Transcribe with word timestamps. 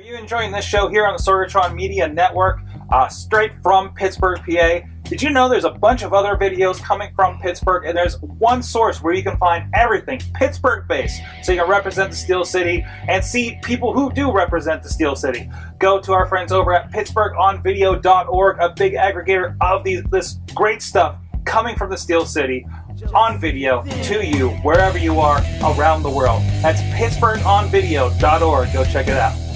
Are 0.00 0.02
you 0.02 0.16
enjoying 0.16 0.50
this 0.50 0.64
show 0.64 0.88
here 0.88 1.06
on 1.06 1.14
the 1.14 1.22
Sorgatron 1.22 1.74
Media 1.74 2.08
Network, 2.08 2.60
uh, 2.90 3.08
straight 3.08 3.52
from 3.62 3.92
Pittsburgh, 3.92 4.38
PA? 4.38 4.80
Did 5.02 5.20
you 5.20 5.28
know 5.28 5.46
there's 5.46 5.66
a 5.66 5.70
bunch 5.70 6.00
of 6.00 6.14
other 6.14 6.36
videos 6.36 6.82
coming 6.82 7.12
from 7.14 7.38
Pittsburgh, 7.38 7.84
and 7.84 7.94
there's 7.94 8.18
one 8.22 8.62
source 8.62 9.02
where 9.02 9.12
you 9.12 9.22
can 9.22 9.36
find 9.36 9.70
everything 9.74 10.18
Pittsburgh 10.32 10.88
based, 10.88 11.20
so 11.42 11.52
you 11.52 11.58
can 11.60 11.68
represent 11.68 12.10
the 12.10 12.16
Steel 12.16 12.46
City 12.46 12.82
and 13.08 13.22
see 13.22 13.58
people 13.62 13.92
who 13.92 14.10
do 14.10 14.32
represent 14.32 14.82
the 14.82 14.88
Steel 14.88 15.14
City. 15.14 15.50
Go 15.78 16.00
to 16.00 16.14
our 16.14 16.24
friends 16.26 16.50
over 16.50 16.72
at 16.72 16.90
PittsburghOnVideo.org, 16.92 18.58
a 18.58 18.70
big 18.70 18.94
aggregator 18.94 19.54
of 19.60 19.84
these 19.84 20.02
this 20.04 20.38
great 20.54 20.80
stuff 20.80 21.18
coming 21.44 21.76
from 21.76 21.90
the 21.90 21.98
Steel 21.98 22.24
City 22.24 22.66
on 23.12 23.38
video 23.38 23.82
to 24.04 24.26
you 24.26 24.48
wherever 24.62 24.96
you 24.96 25.20
are 25.20 25.42
around 25.62 26.02
the 26.02 26.10
world. 26.10 26.42
That's 26.62 26.80
PittsburghOnVideo.org. 26.98 28.72
Go 28.72 28.84
check 28.84 29.06
it 29.06 29.18
out. 29.18 29.49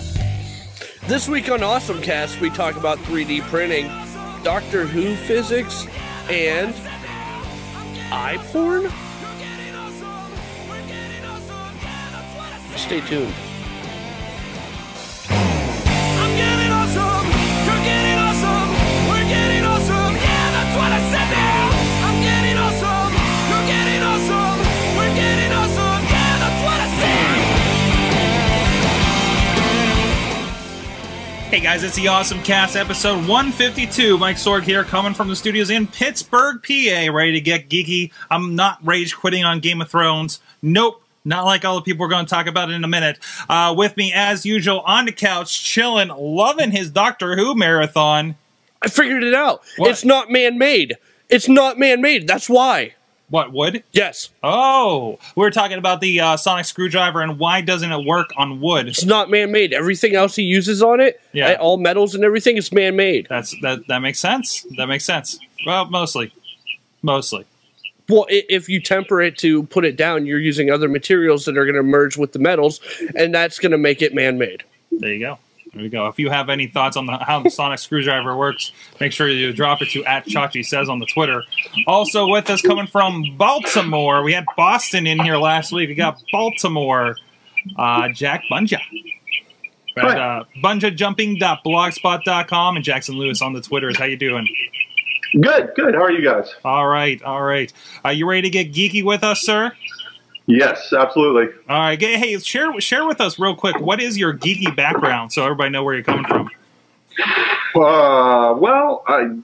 This 1.07 1.29
week 1.29 1.51
on 1.51 1.59
AwesomeCast, 1.59 2.41
we 2.41 2.49
talk 2.49 2.77
about 2.77 2.97
3D 3.01 3.43
printing, 3.43 3.89
Doctor 4.43 4.87
Who 4.87 5.15
physics, 5.15 5.87
and 6.31 6.75
eye 8.11 8.39
porn. 8.51 8.91
Stay 12.79 13.03
tuned. 13.03 13.35
Hey 31.55 31.61
guys, 31.61 31.85
it's 31.85 31.95
the 31.95 32.09
Awesome 32.09 32.43
Cast 32.43 32.75
episode 32.75 33.29
152. 33.29 34.19
Mike 34.19 34.39
Sorg 34.39 34.65
here, 34.65 34.83
coming 34.83 35.15
from 35.15 35.29
the 35.29 35.37
studios 35.37 35.71
in 35.71 35.87
Pittsburgh, 35.87 36.61
PA, 36.61 37.13
ready 37.13 37.31
to 37.35 37.41
get 37.41 37.69
geeky. 37.69 38.11
I'm 38.29 38.57
not 38.57 38.85
rage 38.85 39.15
quitting 39.15 39.45
on 39.45 39.61
Game 39.61 39.81
of 39.81 39.89
Thrones. 39.89 40.41
Nope. 40.63 41.01
Not 41.25 41.45
like 41.45 41.65
all 41.65 41.77
the 41.77 41.83
people 41.83 42.01
we're 42.01 42.11
going 42.11 42.27
to 42.27 42.29
talk 42.29 42.49
about 42.49 42.73
in 42.73 42.83
a 42.83 42.89
minute. 42.89 43.21
Uh, 43.49 43.73
with 43.79 43.97
me, 43.97 44.13
as 44.13 44.45
usual, 44.45 44.81
on 44.81 45.05
the 45.05 45.13
couch, 45.13 45.63
chilling, 45.63 46.09
loving 46.09 46.73
his 46.73 46.91
Doctor 46.91 47.37
Who 47.37 47.55
marathon. 47.55 48.35
I 48.83 48.89
figured 48.89 49.23
it 49.23 49.33
out. 49.33 49.63
What? 49.77 49.93
It's 49.93 50.05
not 50.05 50.33
man 50.33 50.59
made. 50.59 50.97
It's 51.29 51.49
not 51.49 51.79
man 51.79 52.01
made. 52.01 52.27
That's 52.27 52.51
why. 52.51 52.95
What, 53.31 53.53
wood? 53.53 53.83
Yes, 53.93 54.29
Oh, 54.43 55.19
we 55.35 55.45
are 55.47 55.51
talking 55.51 55.79
about 55.79 56.01
the 56.01 56.21
uh, 56.21 56.37
sonic 56.37 56.67
screwdriver 56.67 57.21
and 57.23 57.39
why 57.39 57.63
doesn't 57.63 57.91
it 57.91 58.05
work 58.07 58.31
on 58.37 58.61
wood? 58.61 58.87
it's 58.87 59.05
not 59.05 59.31
man 59.31 59.51
made. 59.51 59.73
Everything 59.73 60.15
else 60.15 60.37
he 60.37 60.43
uses 60.43 60.83
on 60.83 61.01
it, 61.01 61.21
Yeah. 61.33 61.49
eh, 61.49 61.55
all 61.55 61.79
metals 61.79 62.15
and 62.15 62.23
everything, 62.23 62.57
is 62.59 62.71
man 62.71 62.97
made. 62.97 63.27
That's 63.31 63.55
that. 63.63 63.87
That 63.89 64.01
makes 64.01 64.21
sense. 64.21 64.65
That 64.77 64.87
makes 64.87 65.05
sense. 65.05 65.39
Well, 65.67 65.87
mostly, 65.87 66.33
mostly. 67.03 67.47
Well, 68.09 68.27
i- 68.31 68.45
if 68.51 68.69
you 68.69 68.81
temper 68.81 69.23
it 69.23 69.39
to 69.39 69.63
put 69.65 69.87
it 69.87 69.97
down, 69.97 70.27
you're 70.27 70.39
using 70.39 70.71
other 70.71 70.89
materials 70.89 71.47
that 71.47 71.57
are 71.57 71.65
going 71.65 71.77
to 71.77 71.83
merge 71.83 72.19
with 72.19 72.33
the 72.35 72.39
metals, 72.39 72.81
and 73.17 73.35
that's 73.35 73.59
going 73.59 73.73
to 73.73 73.79
make 73.79 74.03
it 74.03 74.15
man 74.15 74.37
made. 74.37 74.63
There 74.93 75.13
you 75.13 75.21
go. 75.21 75.39
There 75.75 75.83
you 75.83 75.91
go. 75.91 76.07
If 76.07 76.21
you 76.21 76.31
have 76.31 76.49
any 76.51 76.69
thoughts 76.69 76.97
on 76.97 77.07
the, 77.07 77.17
how 77.19 77.43
the 77.43 77.51
sonic 77.51 77.81
screwdriver 77.81 78.37
works, 78.37 78.71
make 79.01 79.11
sure 79.13 79.29
you 79.29 79.53
drop 79.53 79.83
it 79.83 79.89
to 79.91 80.05
at 80.05 80.25
Chachi 80.27 80.65
says 80.65 80.89
on 80.89 81.01
the 81.01 81.07
Twitter. 81.07 81.43
Also 81.87 82.29
with 82.29 82.49
us 82.49 82.63
coming 82.63 82.87
from 82.87 83.35
Baltimore, 83.37 84.23
we 84.23 84.35
had 84.35 84.45
Boston 84.57 85.09
in 85.09 85.19
here 85.19 85.37
last 85.37 85.73
week. 85.73 85.89
We 85.89 85.97
got 85.97 86.23
Baltimore, 86.31 87.17
uh, 87.77 88.09
Jack 88.11 88.45
Bunja. 88.51 88.79
At 89.97 90.19
uh, 90.19 90.43
bunjajumping.blogspot.com 90.63 92.77
and 92.77 92.85
Jackson 92.85 93.17
Lewis 93.17 93.41
on 93.43 93.53
the 93.53 93.61
Twitters. 93.61 93.97
How 93.99 94.05
you 94.07 94.17
doing? 94.17 94.49
Good, 95.41 95.73
good. 95.75 95.95
How 95.95 96.03
are 96.03 96.13
you 96.13 96.25
guys? 96.25 96.55
All 96.65 96.87
right, 96.87 97.21
all 97.23 97.43
right. 97.43 97.73
Are 98.05 98.13
you 98.13 98.29
ready 98.29 98.43
to 98.43 98.51
get 98.51 98.73
geeky 98.73 99.05
with 99.05 99.25
us, 99.25 99.41
sir? 99.41 99.73
Yes, 100.47 100.93
absolutely. 100.93 101.55
All 101.69 101.79
right. 101.81 101.99
Hey, 102.01 102.39
share 102.39 102.79
share 102.81 103.07
with 103.07 103.21
us 103.21 103.39
real 103.39 103.55
quick. 103.57 103.81
What 103.81 104.01
is 104.01 104.19
your 104.19 104.35
geeky 104.35 104.75
background, 104.77 105.33
so 105.33 105.43
everybody 105.45 105.71
know 105.71 105.83
where 105.83 105.95
you're 105.95 106.05
coming 106.05 106.27
from? 106.27 106.51
Uh, 107.75 108.55
well, 108.59 109.05
I 109.09 109.39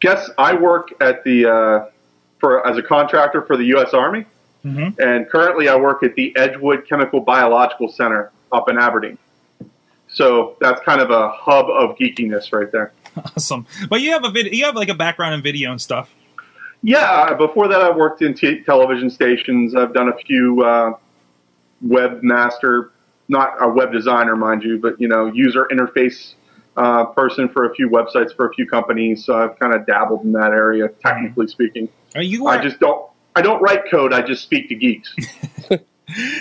guess 0.00 0.30
I 0.38 0.54
work 0.54 0.90
at 1.00 1.24
the 1.24 1.46
uh, 1.50 1.86
for 2.38 2.66
as 2.66 2.78
a 2.78 2.82
contractor 2.82 3.42
for 3.42 3.56
the 3.56 3.64
U.S. 3.66 3.92
Army, 3.92 4.24
Mhm. 4.64 4.98
and 4.98 5.28
currently 5.28 5.68
I 5.68 5.76
work 5.76 6.02
at 6.02 6.14
the 6.14 6.34
Edgewood 6.36 6.86
Chemical 6.88 7.20
Biological 7.20 7.88
Center 7.88 8.30
up 8.52 8.68
in 8.68 8.78
Aberdeen. 8.78 9.18
So 10.08 10.56
that's 10.60 10.80
kind 10.82 11.00
of 11.00 11.10
a 11.10 11.30
hub 11.30 11.66
of 11.70 11.96
geekiness 11.96 12.52
right 12.52 12.70
there. 12.70 12.92
Awesome. 13.36 13.66
But 13.90 14.00
you 14.00 14.12
have 14.12 14.24
a 14.24 14.30
vid- 14.30 14.54
you 14.54 14.64
have 14.64 14.74
like 14.74 14.88
a 14.88 14.94
background 14.94 15.34
in 15.34 15.42
video 15.42 15.70
and 15.70 15.78
stuff. 15.80 16.14
Yeah, 16.82 17.34
before 17.34 17.68
that 17.68 17.80
I 17.80 17.90
worked 17.90 18.22
in 18.22 18.34
t- 18.34 18.62
television 18.64 19.08
stations. 19.08 19.74
I've 19.74 19.94
done 19.94 20.08
a 20.08 20.16
few 20.16 20.62
uh, 20.62 20.94
webmaster, 21.84 22.90
not 23.28 23.54
a 23.60 23.68
web 23.68 23.92
designer, 23.92 24.36
mind 24.36 24.62
you, 24.62 24.78
but 24.78 25.00
you 25.00 25.08
know, 25.08 25.26
user 25.26 25.68
interface 25.70 26.34
uh, 26.76 27.04
person 27.06 27.48
for 27.48 27.70
a 27.70 27.74
few 27.74 27.88
websites 27.88 28.34
for 28.34 28.48
a 28.48 28.54
few 28.54 28.66
companies. 28.66 29.24
So 29.24 29.34
I've 29.36 29.58
kind 29.58 29.74
of 29.74 29.86
dabbled 29.86 30.24
in 30.24 30.32
that 30.32 30.50
area, 30.50 30.88
technically 30.88 31.46
speaking. 31.46 31.88
Are 32.14 32.22
you 32.22 32.46
I 32.46 32.62
just 32.62 32.80
don't. 32.80 33.08
I 33.34 33.40
don't 33.40 33.62
write 33.62 33.90
code. 33.90 34.12
I 34.12 34.20
just 34.20 34.42
speak 34.42 34.68
to 34.68 34.74
geeks. 34.74 35.14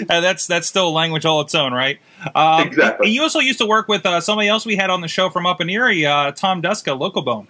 Uh, 0.09 0.19
that's 0.19 0.47
that's 0.47 0.67
still 0.67 0.89
a 0.89 0.91
language 0.91 1.23
all 1.23 1.39
its 1.39 1.55
own, 1.55 1.71
right? 1.71 1.99
Um, 2.35 2.67
Exactly. 2.67 3.07
and 3.07 3.15
You 3.15 3.21
also 3.21 3.39
used 3.39 3.59
to 3.59 3.65
work 3.65 3.87
with 3.87 4.05
uh, 4.05 4.19
somebody 4.19 4.49
else 4.49 4.65
we 4.65 4.75
had 4.75 4.89
on 4.89 4.99
the 4.99 5.07
show 5.07 5.29
from 5.29 5.45
up 5.45 5.61
in 5.61 5.69
Erie, 5.69 6.05
uh, 6.05 6.31
Tom 6.31 6.61
Duska, 6.61 6.91
Locobone. 6.91 7.47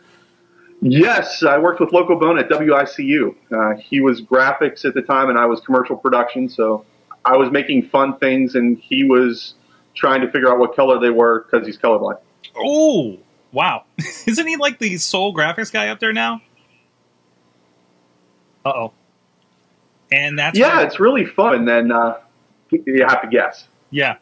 Yes, 0.82 1.44
I 1.44 1.58
worked 1.58 1.80
with 1.80 1.92
Local 1.94 2.18
Bone 2.18 2.38
at 2.40 2.50
WICU. 2.50 3.36
Uh, 3.52 3.78
he 3.80 4.02
was 4.02 4.22
graphics 4.22 4.84
at 4.86 4.94
the 4.94 5.02
time, 5.02 5.30
and 5.30 5.38
I 5.38 5.46
was 5.46 5.62
commercial 5.62 5.96
production. 5.96 6.50
So 6.50 6.86
I 7.26 7.38
was 7.38 7.52
making 7.52 7.90
fun 7.90 8.18
things, 8.18 8.56
and 8.56 8.78
he 8.78 9.04
was 9.04 9.54
trying 9.96 10.22
to 10.22 10.32
figure 10.32 10.50
out 10.52 10.58
what 10.60 10.76
color 10.76 11.00
they 11.00 11.10
were 11.10 11.46
because 11.50 11.66
he's 11.68 11.78
colorblind. 11.78 12.18
Oh, 12.58 13.18
wow! 13.52 13.84
Isn't 14.28 14.48
he 14.48 14.58
like 14.58 14.80
the 14.80 14.98
sole 14.98 15.34
graphics 15.34 15.72
guy 15.72 15.90
up 15.90 16.00
there 16.00 16.14
now? 16.14 16.42
Uh 18.66 18.70
oh. 18.70 18.94
And 20.12 20.38
that's 20.38 20.58
yeah, 20.58 20.78
where- 20.78 20.86
it's 20.86 21.00
really 21.00 21.26
fun. 21.26 21.56
And 21.56 21.68
then 21.68 21.92
uh, 21.92 22.18
you 22.70 23.06
have 23.08 23.22
to 23.22 23.28
guess. 23.30 23.68
yeah. 23.92 24.18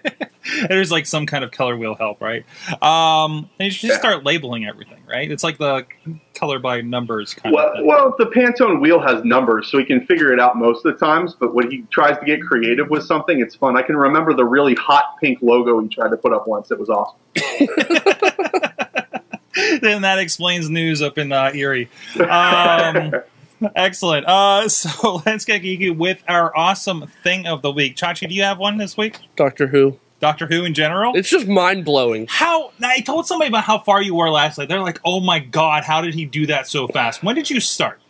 There's 0.68 0.90
like 0.90 1.04
some 1.06 1.26
kind 1.26 1.44
of 1.44 1.50
color 1.50 1.76
wheel 1.76 1.94
help, 1.94 2.20
right? 2.22 2.44
Um, 2.82 3.50
and 3.58 3.66
you 3.66 3.70
should 3.70 3.88
just 3.88 4.02
Yeah. 4.02 4.10
start 4.10 4.24
labeling 4.24 4.64
everything, 4.66 4.97
right? 5.08 5.30
It's 5.30 5.42
like 5.44 5.58
the 5.58 5.86
color 6.34 6.58
by 6.58 6.80
numbers 6.82 7.34
kind 7.34 7.54
Well, 7.54 7.68
of 7.68 7.74
thing. 7.76 7.86
well, 7.86 8.14
the 8.18 8.26
Pantone 8.26 8.80
wheel 8.80 9.00
has 9.00 9.24
numbers, 9.24 9.70
so 9.70 9.78
he 9.78 9.84
can 9.84 10.04
figure 10.06 10.32
it 10.32 10.40
out 10.40 10.56
most 10.56 10.84
of 10.84 10.98
the 10.98 11.04
times. 11.04 11.34
But 11.38 11.54
when 11.54 11.70
he 11.70 11.82
tries 11.90 12.18
to 12.18 12.24
get 12.24 12.42
creative 12.42 12.90
with 12.90 13.04
something, 13.04 13.40
it's 13.40 13.54
fun. 13.54 13.76
I 13.76 13.82
can 13.82 13.96
remember 13.96 14.34
the 14.34 14.44
really 14.44 14.74
hot 14.74 15.16
pink 15.20 15.38
logo 15.42 15.80
he 15.80 15.88
tried 15.88 16.10
to 16.10 16.16
put 16.16 16.32
up 16.32 16.46
once. 16.46 16.70
It 16.70 16.78
was 16.78 16.88
awesome. 16.88 17.16
then 19.80 20.02
that 20.02 20.18
explains 20.18 20.68
news 20.70 21.02
up 21.02 21.18
in 21.18 21.32
uh, 21.32 21.50
Erie. 21.54 21.88
Um, 22.20 23.12
excellent. 23.74 24.26
Uh, 24.26 24.68
so 24.68 25.22
let's 25.26 25.44
get 25.44 25.62
geeky 25.62 25.96
with 25.96 26.22
our 26.28 26.56
awesome 26.56 27.06
thing 27.22 27.46
of 27.46 27.62
the 27.62 27.72
week. 27.72 27.96
Chachi, 27.96 28.28
do 28.28 28.34
you 28.34 28.42
have 28.42 28.58
one 28.58 28.78
this 28.78 28.96
week? 28.96 29.18
Doctor 29.36 29.68
Who. 29.68 29.98
Doctor 30.20 30.46
Who 30.46 30.64
in 30.64 30.74
general? 30.74 31.14
It's 31.14 31.30
just 31.30 31.46
mind 31.46 31.84
blowing. 31.84 32.26
how 32.28 32.72
I 32.82 33.00
told 33.00 33.26
somebody 33.26 33.48
about 33.48 33.64
how 33.64 33.78
far 33.78 34.02
you 34.02 34.14
were 34.14 34.30
last 34.30 34.58
night. 34.58 34.68
They're 34.68 34.80
like, 34.80 35.00
"Oh 35.04 35.20
my 35.20 35.38
god, 35.38 35.84
how 35.84 36.00
did 36.00 36.14
he 36.14 36.24
do 36.24 36.46
that 36.46 36.66
so 36.66 36.88
fast?" 36.88 37.22
When 37.22 37.34
did 37.36 37.50
you 37.50 37.60
start? 37.60 38.00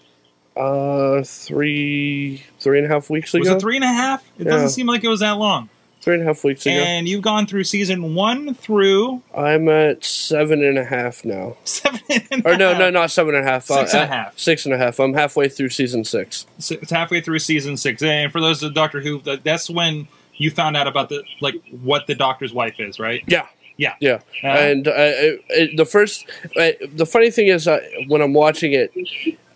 Uh, 0.57 1.23
three, 1.23 2.43
three 2.59 2.79
and 2.79 2.87
a 2.87 2.91
half 2.91 3.09
weeks 3.11 3.33
ago. 3.33 3.41
Was 3.41 3.49
it 3.49 3.61
three 3.61 3.77
and 3.77 3.85
a 3.85 3.89
half? 3.89 4.25
It 4.39 4.47
Yeah. 4.47 4.53
doesn't 4.53 4.71
seem 4.71 4.87
like 4.87 5.05
it 5.05 5.09
was 5.09 5.21
that 5.21 5.33
long. 5.39 5.69
Three 6.01 6.15
and 6.15 6.23
a 6.23 6.27
half 6.27 6.43
weeks 6.43 6.65
ago. 6.65 6.75
And 6.75 7.09
you've 7.09 7.23
gone 7.23 7.47
through 7.47 7.65
season 7.65 8.15
one 8.15 8.55
through 8.55 9.23
I'm 9.37 9.69
at 9.69 10.05
seven 10.05 10.65
and 10.65 10.79
a 10.79 10.85
half 10.85 11.25
now. 11.25 11.56
seven. 11.65 12.00
And 12.31 12.47
Or 12.47 12.56
no, 12.56 12.71
half. 12.71 12.79
no, 12.79 12.91
not 12.91 13.11
seven 13.11 13.35
and 13.35 13.47
a 13.47 13.50
half. 13.50 13.67
Six 13.67 13.94
uh, 13.94 13.99
and 13.99 14.11
a 14.11 14.12
uh, 14.15 14.17
half. 14.17 14.38
Six 14.38 14.65
and 14.65 14.75
a 14.75 14.79
half. 14.79 14.99
I'm 14.99 15.15
halfway 15.15 15.49
through 15.49 15.69
season 15.71 16.05
six. 16.05 16.47
So 16.59 16.77
it's 16.81 16.91
halfway 16.91 17.21
through 17.21 17.41
season 17.41 17.77
six. 17.77 18.03
And 18.03 18.32
for 18.32 18.41
those 18.41 18.62
of 18.62 18.75
Doctor 18.75 19.00
Who, 19.00 19.21
that's 19.21 19.69
when 19.71 20.09
you 20.38 20.50
found 20.50 20.76
out 20.76 20.87
about 20.87 21.08
the 21.08 21.23
like 21.40 21.55
what 21.82 22.06
the 22.06 22.14
Doctor's 22.14 22.52
wife 22.52 22.76
is, 22.81 22.99
right? 22.99 23.23
Yeah. 23.26 23.46
Yeah. 23.76 23.94
Yeah, 24.00 24.20
Uh, 24.43 24.46
and 24.49 24.88
uh, 24.88 24.93
it, 24.96 25.44
it, 25.50 25.76
the 25.76 25.85
first, 25.85 26.26
uh, 26.56 26.70
the 26.93 27.06
funny 27.06 27.31
thing 27.31 27.46
is, 27.46 27.69
uh, 27.69 27.79
when 28.08 28.20
I'm 28.23 28.32
watching 28.35 28.73
it, 28.73 28.90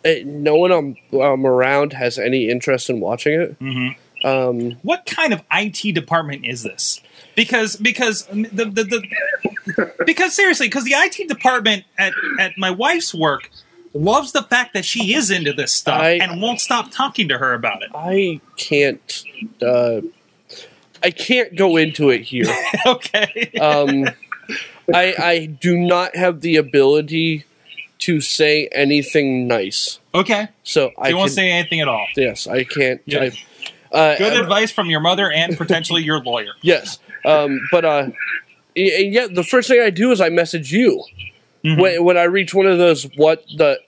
it, 0.04 0.24
no 0.26 0.54
one 0.54 0.70
I'm, 0.70 0.96
I'm 1.20 1.44
around 1.44 1.92
has 1.94 2.18
any 2.20 2.48
interest 2.48 2.88
in 2.88 3.00
watching 3.00 3.40
it. 3.40 3.58
Mhm. 3.58 3.96
Um, 4.24 4.76
What 4.82 5.06
kind 5.06 5.32
of 5.32 5.42
IT 5.52 5.92
department 5.96 6.44
is 6.46 6.62
this? 6.62 7.00
Because 7.34 7.74
because 7.74 8.26
the 8.26 8.44
the, 8.64 8.84
the 8.84 9.92
because 10.06 10.36
seriously, 10.36 10.68
because 10.68 10.84
the 10.84 10.92
IT 10.94 11.26
department 11.28 11.82
at 11.98 12.12
at 12.38 12.56
my 12.56 12.70
wife's 12.70 13.12
work 13.12 13.50
loves 13.94 14.30
the 14.30 14.42
fact 14.44 14.74
that 14.74 14.84
she 14.84 15.14
is 15.14 15.32
into 15.32 15.52
this 15.52 15.72
stuff 15.72 16.00
I- 16.00 16.12
and 16.22 16.40
won't 16.40 16.60
stop 16.60 16.92
talking 16.92 17.26
to 17.28 17.38
her 17.38 17.54
about 17.54 17.82
it. 17.82 17.90
I 17.92 18.40
can't. 18.56 19.24
I 21.02 21.10
can't 21.10 21.56
go 21.56 21.76
into 21.76 22.10
it 22.10 22.22
here. 22.22 22.46
okay. 22.86 23.50
Um, 23.60 24.06
I 24.92 25.14
I 25.18 25.46
do 25.46 25.76
not 25.76 26.16
have 26.16 26.40
the 26.40 26.56
ability 26.56 27.44
to 28.00 28.20
say 28.20 28.68
anything 28.72 29.46
nice. 29.46 29.98
okay. 30.14 30.48
So 30.64 30.90
I 30.98 31.08
you 31.10 31.16
won't 31.16 31.28
can- 31.28 31.34
say 31.36 31.50
anything 31.50 31.80
at 31.80 31.88
all. 31.88 32.06
yes, 32.16 32.46
I 32.46 32.64
can't. 32.64 33.00
Yeah. 33.06 33.30
I, 33.92 33.96
uh, 33.96 34.16
Good 34.18 34.36
uh, 34.38 34.42
advice 34.42 34.70
from 34.72 34.88
your 34.90 35.00
mother 35.00 35.30
and 35.30 35.56
potentially 35.56 36.02
your 36.02 36.20
lawyer. 36.20 36.52
Yes, 36.62 36.98
um, 37.24 37.60
but 37.70 37.84
uh, 37.84 38.08
and 38.74 39.12
yet 39.12 39.34
the 39.34 39.44
first 39.44 39.68
thing 39.68 39.80
I 39.82 39.90
do 39.90 40.10
is 40.12 40.20
I 40.20 40.30
message 40.30 40.72
you 40.72 41.04
Mhm. 41.64 41.78
when 41.80 42.04
when 42.04 42.16
I 42.18 42.24
reach 42.24 42.54
one 42.54 42.66
of 42.66 42.78
those 42.78 43.04
what 43.16 43.44
the 43.56 43.78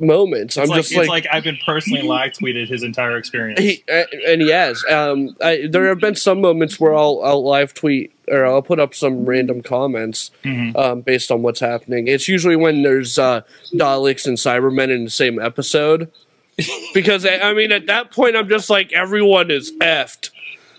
moments. 0.00 0.56
It's 0.56 0.64
I'm 0.64 0.68
like, 0.70 0.78
just 0.80 0.90
it's 0.92 0.98
like, 0.98 1.08
like 1.08 1.26
I've 1.32 1.44
been 1.44 1.58
personally 1.64 2.02
live 2.02 2.32
tweeted 2.32 2.68
his 2.68 2.82
entire 2.82 3.16
experience. 3.16 3.60
he, 3.60 3.84
uh, 3.92 4.04
and 4.26 4.40
he 4.42 4.50
has. 4.50 4.84
Um, 4.90 5.36
I, 5.42 5.66
there 5.70 5.88
have 5.88 5.98
been 6.00 6.14
some 6.16 6.40
moments 6.40 6.80
where 6.80 6.94
I'll 6.94 7.20
I'll 7.22 7.44
live 7.44 7.74
tweet 7.74 8.12
or 8.28 8.46
I'll 8.46 8.62
put 8.62 8.78
up 8.80 8.94
some 8.94 9.24
random 9.26 9.62
comments 9.62 10.30
Mhm. 10.44 10.76
um, 10.76 11.00
based 11.02 11.30
on 11.30 11.42
what's 11.42 11.60
happening. 11.60 12.06
It's 12.08 12.28
usually 12.28 12.56
when 12.56 12.82
there's 12.82 13.18
uh, 13.18 13.42
Daleks 13.74 14.26
and 14.26 14.36
Cybermen 14.38 14.90
in 14.90 15.04
the 15.04 15.10
same 15.10 15.38
episode. 15.40 16.10
Because 16.92 17.24
I 17.24 17.38
I 17.38 17.54
mean, 17.54 17.72
at 17.72 17.86
that 17.86 18.10
point, 18.10 18.36
I'm 18.36 18.48
just 18.48 18.68
like 18.68 18.92
everyone 18.92 19.50
is 19.50 19.72
effed. 19.80 20.30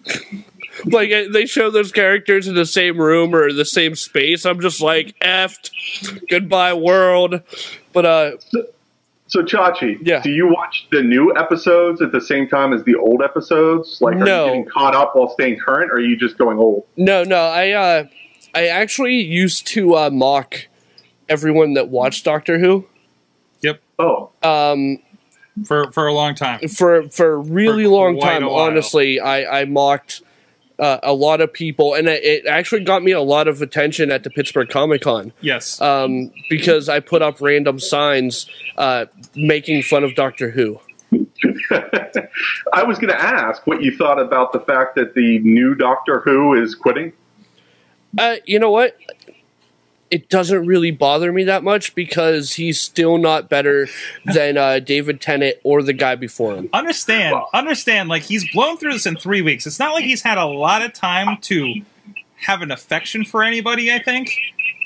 like 0.86 1.12
uh, 1.12 1.24
they 1.32 1.46
show 1.46 1.70
those 1.72 1.92
characters 1.92 2.48
in 2.48 2.56
the 2.56 2.66
same 2.66 2.98
room 3.00 3.34
or 3.34 3.52
the 3.52 3.66
same 3.66 3.96
space. 3.96 4.46
I'm 4.46 4.60
just 4.62 4.82
like 4.82 5.18
effed. 5.20 5.72
Goodbye 6.30 6.74
world. 6.74 7.42
But 7.94 8.06
uh, 8.06 8.32
So 9.32 9.42
Chachi, 9.42 9.98
Yeah. 10.02 10.22
do 10.22 10.30
you 10.30 10.46
watch 10.48 10.88
the 10.92 11.02
new 11.02 11.34
episodes 11.38 12.02
at 12.02 12.12
the 12.12 12.20
same 12.20 12.50
time 12.50 12.74
as 12.74 12.84
the 12.84 12.96
old 12.96 13.22
episodes? 13.24 13.98
Like, 14.02 14.16
are 14.18 14.26
No. 14.26 14.44
you 14.44 14.50
getting 14.52 14.66
caught 14.66 14.94
up 14.94 15.16
while 15.16 15.30
staying 15.30 15.58
current, 15.58 15.90
or 15.90 15.96
are 15.96 16.00
you 16.02 16.18
just 16.18 16.38
going 16.38 16.58
old? 16.60 16.84
no, 16.98 17.24
no, 17.24 17.38
I 17.38 17.72
uh, 17.72 18.04
I 18.54 18.68
actually 18.68 19.16
used 19.22 19.66
to 19.68 19.96
uh, 19.96 20.10
mock 20.10 20.68
everyone 21.30 21.76
that 21.76 21.88
watched 21.88 22.26
Doctor 22.26 22.60
Who. 22.60 22.86
Yep. 23.62 23.82
Oh, 24.00 24.32
Um, 24.44 24.98
for 25.66 25.90
for 25.94 26.08
a 26.08 26.14
long 26.14 26.36
time. 26.36 26.60
for 26.68 27.04
for 27.10 27.32
a 27.34 27.38
really 27.38 27.86
For 27.86 27.90
long 27.90 28.20
time 28.20 28.46
honestly 28.46 29.20
i 29.22 29.62
i 29.62 29.66
mocked 29.66 30.22
uh, 30.82 31.00
a 31.04 31.14
lot 31.14 31.40
of 31.40 31.54
people 31.54 31.94
and 31.94 32.08
it, 32.10 32.22
it 32.24 32.46
actually 32.48 32.84
got 32.84 33.02
me 33.04 33.12
a 33.12 33.22
lot 33.22 33.48
of 33.48 33.62
attention 33.62 34.12
at 34.12 34.24
the 34.24 34.30
pittsburgh 34.30 34.68
comic-con 34.70 35.32
Yes. 35.40 35.80
um, 35.80 36.32
because 36.50 36.90
i 36.90 37.00
put 37.00 37.22
up 37.22 37.40
random 37.40 37.80
signs 37.80 38.50
uh, 38.78 39.06
making 39.36 39.82
fun 39.84 40.04
of 40.04 40.14
doctor 40.16 40.50
who 40.52 40.80
I 42.74 42.84
was 42.84 42.98
going 43.00 43.10
to 43.10 43.22
ask 43.22 43.66
what 43.68 43.82
you 43.84 43.96
thought 43.98 44.20
about 44.20 44.54
the 44.54 44.60
fact 44.62 44.96
that 44.96 45.14
the 45.14 45.40
new 45.40 45.76
Doctor 45.76 46.22
Who 46.22 46.54
is 46.54 46.74
quitting. 46.76 47.12
uh, 48.18 48.36
you 48.46 48.60
know 48.60 48.72
what 48.72 48.96
it 50.12 50.30
doesn't 50.30 50.66
really 50.66 50.92
bother 50.92 51.32
me 51.32 51.46
that 51.46 51.64
much 51.64 51.96
because 51.96 52.54
he's 52.54 52.80
still 52.80 53.18
not 53.18 53.50
better 53.50 53.88
than 54.26 54.58
uh, 54.58 54.80
david 54.80 55.22
tennant 55.22 55.56
or 55.64 55.82
the 55.82 55.94
guy 55.94 56.16
before 56.16 56.56
him 56.56 56.70
understand, 56.74 57.36
understand. 57.54 58.10
Like 58.10 58.24
he's 58.24 58.50
blown 58.52 58.78
through 58.78 58.94
this 58.94 59.06
in 59.06 59.16
three 59.16 59.42
weeks. 59.42 59.66
It's 59.66 59.80
not 59.80 59.94
like 59.94 60.04
he's 60.04 60.22
had 60.22 60.38
a 60.38 60.46
lot 60.46 60.82
of 60.82 60.94
time 60.94 61.38
to 61.42 61.82
have 62.46 62.62
an 62.62 62.72
affection 62.72 63.24
for 63.26 63.44
anybody. 63.44 63.92
I 63.92 64.00
think 64.02 64.32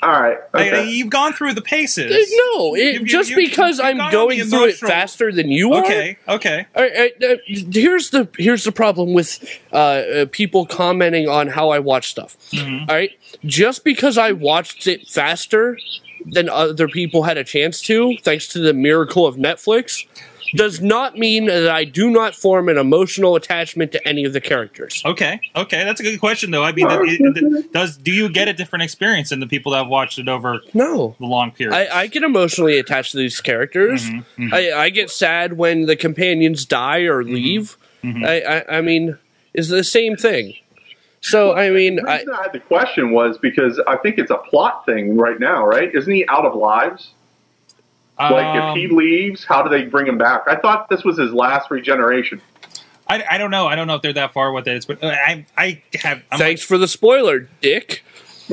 All 0.02 0.10
right, 0.10 0.38
Like, 0.52 0.72
okay. 0.72 0.88
you've 0.90 1.08
gone 1.10 1.32
through 1.32 1.54
the 1.54 1.62
paces. 1.62 2.10
no 2.54 2.74
it, 2.74 2.80
You- 2.80 3.00
you- 3.00 3.04
just 3.06 3.30
you- 3.30 3.36
because 3.36 3.78
you've 3.78 3.86
i'm 3.98 4.10
going 4.12 4.42
through 4.44 4.66
it 4.66 4.76
faster 4.76 5.32
than 5.32 5.50
you 5.50 5.72
are 5.72 5.82
Okay, 5.84 6.18
okay. 6.28 6.66
All 6.76 6.82
right, 6.82 7.12
uh, 7.22 7.36
here's 7.46 8.10
the 8.10 8.28
here's 8.38 8.64
the 8.64 8.72
problem 8.72 9.14
with 9.14 9.42
uh, 9.72 9.76
uh, 9.76 10.26
people 10.30 10.66
commenting 10.66 11.28
on 11.28 11.48
how 11.48 11.70
I 11.70 11.78
watch 11.78 12.10
stuff. 12.10 12.36
Mhm. 12.52 12.88
All 12.88 12.94
right, 12.94 13.10
just 13.46 13.84
because 13.84 14.18
I 14.18 14.32
watched 14.32 14.86
it 14.86 15.08
faster 15.08 15.78
than 16.26 16.48
other 16.50 16.88
people 16.88 17.22
had 17.22 17.38
a 17.38 17.44
chance 17.44 17.80
to, 17.82 18.16
thanks 18.22 18.48
to 18.48 18.58
the 18.58 18.72
miracle 18.74 19.26
of 19.26 19.36
Netflix, 19.36 20.04
does 20.54 20.80
not 20.80 21.16
mean 21.18 21.46
that 21.46 21.68
I 21.68 21.84
do 21.84 22.10
not 22.10 22.34
form 22.34 22.68
an 22.68 22.78
emotional 22.78 23.36
attachment 23.36 23.92
to 23.92 24.08
any 24.08 24.24
of 24.24 24.32
the 24.32 24.40
characters. 24.40 25.02
Okay, 25.04 25.40
okay, 25.54 25.84
that's 25.84 26.00
a 26.00 26.02
good 26.02 26.18
question 26.20 26.50
though. 26.50 26.62
I 26.62 26.72
mean, 26.72 26.86
it- 26.90 27.20
it- 27.36 27.72
does 27.72 27.96
do 27.96 28.12
you 28.12 28.28
get 28.28 28.48
a 28.48 28.52
different 28.52 28.82
experience 28.84 29.30
than 29.30 29.40
the 29.40 29.46
people 29.46 29.72
that 29.72 29.78
have 29.78 29.88
watched 29.88 30.18
it 30.18 30.28
over 30.28 30.60
No. 30.74 31.16
the 31.18 31.26
long 31.26 31.50
period? 31.50 31.74
I, 31.76 32.02
I 32.02 32.06
get 32.06 32.22
emotionally 32.22 32.78
attached 32.78 33.12
to 33.12 33.18
these 33.18 33.40
characters. 33.40 34.08
Mhm, 34.08 34.24
mhm. 34.38 34.52
I, 34.52 34.84
I 34.84 34.90
get 34.90 35.10
sad 35.10 35.54
when 35.54 35.86
the 35.86 35.96
companions 35.96 36.64
die 36.64 37.00
or 37.02 37.22
leave. 37.24 37.76
mhm. 38.04 38.24
I, 38.26 38.40
I, 38.58 38.78
I 38.78 38.80
mean, 38.80 39.16
it's 39.54 39.68
the 39.68 39.82
same 39.84 40.16
thing. 40.16 40.54
So 41.22 41.54
I 41.54 41.70
mean, 41.70 41.96
The 41.96 42.08
I, 42.08 42.14
I 42.38 42.42
had 42.44 42.52
the 42.52 42.60
question 42.60 43.10
was 43.10 43.36
because 43.38 43.80
I 43.88 43.96
think 43.96 44.18
it's 44.18 44.30
a 44.30 44.36
plot 44.36 44.86
thing 44.86 45.16
right 45.16 45.40
now, 45.40 45.66
right? 45.66 45.92
Isn't 45.92 46.12
he 46.14 46.24
out 46.28 46.44
of 46.44 46.54
lives? 46.54 47.10
Like, 48.18 48.30
Um, 48.46 48.70
if 48.70 48.76
he 48.90 48.94
leaves, 48.94 49.44
how 49.44 49.62
do 49.62 49.68
they 49.68 49.84
bring 49.84 50.06
him 50.06 50.18
back? 50.18 50.44
I 50.46 50.56
thought 50.56 50.88
this 50.88 51.04
was 51.04 51.18
his 51.18 51.32
last 51.32 51.70
regeneration. 51.70 52.40
I, 53.08 53.22
I 53.32 53.38
don't 53.38 53.50
know. 53.50 53.66
I 53.68 53.76
don't 53.76 53.86
know 53.86 53.94
if 53.96 54.02
they're 54.02 54.12
that 54.14 54.32
far 54.32 54.52
with 54.52 54.66
it. 54.66 54.84
But 54.88 55.02
uh, 55.04 55.08
I 55.08 55.46
I 55.56 55.82
have. 56.02 56.22
I'm 56.32 56.38
Thanks 56.38 56.62
for 56.62 56.76
the 56.78 56.88
spoiler, 56.88 57.48
Dick. 57.60 58.02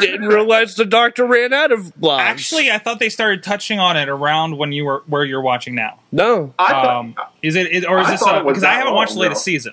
Didn't 0.00 0.26
realize 0.28 0.74
the 0.76 0.84
doctor 0.84 1.26
ran 1.26 1.52
out 1.52 1.72
of 1.72 1.92
lives. 2.00 2.22
Actually, 2.30 2.70
I 2.70 2.78
thought 2.78 2.98
they 3.00 3.08
started 3.08 3.42
touching 3.42 3.78
on 3.80 3.96
it 3.96 4.08
around 4.08 4.56
when 4.56 4.70
you 4.72 4.84
were 4.84 5.02
where 5.06 5.24
you're 5.24 5.40
watching 5.42 5.74
now. 5.74 5.98
no. 6.12 6.54
I 6.58 6.68
thought, 6.70 6.86
Um, 6.86 7.14
is 7.42 7.56
it 7.56 7.70
is, 7.72 7.84
or 7.84 7.98
is 8.00 8.06
I 8.06 8.10
this 8.12 8.20
thought 8.20 8.38
it 8.38 8.44
was 8.44 8.52
because 8.54 8.64
I 8.64 8.74
haven't 8.74 8.94
watched 8.94 9.14
the 9.14 9.20
latest 9.20 9.40
no. 9.40 9.52
season? 9.52 9.72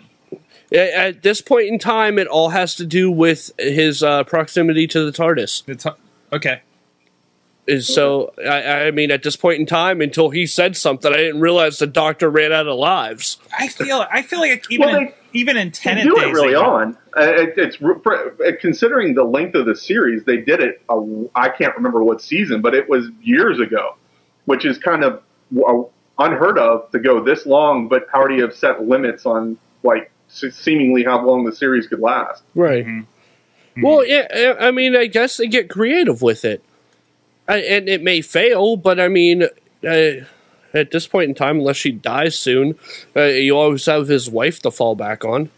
At- 0.71 0.89
At 0.89 1.21
this 1.23 1.41
point 1.41 1.67
in 1.67 1.77
time, 1.79 2.17
it 2.17 2.27
all 2.27 2.49
has 2.49 2.75
to 2.75 2.85
do 2.85 3.11
with 3.11 3.51
his 3.59 4.01
uh, 4.01 4.23
proximity 4.23 4.87
to 4.87 5.05
the 5.05 5.11
TARDIS. 5.11 5.63
It's 5.67 5.85
okay. 6.33 6.61
Is 7.67 7.87
so. 7.87 8.31
I, 8.37 8.87
I 8.87 8.91
mean, 8.91 9.09
at 9.09 9.23
this 9.23 9.35
point 9.35 9.59
in 9.59 9.65
time, 9.65 9.99
until 10.01 10.29
he 10.29 10.45
said 10.45 10.77
something, 10.77 11.11
I 11.11 11.17
didn't 11.17 11.41
realize 11.41 11.79
the 11.79 11.87
doctor 11.87 12.29
ran 12.29 12.53
out 12.53 12.67
of 12.67 12.77
lives. 12.77 13.37
I 13.57 13.67
feel 13.69 14.05
I 14.11 14.21
feel 14.21 14.39
like 14.39 14.65
even 14.69 14.87
Well, 14.87 14.95
in, 14.97 15.13
even 15.33 15.57
in 15.57 15.69
they 15.69 15.71
Tennant 15.71 16.07
do 16.07 16.15
days, 16.15 16.25
it 16.25 16.33
really 16.33 16.49
they- 16.49 16.55
on. 16.55 16.95
Uh, 17.17 17.21
it, 17.21 17.53
it's 17.57 17.81
re- 17.81 17.95
for- 18.03 18.33
uh, 18.45 18.51
considering 18.61 19.15
the 19.15 19.23
length 19.23 19.55
of 19.55 19.65
the 19.65 19.75
series, 19.75 20.23
they 20.25 20.37
did 20.37 20.59
it. 20.61 20.79
I 21.33 21.49
can't 21.49 21.75
remember 21.75 22.03
what 22.03 22.21
season, 22.21 22.61
but 22.61 22.75
it 22.75 22.87
was 22.87 23.07
years 23.23 23.59
ago, 23.59 23.95
which 24.45 24.63
is 24.65 24.77
kind 24.77 25.03
of 25.03 25.23
uh, 25.67 25.81
unheard 26.19 26.59
of 26.59 26.91
to 26.91 26.99
go 26.99 27.23
this 27.23 27.45
long, 27.47 27.87
but 27.87 28.07
already 28.13 28.41
have 28.41 28.53
set 28.55 28.83
limits 28.83 29.25
on 29.25 29.57
like 29.81 30.11
seemingly 30.27 31.03
how 31.03 31.25
long 31.25 31.45
the 31.45 31.55
series 31.55 31.87
could 31.87 31.99
last. 31.99 32.43
Right. 32.53 32.85
Mhm. 32.85 33.05
Well, 33.77 34.05
yeah. 34.05 34.53
I 34.59 34.69
mean, 34.71 34.95
I 34.95 35.07
guess 35.07 35.37
they 35.37 35.47
get 35.47 35.69
creative 35.69 36.21
with 36.21 36.45
it, 36.45 36.61
I, 37.47 37.57
and 37.57 37.87
it 37.89 38.01
may 38.01 38.21
fail, 38.21 38.75
but 38.77 38.99
I 38.99 39.07
mean, 39.07 39.43
uh, 39.43 40.11
at 40.73 40.91
this 40.91 41.07
point 41.07 41.29
in 41.29 41.35
time, 41.35 41.59
unless 41.59 41.77
she 41.77 41.91
dies 41.91 42.37
soon, 42.37 42.77
uh, 43.15 43.21
you 43.23 43.55
always 43.57 43.85
have 43.85 44.07
his 44.07 44.29
wife 44.29 44.61
to 44.63 44.71
fall 44.71 44.95
back 44.95 45.23
on. 45.23 45.49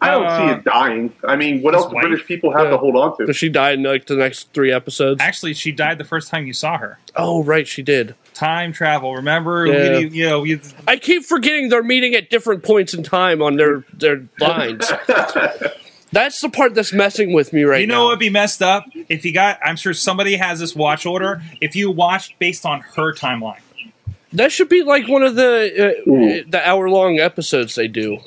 I 0.00 0.10
don't 0.10 0.26
Uh, 0.26 0.38
see 0.38 0.54
it 0.58 0.64
dying. 0.64 1.12
I 1.22 1.36
mean, 1.36 1.62
what 1.62 1.74
his 1.74 1.84
else 1.84 1.92
do? 1.92 2.00
British 2.00 2.26
people 2.26 2.50
have 2.52 2.64
Yeah. 2.64 2.70
to 2.70 2.78
hold 2.78 2.96
on 2.96 3.16
to? 3.18 3.26
But 3.26 3.36
she 3.36 3.48
died 3.48 3.74
in 3.78 3.84
like 3.84 4.06
the 4.06 4.16
next 4.16 4.52
three 4.52 4.72
episodes. 4.72 5.20
Actually, 5.22 5.54
she 5.54 5.70
died 5.70 5.98
the 5.98 6.04
first 6.04 6.28
time 6.28 6.44
you 6.44 6.52
saw 6.54 6.76
her. 6.78 6.98
Oh, 7.14 7.44
right, 7.44 7.68
she 7.68 7.82
did. 7.82 8.16
Time 8.34 8.72
travel. 8.72 9.14
Remember, 9.14 9.64
Yeah. 9.66 9.98
you, 9.98 10.08
you 10.08 10.28
know, 10.28 10.42
you, 10.42 10.60
I 10.88 10.96
keep 10.96 11.24
forgetting 11.24 11.68
they're 11.68 11.84
meeting 11.84 12.14
at 12.16 12.30
different 12.30 12.64
points 12.64 12.94
in 12.94 13.04
time 13.04 13.40
on 13.42 13.56
their 13.56 13.84
their 13.92 14.22
lines. 14.40 14.90
That's 16.12 16.40
the 16.40 16.48
part 16.50 16.74
that's 16.74 16.92
messing 16.92 17.32
with 17.32 17.52
me 17.52 17.62
right 17.64 17.76
now. 17.76 17.80
you 17.80 17.86
know 17.86 17.94
now. 17.94 18.02
what 18.04 18.08
would 18.10 18.18
be 18.18 18.30
messed 18.30 18.62
up 18.62 18.84
if 19.08 19.24
you 19.24 19.32
got. 19.32 19.58
I'm 19.64 19.76
sure 19.76 19.94
somebody 19.94 20.36
has 20.36 20.60
this 20.60 20.74
watch 20.76 21.06
order. 21.06 21.42
If 21.60 21.74
you 21.74 21.90
watched 21.90 22.38
based 22.38 22.66
on 22.66 22.80
her 22.96 23.14
timeline, 23.14 23.60
that 24.34 24.52
should 24.52 24.68
be 24.68 24.82
like 24.82 25.08
one 25.08 25.22
of 25.22 25.34
the 25.36 25.94
uh, 26.44 26.50
the 26.50 26.60
hour 26.68 26.88
long 26.90 27.18
episodes 27.18 27.74
they 27.74 27.88
do 27.88 28.18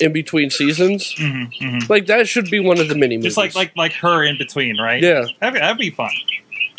in 0.00 0.12
between 0.12 0.50
seasons. 0.50 1.14
mm-hmm, 1.18 1.90
Like 1.90 2.06
that 2.06 2.26
should 2.28 2.50
be 2.50 2.60
one 2.60 2.78
of 2.80 2.88
the 2.88 2.94
mini 2.94 3.16
movies. 3.16 3.34
just 3.34 3.36
like 3.36 3.54
like 3.54 3.76
like 3.76 3.92
her 3.94 4.22
in 4.22 4.38
between, 4.38 4.80
right? 4.80 5.02
Yeah. 5.02 5.24
that'd 5.40 5.54
be, 5.54 5.60
that'd 5.60 5.78
be 5.78 5.90
fun. 5.90 6.10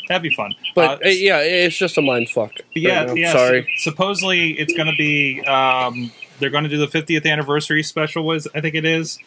That'd 0.07 0.21
be 0.23 0.33
fun. 0.35 0.53
But 0.75 1.01
Uh, 1.03 1.07
uh, 1.07 1.09
yeah, 1.09 1.39
it's 1.39 1.75
just 1.75 1.97
a 1.97 2.01
mind 2.01 2.29
fuck. 2.29 2.51
yeah, 2.75 3.05
right 3.05 3.17
yeah. 3.17 3.31
Sorry. 3.33 3.67
Supposedly, 3.77 4.51
it's 4.51 4.73
going 4.73 4.87
to 4.87 4.95
be. 4.97 5.41
Um, 5.45 6.11
they're 6.39 6.49
going 6.49 6.63
to 6.65 6.69
do 6.69 6.77
the 6.77 6.87
50th 6.87 7.25
anniversary 7.29 7.83
special. 7.83 8.23
Was 8.25 8.47
I 8.53 8.61
think 8.61 8.75
it 8.75 8.85
is, 8.85 9.19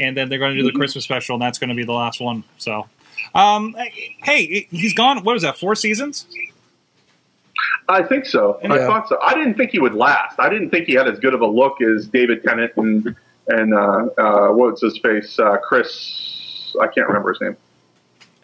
and 0.00 0.16
then 0.16 0.28
they're 0.28 0.38
going 0.38 0.54
to 0.56 0.62
do 0.62 0.70
the 0.70 0.76
Christmas 0.76 1.04
special, 1.04 1.34
and 1.34 1.42
that's 1.42 1.58
going 1.58 1.68
to 1.70 1.74
be 1.76 1.84
the 1.84 1.92
last 1.92 2.20
one. 2.20 2.44
So, 2.58 2.86
um, 3.34 3.74
hey, 4.22 4.66
he's 4.70 4.94
gone. 4.94 5.22
What 5.24 5.32
was 5.34 5.42
that? 5.42 5.58
Four 5.58 5.74
seasons? 5.74 6.26
I 7.88 8.02
think 8.02 8.26
so. 8.26 8.58
I 8.64 8.78
thought 8.78 9.08
so. 9.08 9.18
I 9.22 9.34
didn't 9.34 9.54
think 9.54 9.70
he 9.70 9.78
would 9.78 9.94
last. 9.94 10.38
I 10.40 10.48
didn't 10.48 10.70
think 10.70 10.86
he 10.86 10.94
had 10.94 11.08
as 11.08 11.18
good 11.20 11.34
of 11.34 11.40
a 11.40 11.46
look 11.46 11.80
as 11.80 12.06
David 12.08 12.42
Tennant 12.42 12.72
and 12.76 13.14
and 13.48 13.72
uh, 13.74 13.78
uh, 14.18 14.48
what's 14.52 14.80
his 14.82 14.98
face, 14.98 15.38
uh, 15.38 15.56
Chris. 15.58 16.74
I 16.80 16.88
can't 16.88 17.06
remember 17.06 17.32
his 17.32 17.40
name. 17.40 17.56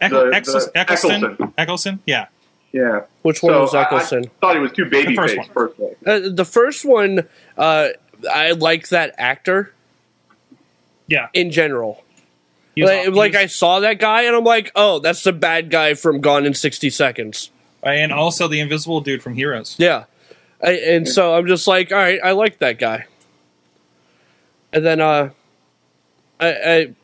Eccl- 0.01 0.31
The- 0.31 0.37
Eccles- 0.37 0.67
the 0.73 0.79
Eccleston. 0.79 1.11
Eccleston. 1.25 1.55
Eccleston. 1.59 2.01
Yeah. 2.07 2.27
Yeah. 2.73 3.01
Which 3.23 3.43
one 3.43 3.53
So 3.53 3.61
was 3.63 3.75
I- 3.75 3.83
Eccleston? 3.83 4.25
I 4.27 4.31
thought 4.41 4.55
he 4.55 4.61
was 4.61 4.73
too 4.73 4.85
baby 4.87 5.15
first 5.17 5.35
faced. 5.35 5.55
one. 5.55 5.69
Personally, 5.69 5.95
Uh, 6.07 6.21
the 6.33 6.45
first 6.45 6.85
one, 6.85 7.29
uh, 7.59 7.89
I 8.31 8.53
like 8.53 8.89
that 8.89 9.15
actor. 9.19 9.73
Yeah. 11.09 11.29
in 11.35 11.51
general. 11.51 12.03
He 12.75 12.83
was- 12.83 12.91
Like, 12.91 13.03
he 13.05 13.11
like 13.11 13.35
I 13.35 13.47
saw 13.47 13.81
that 13.81 13.99
guy 13.99 14.23
and 14.23 14.35
I'm 14.35 14.45
like, 14.45 14.71
oh, 14.75 14.99
that's 14.99 15.23
the 15.25 15.33
bad 15.33 15.69
guy 15.69 15.93
from 15.95 16.21
Gone 16.21 16.47
in 16.47 16.55
60 16.55 16.89
Seconds. 16.91 17.51
and 17.83 18.13
also 18.13 18.49
the 18.49 18.61
invisible 18.61 19.01
dude 19.03 19.23
from 19.23 19.35
Heroes. 19.35 19.77
Yeah. 19.79 20.05
I, 20.65 20.73
and 20.73 21.07
so 21.09 21.35
I'm 21.35 21.47
just 21.47 21.67
like, 21.67 21.91
all 21.93 21.99
right, 21.99 22.21
I 22.23 22.31
like 22.33 22.61
that 22.61 22.79
guy. 22.79 23.07
And 24.73 24.87
then, 24.87 25.01
uh, 25.01 25.31
I, 26.41 26.47
I, 26.49 26.95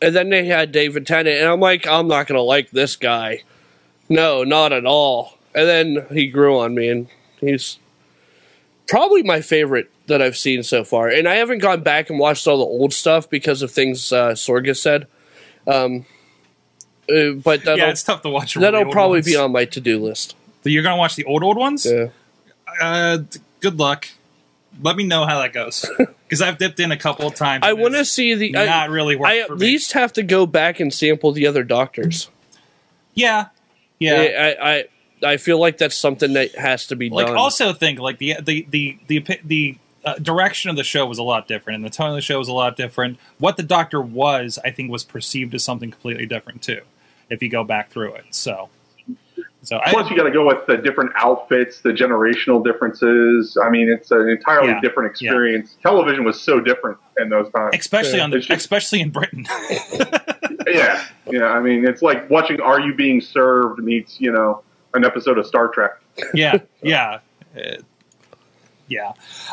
and 0.00 0.16
then 0.16 0.30
they 0.30 0.46
had 0.46 0.72
David 0.72 1.06
Tennant, 1.06 1.36
and 1.40 1.48
I'm 1.48 1.60
like, 1.60 1.86
I'm 1.86 2.08
not 2.08 2.26
gonna 2.26 2.40
like 2.40 2.70
this 2.70 2.96
guy. 2.96 3.42
No, 4.08 4.42
not 4.44 4.72
at 4.72 4.86
all. 4.86 5.36
And 5.54 5.68
then 5.68 6.06
he 6.12 6.28
grew 6.28 6.58
on 6.60 6.74
me, 6.74 6.88
and 6.88 7.08
he's 7.40 7.78
probably 8.88 9.22
my 9.22 9.40
favorite 9.42 9.90
that 10.10 10.20
I've 10.22 10.36
seen 10.36 10.62
so 10.62 10.84
far. 10.84 11.08
And 11.08 11.26
I 11.26 11.36
haven't 11.36 11.58
gone 11.58 11.82
back 11.82 12.10
and 12.10 12.18
watched 12.18 12.46
all 12.46 12.58
the 12.58 12.64
old 12.64 12.92
stuff 12.92 13.28
because 13.30 13.62
of 13.62 13.70
things 13.70 14.12
uh, 14.12 14.32
Sorga 14.32 14.76
said. 14.76 15.06
Um, 15.66 16.04
uh, 17.08 17.32
but 17.42 17.64
that'll, 17.64 17.78
yeah, 17.78 17.90
it's 17.90 18.02
tough 18.04 18.22
to 18.22 18.28
watch. 18.28 18.54
that'll 18.54 18.80
really 18.82 18.92
probably 18.92 19.16
ones. 19.18 19.26
be 19.26 19.36
on 19.36 19.50
my 19.52 19.64
to 19.64 19.80
do 19.80 19.98
list. 19.98 20.36
So 20.62 20.68
You're 20.68 20.82
gonna 20.82 20.96
watch 20.96 21.16
the 21.16 21.24
old 21.24 21.42
old 21.42 21.56
ones. 21.56 21.86
Yeah. 21.86 22.08
Uh, 22.80 23.18
good 23.60 23.78
luck. 23.78 24.08
Let 24.82 24.96
me 24.96 25.04
know 25.04 25.26
how 25.26 25.40
that 25.40 25.52
goes 25.52 25.84
because 25.98 26.40
I've 26.40 26.58
dipped 26.58 26.78
in 26.78 26.92
a 26.92 26.96
couple 26.96 27.26
of 27.26 27.34
times. 27.34 27.64
I 27.64 27.72
want 27.72 27.94
to 27.94 28.04
see 28.04 28.34
the. 28.34 28.56
I- 28.56 28.66
Not 28.66 28.90
really 28.90 29.16
worked 29.16 29.32
I 29.32 29.38
at 29.40 29.50
me. 29.50 29.56
least 29.56 29.92
have 29.92 30.12
to 30.14 30.22
go 30.22 30.46
back 30.46 30.78
and 30.80 30.92
sample 30.94 31.32
the 31.32 31.46
other 31.46 31.64
doctors. 31.64 32.28
Yeah, 33.14 33.46
yeah. 33.98 34.54
I, 34.62 34.70
I 34.74 34.84
I 35.32 35.36
feel 35.36 35.58
like 35.58 35.78
that's 35.78 35.96
something 35.96 36.34
that 36.34 36.54
has 36.54 36.86
to 36.86 36.96
be 36.96 37.10
like 37.10 37.26
done. 37.26 37.36
also 37.36 37.72
think 37.72 37.98
like 37.98 38.18
the 38.18 38.36
the 38.40 38.64
the 38.70 38.98
the 39.08 39.18
the, 39.18 39.40
the 39.44 39.78
uh, 40.04 40.14
direction 40.14 40.70
of 40.70 40.76
the 40.76 40.84
show 40.84 41.04
was 41.06 41.18
a 41.18 41.22
lot 41.22 41.46
different, 41.48 41.76
and 41.76 41.84
the 41.84 41.90
tone 41.90 42.10
of 42.10 42.14
the 42.14 42.20
show 42.22 42.38
was 42.38 42.48
a 42.48 42.52
lot 42.52 42.76
different. 42.76 43.18
What 43.38 43.56
the 43.56 43.62
Doctor 43.62 44.00
was, 44.00 44.58
I 44.64 44.70
think, 44.70 44.90
was 44.90 45.04
perceived 45.04 45.54
as 45.54 45.62
something 45.64 45.90
completely 45.90 46.26
different 46.26 46.62
too. 46.62 46.80
If 47.28 47.42
you 47.42 47.48
go 47.48 47.64
back 47.64 47.90
through 47.90 48.14
it, 48.14 48.24
so 48.30 48.70
so 49.62 49.78
I, 49.84 49.90
Plus, 49.90 50.08
you 50.10 50.16
got 50.16 50.22
to 50.24 50.30
go 50.30 50.46
with 50.46 50.64
the 50.66 50.78
different 50.78 51.12
outfits, 51.16 51.80
the 51.82 51.90
generational 51.90 52.64
differences. 52.64 53.58
I 53.62 53.68
mean, 53.68 53.90
it's 53.90 54.10
an 54.10 54.26
entirely 54.28 54.68
Yeah, 54.68 54.80
different 54.80 55.10
experience. 55.10 55.76
Television 55.82 56.24
was 56.24 56.40
so 56.40 56.60
different 56.60 56.96
in 57.18 57.28
those 57.28 57.50
times. 57.52 57.74
especially 57.78 58.16
Yeah. 58.18 58.24
on 58.24 58.30
the 58.30 58.38
just- 58.38 58.50
especially 58.50 59.00
in 59.02 59.10
Britain. 59.10 59.46
yeah, 60.66 61.04
yeah. 61.30 61.44
I 61.48 61.60
mean, 61.60 61.86
it's 61.86 62.00
like 62.02 62.28
watching 62.30 62.60
"Are 62.60 62.80
You 62.80 62.94
Being 62.94 63.20
Served" 63.20 63.80
meets 63.80 64.20
you 64.20 64.32
know 64.32 64.62
an 64.94 65.04
episode 65.04 65.38
of 65.38 65.46
Star 65.46 65.68
Trek. 65.68 65.92
yeah, 66.34 66.58
yeah, 66.82 67.18
Uh, 67.56 67.76
yeah. 68.90 69.12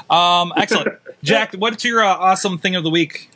Um, 0.10 0.52
excellent, 0.58 1.00
Jack. 1.24 1.54
What's 1.54 1.86
your 1.86 2.04
uh, 2.04 2.08
awesome 2.08 2.58
thing 2.58 2.76
of 2.76 2.84
the 2.84 2.90
week? 2.90 3.30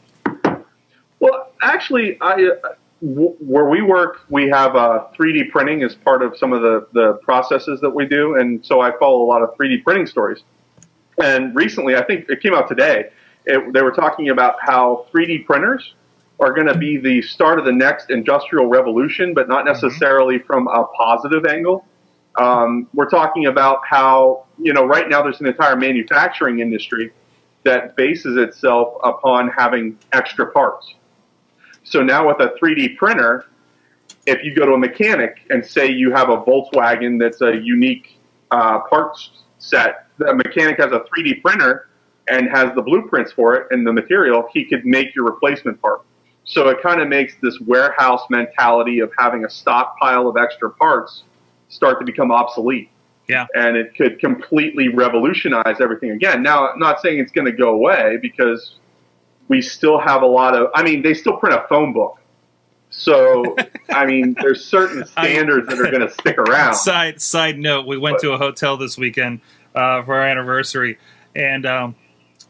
Well, 1.21 1.53
actually, 1.61 2.17
I, 2.19 2.33
uh, 2.33 2.69
w- 3.01 3.35
where 3.39 3.69
we 3.69 3.81
work, 3.81 4.25
we 4.29 4.49
have 4.49 4.75
uh, 4.75 5.05
3D 5.17 5.51
printing 5.51 5.83
as 5.83 5.95
part 5.95 6.23
of 6.23 6.35
some 6.35 6.51
of 6.51 6.61
the, 6.61 6.87
the 6.93 7.13
processes 7.23 7.79
that 7.81 7.91
we 7.91 8.07
do, 8.07 8.35
and 8.35 8.65
so 8.65 8.81
I 8.81 8.91
follow 8.97 9.21
a 9.21 9.27
lot 9.27 9.43
of 9.43 9.55
3D 9.55 9.83
printing 9.83 10.07
stories. 10.07 10.41
And 11.23 11.55
recently, 11.55 11.95
I 11.95 12.03
think 12.03 12.27
it 12.29 12.41
came 12.41 12.55
out 12.55 12.67
today, 12.67 13.11
it, 13.45 13.73
they 13.73 13.81
were 13.81 13.91
talking 13.91 14.29
about 14.29 14.55
how 14.59 15.05
3D 15.13 15.45
printers 15.45 15.93
are 16.39 16.53
going 16.53 16.67
to 16.67 16.77
be 16.77 16.97
the 16.97 17.21
start 17.21 17.59
of 17.59 17.65
the 17.65 17.71
next 17.71 18.09
industrial 18.09 18.65
revolution, 18.65 19.35
but 19.35 19.47
not 19.47 19.63
necessarily 19.63 20.39
from 20.39 20.67
a 20.67 20.85
positive 20.97 21.45
angle. 21.45 21.85
Um, 22.37 22.87
we're 22.93 23.09
talking 23.09 23.47
about 23.47 23.79
how, 23.87 24.45
you 24.57 24.73
know, 24.73 24.85
right 24.85 25.09
now 25.09 25.21
there's 25.21 25.39
an 25.41 25.47
entire 25.47 25.75
manufacturing 25.75 26.59
industry 26.59 27.11
that 27.63 27.95
bases 27.95 28.37
itself 28.37 28.95
upon 29.03 29.49
having 29.49 29.97
extra 30.13 30.51
parts. 30.51 30.95
So 31.83 32.01
now 32.01 32.27
with 32.27 32.39
a 32.39 32.53
3D 32.61 32.97
printer, 32.97 33.45
if 34.25 34.43
you 34.43 34.55
go 34.55 34.65
to 34.65 34.73
a 34.73 34.77
mechanic 34.77 35.41
and 35.49 35.65
say 35.65 35.91
you 35.91 36.11
have 36.11 36.29
a 36.29 36.37
Volkswagen 36.37 37.19
that's 37.19 37.41
a 37.41 37.55
unique 37.57 38.19
uh, 38.51 38.79
parts 38.81 39.43
set, 39.59 40.07
the 40.17 40.33
mechanic 40.33 40.79
has 40.79 40.91
a 40.91 41.03
3D 41.11 41.41
printer 41.41 41.89
and 42.27 42.49
has 42.49 42.73
the 42.75 42.81
blueprints 42.81 43.31
for 43.31 43.55
it 43.55 43.67
and 43.71 43.85
the 43.85 43.91
material, 43.91 44.47
he 44.53 44.65
could 44.65 44.85
make 44.85 45.13
your 45.15 45.25
replacement 45.25 45.81
part. 45.81 46.01
So 46.43 46.69
it 46.69 46.81
kind 46.81 47.01
of 47.01 47.07
makes 47.07 47.33
this 47.41 47.59
warehouse 47.59 48.21
mentality 48.29 48.99
of 48.99 49.11
having 49.17 49.45
a 49.45 49.49
stockpile 49.49 50.27
of 50.27 50.37
extra 50.37 50.69
parts 50.69 51.23
start 51.71 51.99
to 51.99 52.05
become 52.05 52.31
obsolete 52.31 52.89
Yeah, 53.27 53.47
and 53.55 53.75
it 53.75 53.95
could 53.95 54.19
completely 54.19 54.89
revolutionize 54.89 55.81
everything 55.81 56.11
again. 56.11 56.43
Now, 56.43 56.69
I'm 56.69 56.79
not 56.79 57.01
saying 57.01 57.19
it's 57.19 57.31
going 57.31 57.45
to 57.45 57.51
go 57.51 57.69
away 57.69 58.17
because 58.21 58.75
we 59.47 59.61
still 59.61 59.99
have 59.99 60.21
a 60.21 60.27
lot 60.27 60.55
of. 60.55 60.69
I 60.75 60.83
mean, 60.83 61.01
they 61.01 61.13
still 61.13 61.37
print 61.37 61.55
a 61.55 61.65
phone 61.67 61.93
book, 61.93 62.19
so 62.91 63.55
I 63.89 64.05
mean, 64.05 64.35
there's 64.39 64.63
certain 64.63 65.05
standards 65.05 65.67
that 65.67 65.79
are 65.79 65.89
going 65.89 66.07
to 66.07 66.11
stick 66.11 66.37
around. 66.37 66.75
Side 66.75 67.21
side 67.21 67.57
note: 67.57 67.87
We 67.87 67.97
went 67.97 68.19
to 68.19 68.31
a 68.33 68.37
hotel 68.37 68.77
this 68.77 68.97
weekend 68.97 69.41
uh, 69.73 70.03
for 70.03 70.15
our 70.15 70.27
anniversary, 70.27 70.99
and 71.35 71.65
um, 71.65 71.95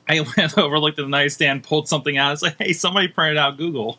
I 0.09 0.25
went 0.37 0.57
over, 0.57 0.79
looked 0.79 0.99
at 0.99 1.03
the 1.03 1.09
nightstand, 1.09 1.63
pulled 1.63 1.87
something 1.87 2.17
out. 2.17 2.33
It's 2.33 2.41
like, 2.41 2.57
hey, 2.57 2.73
somebody 2.73 3.07
printed 3.07 3.37
out 3.37 3.57
Google. 3.57 3.97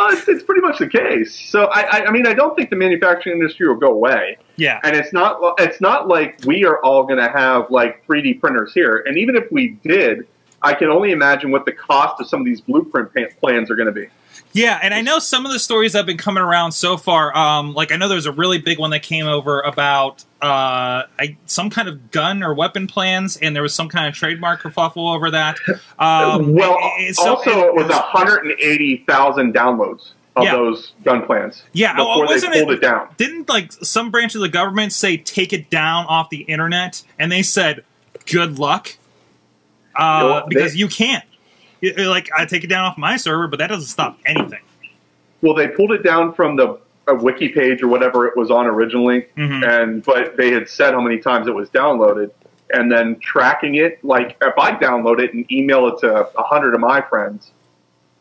Well, 0.00 0.16
it's, 0.16 0.28
it's 0.28 0.42
pretty 0.42 0.60
much 0.60 0.78
the 0.78 0.88
case. 0.88 1.38
So, 1.50 1.64
I, 1.64 1.80
I, 1.80 2.06
I 2.06 2.10
mean, 2.10 2.26
I 2.26 2.34
don't 2.34 2.56
think 2.56 2.70
the 2.70 2.76
manufacturing 2.76 3.36
industry 3.36 3.68
will 3.68 3.76
go 3.76 3.88
away. 3.88 4.38
Yeah, 4.56 4.80
and 4.82 4.96
it's 4.96 5.12
not 5.12 5.40
it's 5.58 5.80
not 5.80 6.08
like 6.08 6.40
we 6.44 6.64
are 6.64 6.82
all 6.82 7.04
going 7.04 7.18
to 7.18 7.30
have 7.30 7.70
like 7.70 8.06
3D 8.06 8.40
printers 8.40 8.72
here. 8.72 9.02
And 9.06 9.16
even 9.18 9.36
if 9.36 9.50
we 9.50 9.78
did, 9.82 10.26
I 10.62 10.74
can 10.74 10.88
only 10.88 11.12
imagine 11.12 11.50
what 11.50 11.64
the 11.64 11.72
cost 11.72 12.20
of 12.20 12.28
some 12.28 12.40
of 12.40 12.46
these 12.46 12.60
blueprint 12.60 13.10
plans 13.40 13.70
are 13.70 13.76
going 13.76 13.86
to 13.86 13.92
be. 13.92 14.06
Yeah, 14.52 14.78
and 14.82 14.92
I 14.92 15.00
know 15.00 15.18
some 15.18 15.46
of 15.46 15.52
the 15.52 15.58
stories 15.58 15.92
that 15.92 15.98
have 16.00 16.06
been 16.06 16.16
coming 16.16 16.42
around 16.42 16.72
so 16.72 16.96
far. 16.96 17.36
Um, 17.36 17.72
like 17.74 17.92
I 17.92 17.96
know 17.96 18.08
there's 18.08 18.26
a 18.26 18.32
really 18.32 18.58
big 18.58 18.78
one 18.78 18.90
that 18.90 19.02
came 19.02 19.26
over 19.26 19.60
about 19.60 20.24
uh, 20.42 21.04
I, 21.18 21.36
some 21.46 21.70
kind 21.70 21.88
of 21.88 22.10
gun 22.10 22.42
or 22.42 22.54
weapon 22.54 22.86
plans, 22.86 23.36
and 23.36 23.54
there 23.54 23.62
was 23.62 23.74
some 23.74 23.88
kind 23.88 24.08
of 24.08 24.14
trademark 24.14 24.62
kerfuffle 24.62 25.14
over 25.14 25.30
that. 25.30 25.58
Um, 26.00 26.54
well, 26.54 26.78
it- 26.98 27.10
it- 27.10 27.16
so- 27.16 27.36
also 27.36 27.50
it 27.50 27.74
was 27.74 27.86
180,000 27.88 29.54
downloads 29.54 30.12
of 30.36 30.44
Yeah. 30.44 30.52
those 30.52 30.92
gun 31.04 31.26
plans. 31.26 31.62
Yeah, 31.72 31.94
oh, 31.98 32.22
before 32.22 32.26
they 32.26 32.32
wasn't 32.34 32.52
pulled 32.54 32.70
it- 32.70 32.74
it, 32.74 32.80
down. 32.80 33.08
didn't 33.18 33.48
like 33.48 33.72
some 33.72 34.10
branch 34.10 34.34
of 34.34 34.40
the 34.40 34.48
government 34.48 34.92
say 34.92 35.16
take 35.16 35.52
it 35.52 35.68
down 35.70 36.06
off 36.06 36.30
the 36.30 36.42
internet 36.42 37.02
and 37.18 37.30
they 37.30 37.42
said 37.42 37.84
good 38.26 38.58
luck 38.58 38.96
uh, 39.96 40.40
they- 40.40 40.46
because 40.48 40.76
you 40.76 40.88
can't 40.88 41.24
You're 41.80 42.08
like 42.08 42.28
i 42.36 42.44
take 42.44 42.64
it 42.64 42.68
down 42.68 42.84
off 42.84 42.98
my 42.98 43.16
server 43.16 43.48
but 43.48 43.58
that 43.58 43.68
doesn't 43.68 43.88
stop 43.88 44.18
anything 44.26 44.60
Well, 45.42 45.54
they 45.54 45.68
pulled 45.68 45.92
it 45.92 46.02
down 46.02 46.34
from 46.34 46.56
the 46.56 46.78
a 47.08 47.14
wiki 47.14 47.48
page 47.48 47.82
or 47.82 47.88
whatever 47.88 48.26
it 48.28 48.36
was 48.36 48.50
on 48.50 48.66
originally, 48.66 49.26
Mhm. 49.36 49.66
and 49.66 50.04
but 50.04 50.36
they 50.36 50.52
had 50.52 50.68
said 50.68 50.92
how 50.94 51.00
many 51.00 51.18
times 51.18 51.48
it 51.48 51.54
was 51.54 51.68
downloaded, 51.70 52.30
and 52.72 52.92
then 52.92 53.18
tracking 53.20 53.76
it. 53.76 53.98
Like 54.04 54.36
if 54.40 54.56
I 54.58 54.72
download 54.72 55.18
it 55.18 55.32
and 55.34 55.50
email 55.50 55.88
it 55.88 55.98
to 56.00 56.28
a 56.38 56.42
hundred 56.42 56.74
of 56.74 56.80
my 56.80 57.00
friends, 57.00 57.50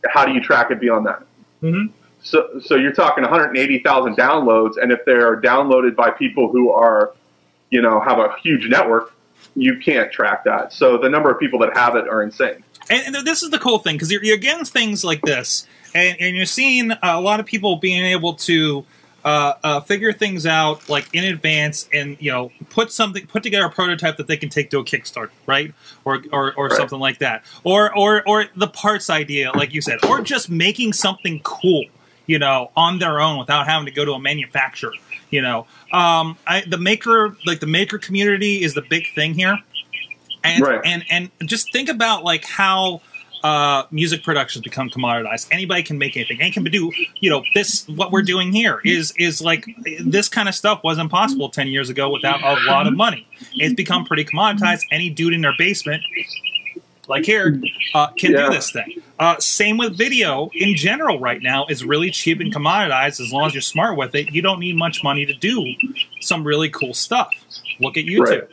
how 0.07 0.25
do 0.25 0.31
you 0.31 0.39
track 0.41 0.71
it 0.71 0.79
beyond 0.79 1.05
that? 1.05 1.21
Mhm. 1.61 1.89
So, 2.23 2.59
so 2.61 2.75
you're 2.75 2.93
talking 2.93 3.23
180,000 3.23 4.15
downloads, 4.17 4.77
and 4.81 4.91
if 4.91 5.03
they're 5.05 5.39
downloaded 5.39 5.95
by 5.95 6.09
people 6.09 6.49
who 6.51 6.71
are, 6.71 7.11
you 7.69 7.81
know, 7.81 7.99
have 7.99 8.17
a 8.17 8.33
huge 8.41 8.67
network, 8.69 9.13
you 9.55 9.77
can't 9.77 10.11
track 10.11 10.43
that. 10.45 10.73
So 10.73 10.97
the 10.97 11.09
number 11.09 11.29
of 11.29 11.39
people 11.39 11.59
that 11.59 11.77
have 11.77 11.95
it 11.95 12.07
are 12.07 12.23
insane. 12.23 12.63
And, 12.89 13.15
and 13.15 13.27
this 13.27 13.43
is 13.43 13.49
the 13.51 13.59
cool 13.59 13.79
thing 13.79 13.95
because 13.95 14.11
you're, 14.11 14.23
you're 14.23 14.37
getting 14.37 14.65
things 14.65 15.03
like 15.03 15.23
this 15.23 15.67
and, 15.93 16.17
and 16.19 16.35
you're 16.35 16.45
seeing 16.45 16.91
a 17.03 17.19
lot 17.21 17.39
of 17.39 17.45
people 17.45 17.75
being 17.77 18.05
able 18.05 18.33
to 18.35 18.85
uh, 19.25 19.53
uh, 19.63 19.79
figure 19.81 20.13
things 20.13 20.45
out 20.45 20.87
like 20.87 21.09
in 21.13 21.25
advance 21.25 21.89
and 21.91 22.15
you 22.21 22.31
know 22.31 22.51
put 22.69 22.91
something 22.91 23.27
put 23.27 23.43
together 23.43 23.65
a 23.65 23.69
prototype 23.69 24.15
that 24.17 24.27
they 24.27 24.37
can 24.37 24.47
take 24.49 24.69
to 24.69 24.79
a 24.79 24.83
Kickstarter, 24.85 25.29
right? 25.45 25.73
Or 26.05 26.23
or, 26.31 26.53
or 26.55 26.67
Right. 26.67 26.77
something 26.77 26.99
like 26.99 27.19
that. 27.19 27.43
Or 27.63 27.93
or 27.95 28.23
or 28.27 28.45
the 28.55 28.67
parts 28.67 29.09
idea 29.09 29.51
like 29.51 29.73
you 29.73 29.81
said 29.81 29.99
or 30.05 30.21
just 30.21 30.49
making 30.49 30.93
something 30.93 31.41
cool 31.43 31.85
you 32.27 32.39
know 32.39 32.71
on 32.77 32.99
their 32.99 33.19
own 33.19 33.37
without 33.37 33.67
having 33.67 33.87
to 33.87 33.91
go 33.91 34.05
to 34.05 34.13
a 34.13 34.19
manufacturer 34.19 34.93
you 35.31 35.41
know? 35.41 35.67
Um 35.91 36.37
I, 36.47 36.63
the 36.65 36.77
maker 36.77 37.35
like 37.45 37.59
the 37.59 37.67
maker 37.67 37.97
community 37.97 38.63
is 38.63 38.73
the 38.73 38.81
big 38.81 39.07
thing 39.13 39.33
here 39.33 39.59
and 40.43 40.63
Right. 40.63 40.81
and 40.85 41.03
and 41.09 41.29
just 41.45 41.71
think 41.71 41.89
about 41.89 42.23
like 42.23 42.45
how 42.45 43.01
uh, 43.43 43.83
music 43.89 44.21
productions 44.21 44.61
become 44.63 44.89
commoditized. 44.89 45.47
Anybody 45.51 45.81
can 45.81 45.97
make 45.97 46.17
anything. 46.17 46.41
and 46.41 46.51
can 46.53 46.63
do 46.65 46.91
you 47.21 47.29
know 47.29 47.41
this. 47.53 47.87
What 47.87 48.11
we're 48.11 48.21
doing 48.21 48.51
here 48.51 48.81
is 48.83 49.13
is 49.17 49.41
like 49.41 49.65
this 50.03 50.27
kind 50.27 50.49
of 50.49 50.55
stuff 50.55 50.81
wasn't 50.83 51.09
possible 51.09 51.49
ten 51.49 51.67
years 51.67 51.89
ago 51.89 52.09
without 52.09 52.41
a 52.43 52.59
lot 52.69 52.85
of 52.87 52.95
money. 52.95 53.25
It's 53.53 53.73
become 53.75 54.03
pretty 54.05 54.25
commoditized. 54.25 54.81
Any 54.91 55.09
dude 55.09 55.33
in 55.33 55.39
their 55.41 55.53
basement, 55.57 56.03
like 57.07 57.25
here, 57.25 57.61
uh, 57.93 58.07
can 58.07 58.33
Yeah. 58.33 58.47
do 58.47 58.53
this 58.55 58.71
thing. 58.71 59.01
Uh, 59.17 59.37
same 59.39 59.77
with 59.77 59.97
video 59.97 60.49
in 60.53 60.75
general. 60.75 61.19
Right 61.19 61.41
now 61.41 61.65
is 61.67 61.83
really 61.83 62.11
cheap 62.11 62.39
and 62.41 62.53
commoditized. 62.53 63.19
As 63.21 63.31
long 63.31 63.47
as 63.47 63.53
you're 63.53 63.61
smart 63.61 63.97
with 63.97 64.15
it, 64.15 64.31
you 64.33 64.41
don't 64.41 64.59
need 64.59 64.75
much 64.75 65.01
money 65.03 65.25
to 65.25 65.33
do 65.33 65.65
some 66.21 66.43
really 66.43 66.69
cool 66.69 66.93
stuff. 66.93 67.29
Look 67.79 67.97
at 67.97 68.03
YouTube. 68.05 68.19
Right. 68.41 68.43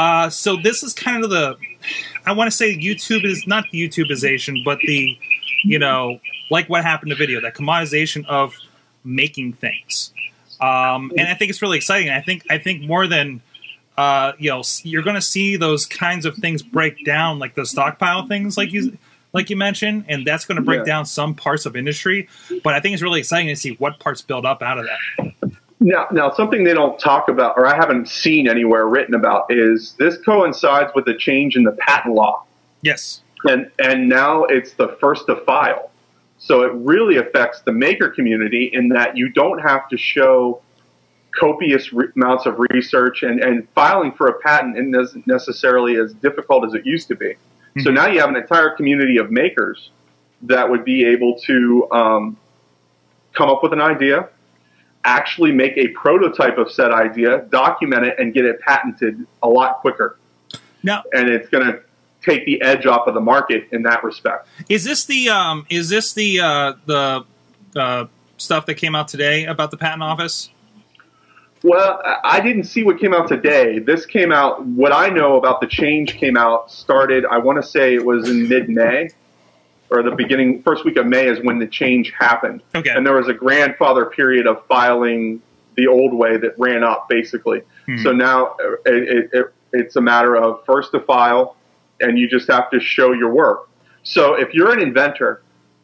Uh, 0.00 0.30
so 0.30 0.56
this 0.56 0.82
is 0.82 0.94
kind 0.94 1.22
of 1.24 1.30
the 1.30 1.56
I 2.24 2.32
want 2.32 2.50
to 2.50 2.56
say 2.56 2.74
YouTube 2.76 3.24
is 3.24 3.46
not 3.46 3.64
the 3.70 3.86
YouTubeization, 3.86 4.64
but 4.64 4.78
the 4.80 5.18
you 5.64 5.78
know 5.78 6.20
like 6.50 6.68
what 6.70 6.82
happened 6.84 7.10
to 7.10 7.16
video, 7.16 7.40
that 7.42 7.54
commodization 7.54 8.24
of 8.26 8.54
making 9.04 9.52
things. 9.54 10.12
Um, 10.60 11.12
and 11.16 11.28
I 11.28 11.34
think 11.34 11.50
it's 11.50 11.62
really 11.62 11.76
exciting. 11.76 12.10
I 12.10 12.20
think 12.22 12.44
I 12.50 12.58
think 12.58 12.82
more 12.82 13.06
than 13.06 13.42
uh, 13.98 14.32
you 14.38 14.48
know, 14.48 14.62
you're 14.84 15.02
going 15.02 15.16
to 15.16 15.20
see 15.22 15.56
those 15.56 15.84
kinds 15.84 16.24
of 16.24 16.34
things 16.36 16.62
break 16.62 17.04
down, 17.04 17.38
like 17.38 17.54
the 17.54 17.66
stockpile 17.66 18.26
things, 18.26 18.56
like 18.56 18.72
you 18.72 18.96
like 19.34 19.50
you 19.50 19.56
mentioned, 19.56 20.06
and 20.08 20.26
that's 20.26 20.46
going 20.46 20.56
to 20.56 20.62
break 20.62 20.78
Yeah. 20.80 20.84
down 20.92 21.04
some 21.06 21.34
parts 21.34 21.66
of 21.66 21.76
industry. 21.76 22.26
But 22.64 22.72
I 22.74 22.80
think 22.80 22.94
it's 22.94 23.02
really 23.02 23.20
exciting 23.20 23.48
to 23.48 23.56
see 23.56 23.72
what 23.72 23.98
parts 24.00 24.22
build 24.22 24.46
up 24.46 24.62
out 24.62 24.78
of 24.78 24.86
that. 24.86 25.32
Now, 25.80 26.06
now 26.12 26.30
something 26.30 26.64
they 26.64 26.74
don't 26.74 26.98
talk 26.98 27.28
about, 27.28 27.56
or 27.56 27.66
I 27.66 27.74
haven't 27.74 28.08
seen 28.08 28.48
anywhere 28.48 28.86
written 28.86 29.14
about, 29.14 29.46
is 29.48 29.94
this 29.98 30.18
coincides 30.18 30.92
with 30.94 31.06
the 31.06 31.14
change 31.14 31.56
in 31.56 31.64
the 31.64 31.72
patent 31.72 32.14
law, 32.14 32.44
Yes. 32.82 33.22
and 33.44 33.70
and 33.78 34.08
now 34.08 34.44
it's 34.44 34.74
the 34.74 34.88
first 35.00 35.26
to 35.26 35.36
file. 35.36 35.90
So 36.38 36.62
it 36.62 36.72
really 36.74 37.16
affects 37.16 37.60
the 37.62 37.72
maker 37.72 38.08
community 38.10 38.70
in 38.72 38.88
that 38.90 39.16
you 39.16 39.30
don't 39.30 39.58
have 39.60 39.88
to 39.88 39.96
show 39.96 40.60
copious 41.38 41.92
re- 41.92 42.08
amounts 42.14 42.44
of 42.44 42.56
research, 42.70 43.22
and 43.22 43.40
and 43.42 43.66
filing 43.74 44.12
for 44.12 44.26
a 44.28 44.38
patent 44.40 44.76
isn't 44.94 45.26
necessarily 45.26 45.96
as 45.96 46.12
difficult 46.12 46.66
as 46.66 46.74
it 46.74 46.84
used 46.84 47.08
to 47.08 47.14
be. 47.14 47.34
So 47.82 47.90
now 47.90 48.08
you 48.08 48.18
have 48.20 48.28
an 48.28 48.36
entire 48.36 48.70
community 48.70 49.16
of 49.16 49.30
makers 49.30 49.90
that 50.42 50.68
would 50.68 50.84
be 50.84 51.04
able 51.06 51.38
to 51.40 51.88
um, 51.92 52.36
come 53.32 53.48
up 53.48 53.62
with 53.62 53.72
an 53.72 53.80
idea, 53.80 54.28
actually 55.04 55.52
make 55.52 55.76
a 55.76 55.88
prototype 55.88 56.58
of 56.58 56.70
said 56.70 56.92
idea, 56.92 57.46
document 57.50 58.06
it, 58.06 58.18
and 58.18 58.34
get 58.34 58.44
it 58.44 58.60
patented 58.60 59.26
a 59.42 59.48
lot 59.48 59.80
quicker. 59.80 60.18
Now, 60.82 61.02
And 61.12 61.28
it's 61.28 61.48
going 61.48 61.66
to 61.66 61.80
take 62.22 62.44
the 62.46 62.60
edge 62.62 62.86
off 62.86 63.06
of 63.06 63.14
the 63.14 63.20
market 63.20 63.68
in 63.72 63.82
that 63.82 64.04
respect. 64.04 64.46
is 64.68 64.84
this 64.84 65.04
the 65.04 65.28
um, 65.30 65.66
is 65.70 65.88
this 65.88 66.12
the 66.12 66.40
uh, 66.40 66.72
the 66.86 67.24
uh, 67.76 68.06
stuff 68.36 68.66
that 68.66 68.74
came 68.74 68.94
out 68.94 69.08
today 69.08 69.44
about 69.44 69.70
the 69.70 69.76
patent 69.76 70.02
office? 70.02 70.50
Well, 71.62 72.00
I 72.04 72.18
I 72.22 72.40
didn't 72.40 72.64
see 72.64 72.82
what 72.84 72.98
came 72.98 73.12
out 73.12 73.28
today. 73.28 73.80
This 73.80 74.06
came 74.06 74.32
out, 74.32 74.64
what 74.64 74.92
I 74.92 75.08
know 75.08 75.36
about 75.36 75.60
the 75.60 75.66
change 75.66 76.16
came 76.16 76.36
out, 76.36 76.70
started, 76.70 77.26
I 77.26 77.38
want 77.38 77.62
to 77.62 77.68
say 77.68 77.94
it 77.94 78.04
was 78.04 78.30
in 78.30 78.48
mid 78.48 78.68
May 78.68 79.10
or 79.90 80.02
the 80.02 80.12
beginning, 80.12 80.62
first 80.62 80.84
week 80.84 80.96
of 80.96 81.06
May 81.06 81.26
is 81.26 81.40
when 81.42 81.58
the 81.58 81.66
change 81.66 82.12
happened. 82.16 82.62
Okay. 82.74 82.90
And 82.90 83.04
there 83.04 83.16
was 83.16 83.28
a 83.28 83.34
grandfather 83.34 84.06
period 84.06 84.46
of 84.46 84.64
filing 84.66 85.42
the 85.76 85.86
old 85.86 86.14
way 86.14 86.36
that 86.36 86.58
ran 86.58 86.84
up, 86.84 87.08
basically. 87.08 87.62
Hmm. 87.86 87.98
So 88.02 88.12
now 88.12 88.56
it, 88.86 89.30
it, 89.32 89.52
it's 89.72 89.96
a 89.96 90.00
matter 90.00 90.36
of 90.36 90.64
first 90.64 90.92
to 90.92 91.00
file, 91.00 91.56
and 92.00 92.18
you 92.18 92.28
just 92.28 92.48
have 92.48 92.70
to 92.70 92.80
show 92.80 93.12
your 93.12 93.32
work. 93.32 93.68
So 94.02 94.34
if 94.34 94.54
you're 94.54 94.72
an 94.72 94.80
inventor 94.80 95.42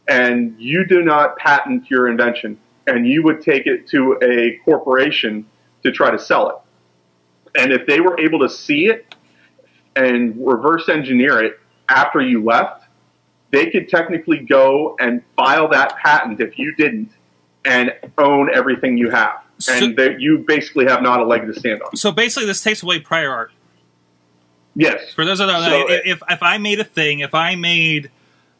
and 0.08 0.54
you 0.58 0.86
do 0.86 1.02
not 1.02 1.36
patent 1.36 1.90
your 1.90 2.08
invention, 2.08 2.58
and 2.86 3.06
you 3.06 3.24
would 3.24 3.42
take 3.42 3.66
it 3.66 3.88
to 3.88 4.16
a 4.22 4.60
corporation 4.64 5.44
to 5.82 5.90
try 5.90 6.10
to 6.10 6.18
sell 6.18 6.48
it, 6.50 7.60
and 7.60 7.72
if 7.72 7.86
they 7.86 8.00
were 8.00 8.18
able 8.20 8.38
to 8.40 8.48
see 8.48 8.86
it 8.86 9.14
and 9.96 10.34
reverse 10.46 10.88
engineer 10.88 11.42
it 11.42 11.58
after 11.88 12.20
you 12.20 12.44
left, 12.44 12.85
they 13.50 13.70
could 13.70 13.88
technically 13.88 14.38
go 14.38 14.96
and 15.00 15.22
file 15.36 15.68
that 15.68 15.96
patent 15.96 16.40
if 16.40 16.58
you 16.58 16.74
didn't 16.74 17.10
and 17.64 17.92
own 18.18 18.50
everything 18.54 18.96
you 18.96 19.10
have. 19.10 19.36
So- 19.58 19.72
And 19.72 19.96
that 19.96 20.20
you 20.20 20.38
basically 20.38 20.86
have 20.86 21.02
not 21.02 21.20
a 21.20 21.24
leg 21.24 21.46
to 21.46 21.58
stand 21.58 21.80
on. 21.82 21.96
So 21.96 22.12
basically, 22.12 22.46
this 22.46 22.62
takes 22.62 22.82
away 22.82 23.00
prior 23.00 23.30
art. 23.32 23.52
Yes. 24.74 25.12
For 25.14 25.24
those 25.24 25.38
that 25.38 25.46
don't 25.46 25.62
know, 25.62 25.86
So- 25.88 25.94
if 26.04 26.22
if 26.28 26.42
I 26.42 26.58
made 26.58 26.78
a 26.80 26.84
thing, 26.84 27.20
if 27.20 27.34
I 27.34 27.54
made, 27.54 28.10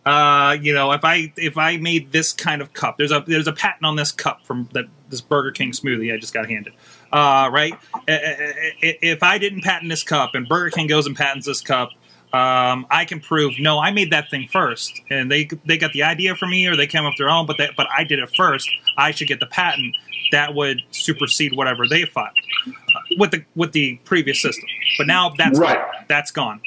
uh, 0.07 0.57
you 0.61 0.73
know, 0.73 0.93
if 0.93 1.05
I 1.05 1.33
if 1.37 1.59
I 1.59 1.77
made 1.77 2.13
this 2.13 2.33
kind 2.33 2.63
of 2.63 2.73
cup, 2.73 2.97
there's 2.97 3.13
a 3.13 3.23
there's 3.27 3.47
a 3.47 3.53
patent 3.53 3.85
on 3.85 3.97
this 3.97 4.13
cup 4.13 4.47
from 4.47 4.69
that 4.73 4.87
this 5.11 5.21
Burger 5.21 5.51
King 5.51 5.73
smoothie 5.73 6.13
I 6.15 6.17
just 6.17 6.33
got 6.33 6.49
handed, 6.49 6.73
uh, 7.13 7.51
right? 7.53 7.75
If 8.09 9.23
I 9.23 9.37
didn't 9.39 9.61
patent 9.63 9.91
this 9.91 10.03
cup 10.03 10.35
and 10.35 10.49
Burger 10.49 10.71
King 10.71 10.87
goes 10.87 11.07
and 11.07 11.15
patents 11.15 11.47
this 11.47 11.61
cup. 11.61 11.91
Um, 12.37 12.87
I 12.91 13.05
can 13.05 13.21
prove 13.21 13.55
no, 13.59 13.79
I 13.79 13.91
made 13.93 14.11
that 14.13 14.31
thing 14.31 14.49
first, 14.53 15.01
and 15.11 15.31
they 15.31 15.49
they 15.65 15.79
got 15.79 15.93
the 15.93 16.03
idea 16.03 16.35
from 16.37 16.51
me, 16.51 16.67
or 16.67 16.77
they 16.77 16.87
came 16.87 17.05
up 17.05 17.13
with 17.13 17.19
their 17.19 17.31
own, 17.31 17.47
but 17.47 17.57
they, 17.59 17.69
but 17.77 17.87
I 17.97 18.05
did 18.05 18.19
it 18.19 18.31
first. 18.37 18.69
I 18.99 19.11
should 19.13 19.29
get 19.29 19.41
the 19.41 19.47
patent. 19.47 19.95
That 20.33 20.55
would 20.55 20.83
supersede 20.91 21.57
whatever 21.57 21.87
they 21.89 22.05
filed 22.05 22.31
uh, 22.67 23.01
with 23.19 23.31
the 23.31 23.45
with 23.55 23.73
the 23.73 23.97
previous 24.05 24.43
system. 24.43 24.65
But 24.99 25.07
now 25.07 25.33
that's 25.39 25.59
Right. 25.59 25.77
gone. 25.79 26.05
That's 26.09 26.31
gone. 26.33 26.61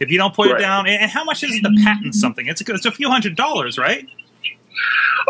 If 0.00 0.10
you 0.10 0.18
don't 0.18 0.34
put 0.34 0.50
Right. 0.50 0.60
it 0.60 0.62
down, 0.62 0.86
and 0.86 1.00
and 1.02 1.10
how 1.10 1.24
much 1.24 1.42
is 1.42 1.60
the 1.62 1.72
patent 1.82 2.14
something? 2.14 2.46
It's 2.46 2.60
a, 2.60 2.72
it's 2.74 2.86
a 2.86 2.90
few 2.92 3.08
hundred 3.10 3.34
dollars, 3.36 3.78
right? 3.78 4.06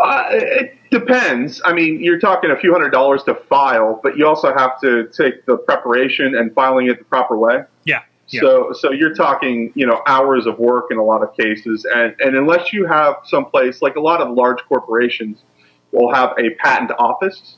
Uh, 0.03 0.25
it 0.31 0.77
depends. 0.91 1.61
I 1.65 1.73
mean, 1.73 2.01
you're 2.03 2.19
talking 2.19 2.51
a 2.51 2.55
few 2.57 2.71
hundred 2.73 2.89
dollars 2.91 3.23
to 3.23 3.33
file, 3.35 3.99
but 4.03 4.17
you 4.17 4.27
also 4.27 4.53
have 4.53 4.79
to 4.81 5.07
take 5.07 5.45
the 5.45 5.57
preparation 5.57 6.35
and 6.35 6.53
filing 6.53 6.87
it 6.87 6.99
the 6.99 7.05
proper 7.05 7.37
way. 7.37 7.63
Yeah. 7.85 8.01
Yeah. 8.29 8.41
So, 8.41 8.73
so 8.73 8.91
you're 8.91 9.13
talking, 9.13 9.71
you 9.73 9.85
know, 9.85 10.01
hours 10.05 10.45
of 10.47 10.59
work 10.59 10.85
in 10.91 10.97
a 10.97 11.03
lot 11.03 11.23
of 11.23 11.35
cases, 11.37 11.85
and 11.93 12.13
and 12.19 12.35
unless 12.35 12.73
you 12.73 12.85
have 12.85 13.15
someplace 13.25 13.81
like 13.81 13.95
a 13.95 14.01
lot 14.01 14.21
of 14.21 14.35
large 14.35 14.59
corporations 14.67 15.43
will 15.91 16.13
have 16.13 16.31
a 16.37 16.49
patent 16.55 16.91
office. 16.99 17.55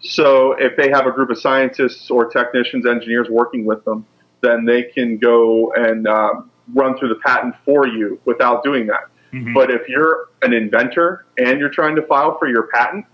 So, 0.00 0.52
if 0.52 0.76
they 0.76 0.90
have 0.90 1.06
a 1.06 1.10
group 1.12 1.30
of 1.30 1.38
scientists 1.38 2.10
or 2.10 2.28
technicians, 2.28 2.86
engineers 2.86 3.28
working 3.30 3.64
with 3.64 3.84
them, 3.84 4.06
then 4.42 4.64
they 4.64 4.84
can 4.84 5.18
go 5.18 5.72
and 5.72 6.06
uh, 6.06 6.34
run 6.74 6.96
through 6.98 7.08
the 7.08 7.20
patent 7.24 7.54
for 7.64 7.86
you 7.86 8.20
without 8.24 8.62
doing 8.62 8.86
that. 8.86 9.04
Mhm. 9.32 9.52
But 9.52 9.70
if 9.70 9.88
you're 9.88 10.28
an 10.42 10.52
inventor 10.52 11.24
and 11.38 11.58
you're 11.58 11.70
trying 11.70 11.96
to 11.96 12.02
file 12.02 12.38
for 12.38 12.46
your 12.46 12.68
patent, 12.68 13.04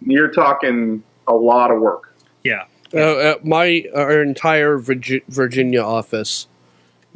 you're 0.00 0.32
talking 0.32 1.02
a 1.28 1.34
lot 1.34 1.70
of 1.70 1.80
work. 1.80 2.14
yeah. 2.44 2.64
Uh, 2.96 3.00
uh, 3.00 3.34
my 3.44 3.84
our 3.94 4.22
entire 4.22 4.78
Virgi- 4.78 5.24
Virginia 5.28 5.82
office 5.82 6.46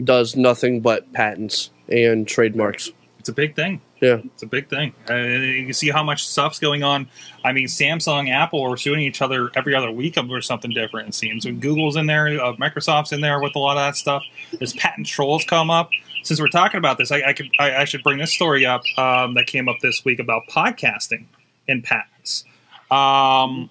does 0.02 0.36
nothing 0.36 0.80
but 0.80 1.12
patents 1.12 1.70
and 1.88 2.26
trademarks. 2.26 2.90
It's 3.18 3.28
a 3.28 3.32
big 3.34 3.54
thing. 3.54 3.80
Yeah, 4.00 4.20
It's 4.24 4.42
a 4.42 4.46
big 4.46 4.70
thing. 4.70 4.94
Uh, 5.10 5.14
you 5.14 5.66
can 5.66 5.74
see 5.74 5.90
how 5.90 6.02
much 6.02 6.26
stuff's 6.26 6.58
going 6.58 6.82
on. 6.82 7.10
I 7.44 7.52
mean, 7.52 7.66
Samsung, 7.66 8.30
Apple 8.30 8.62
are 8.62 8.78
suing 8.78 9.00
each 9.00 9.20
other 9.20 9.50
every 9.54 9.74
other 9.74 9.90
week 9.90 10.16
over 10.16 10.40
something 10.40 10.70
different. 10.70 11.10
It 11.10 11.14
seems. 11.14 11.44
Google's 11.44 11.96
in 11.96 12.06
there, 12.06 12.28
uh, 12.42 12.54
Microsoft's 12.54 13.12
in 13.12 13.20
there 13.20 13.40
with 13.42 13.54
a 13.56 13.58
lot 13.58 13.76
of 13.76 13.82
that 13.82 13.96
stuff. 13.96 14.22
There's 14.58 14.72
patent 14.72 15.06
trolls 15.06 15.44
come 15.44 15.68
up. 15.70 15.90
Since 16.22 16.40
we're 16.40 16.48
talking 16.48 16.78
about 16.78 16.96
this, 16.96 17.12
I, 17.12 17.22
I 17.28 17.32
could 17.34 17.50
I, 17.58 17.76
I 17.76 17.84
should 17.84 18.02
bring 18.02 18.18
this 18.18 18.32
story 18.32 18.64
up 18.64 18.82
um, 18.96 19.34
that 19.34 19.46
came 19.46 19.68
up 19.68 19.76
this 19.82 20.02
week 20.02 20.18
about 20.18 20.42
podcasting 20.48 21.26
and 21.68 21.84
patents. 21.84 22.44
Um, 22.90 23.70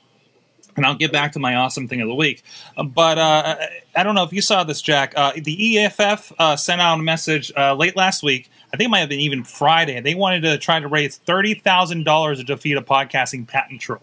and 0.79 0.85
I'll 0.85 0.95
get 0.95 1.11
back 1.11 1.33
to 1.33 1.39
my 1.39 1.55
awesome 1.55 1.87
thing 1.89 1.99
of 1.99 2.07
the 2.07 2.15
week. 2.15 2.41
Uh, 2.77 2.83
But 2.83 3.17
uh, 3.17 3.57
I 3.95 4.03
don't 4.03 4.15
know 4.15 4.23
if 4.23 4.31
you 4.31 4.41
saw 4.41 4.63
this, 4.63 4.81
Jack. 4.81 5.13
Uh, 5.15 5.33
the 5.35 5.77
EFF 5.77 6.31
uh, 6.39 6.55
sent 6.55 6.79
out 6.79 6.97
a 6.99 7.03
message 7.03 7.51
uh, 7.57 7.75
late 7.75 7.97
last 7.97 8.23
week. 8.23 8.49
I 8.73 8.77
think 8.77 8.87
it 8.87 8.91
might 8.91 8.99
have 8.99 9.09
been 9.09 9.19
even 9.19 9.43
Friday. 9.43 9.99
They 9.99 10.15
wanted 10.15 10.41
to 10.43 10.57
try 10.57 10.79
to 10.79 10.87
raise 10.87 11.17
thirty 11.17 11.53
thousand 11.53 12.05
dollars 12.05 12.37
to 12.37 12.45
defeat 12.45 12.77
a 12.77 12.81
podcasting 12.81 13.45
patent 13.47 13.81
troll. 13.81 14.01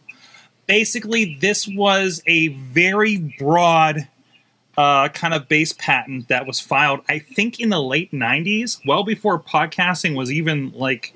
Basically, 0.67 1.37
this 1.41 1.67
was 1.67 2.23
a 2.27 2.49
very 2.49 3.17
broad 3.17 4.09
uh, 4.77 5.09
kind 5.09 5.33
of 5.33 5.49
base 5.49 5.73
patent 5.73 6.29
that 6.29 6.47
was 6.47 6.61
filed, 6.61 7.01
I 7.09 7.21
think, 7.21 7.59
in 7.59 7.71
the 7.71 7.81
late 7.81 8.13
'90s, 8.13 8.81
well 8.85 9.03
before 9.05 9.41
podcasting 9.41 10.15
was 10.15 10.31
even 10.31 10.73
like 10.73 11.15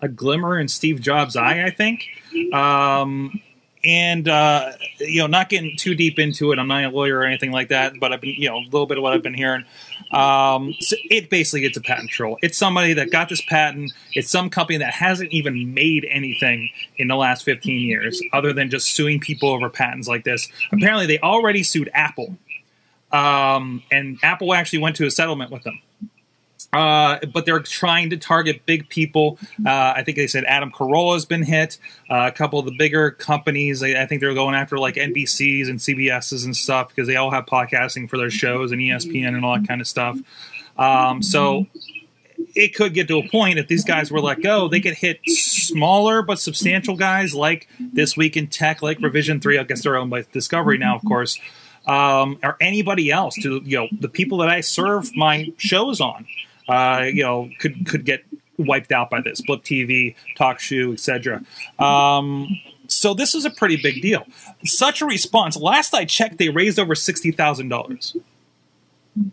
a 0.00 0.08
glimmer 0.08 0.58
in 0.60 0.68
Steve 0.68 1.00
Jobs' 1.00 1.34
eye. 1.36 1.64
I 1.64 1.70
think. 1.70 2.06
Um, 2.54 3.40
and 3.84 4.28
uh, 4.28 4.72
you 4.98 5.20
know, 5.20 5.26
not 5.26 5.48
getting 5.48 5.76
too 5.76 5.94
deep 5.94 6.18
into 6.18 6.52
it. 6.52 6.58
I'm 6.58 6.68
not 6.68 6.84
a 6.84 6.88
lawyer 6.88 7.18
or 7.18 7.24
anything 7.24 7.50
like 7.50 7.68
that, 7.68 7.94
but 7.98 8.12
I've 8.12 8.20
been, 8.20 8.34
you 8.36 8.48
know, 8.48 8.56
a 8.56 8.64
little 8.64 8.86
bit 8.86 8.98
of 8.98 9.02
what 9.02 9.12
I've 9.12 9.22
been 9.22 9.34
hearing. 9.34 9.64
Um, 10.10 10.74
so 10.80 10.96
it 11.10 11.30
basically 11.30 11.64
it's 11.64 11.76
a 11.76 11.80
patent 11.80 12.10
troll. 12.10 12.38
It's 12.42 12.58
somebody 12.58 12.94
that 12.94 13.10
got 13.10 13.28
this 13.28 13.40
patent. 13.42 13.92
It's 14.12 14.30
some 14.30 14.50
company 14.50 14.78
that 14.78 14.92
hasn't 14.92 15.32
even 15.32 15.72
made 15.72 16.06
anything 16.10 16.70
in 16.96 17.08
the 17.08 17.16
last 17.16 17.44
15 17.44 17.80
years, 17.80 18.22
other 18.32 18.52
than 18.52 18.70
just 18.70 18.94
suing 18.94 19.20
people 19.20 19.50
over 19.50 19.70
patents 19.70 20.08
like 20.08 20.24
this. 20.24 20.48
Apparently, 20.72 21.06
they 21.06 21.18
already 21.20 21.62
sued 21.62 21.90
Apple, 21.94 22.36
um, 23.12 23.82
and 23.90 24.18
Apple 24.22 24.52
actually 24.52 24.80
went 24.80 24.96
to 24.96 25.06
a 25.06 25.10
settlement 25.10 25.50
with 25.50 25.62
them. 25.62 25.80
Uh, 26.72 27.18
but 27.34 27.46
they're 27.46 27.58
trying 27.60 28.10
to 28.10 28.16
target 28.16 28.64
big 28.64 28.88
people. 28.88 29.38
Uh, 29.66 29.94
I 29.96 30.02
think 30.04 30.16
they 30.16 30.28
said 30.28 30.44
Adam 30.44 30.70
Carolla 30.70 31.14
has 31.14 31.24
been 31.24 31.42
hit. 31.42 31.78
Uh, 32.08 32.28
a 32.28 32.32
couple 32.32 32.58
of 32.60 32.64
the 32.64 32.74
bigger 32.78 33.10
companies, 33.10 33.82
I, 33.82 34.02
I 34.02 34.06
think 34.06 34.20
they're 34.20 34.34
going 34.34 34.54
after 34.54 34.78
like 34.78 34.94
NBCs 34.94 35.68
and 35.68 35.80
CBSs 35.80 36.44
and 36.44 36.56
stuff 36.56 36.88
because 36.88 37.08
they 37.08 37.16
all 37.16 37.32
have 37.32 37.46
podcasting 37.46 38.08
for 38.08 38.18
their 38.18 38.30
shows 38.30 38.70
and 38.70 38.80
ESPN 38.80 39.28
and 39.28 39.44
all 39.44 39.58
that 39.58 39.66
kind 39.66 39.80
of 39.80 39.88
stuff. 39.88 40.18
Um, 40.78 41.22
so 41.22 41.66
it 42.54 42.74
could 42.74 42.94
get 42.94 43.08
to 43.08 43.18
a 43.18 43.28
point 43.28 43.58
if 43.58 43.66
these 43.66 43.84
guys 43.84 44.10
were 44.12 44.20
let 44.20 44.40
go, 44.40 44.68
they 44.68 44.80
could 44.80 44.94
hit 44.94 45.18
smaller 45.26 46.22
but 46.22 46.38
substantial 46.38 46.96
guys 46.96 47.34
like 47.34 47.68
This 47.80 48.16
Week 48.16 48.36
in 48.36 48.46
Tech, 48.46 48.80
like 48.80 49.00
Revision 49.00 49.40
3. 49.40 49.58
I 49.58 49.64
guess 49.64 49.82
they're 49.82 49.96
owned 49.96 50.10
by 50.10 50.24
Discovery 50.32 50.78
now, 50.78 50.94
of 50.96 51.04
course. 51.04 51.38
um, 51.86 52.38
or 52.42 52.56
anybody 52.60 53.10
else 53.10 53.34
to 53.42 53.60
you 53.64 53.76
know 53.78 53.88
the 54.00 54.08
people 54.08 54.38
that 54.38 54.48
I 54.48 54.60
serve 54.60 55.14
my 55.16 55.52
shows 55.56 56.00
on, 56.00 56.26
uh, 56.70 57.02
you 57.02 57.22
know, 57.22 57.50
could 57.58 57.86
could 57.86 58.04
get 58.04 58.24
wiped 58.58 58.92
out 58.92 59.10
by 59.10 59.20
this. 59.20 59.40
Blip 59.40 59.62
TV, 59.62 60.14
TalkShoe, 60.38 60.92
etc. 60.92 61.42
Um, 61.78 62.48
so 62.86 63.14
this 63.14 63.34
is 63.34 63.44
a 63.44 63.50
pretty 63.50 63.76
big 63.76 64.02
deal. 64.02 64.24
Such 64.64 65.00
a 65.00 65.06
response. 65.06 65.56
Last 65.56 65.94
I 65.94 66.04
checked, 66.04 66.38
they 66.38 66.48
raised 66.48 66.78
over 66.78 66.94
sixty 66.94 67.32
thousand 67.32 67.68
dollars. 67.68 68.16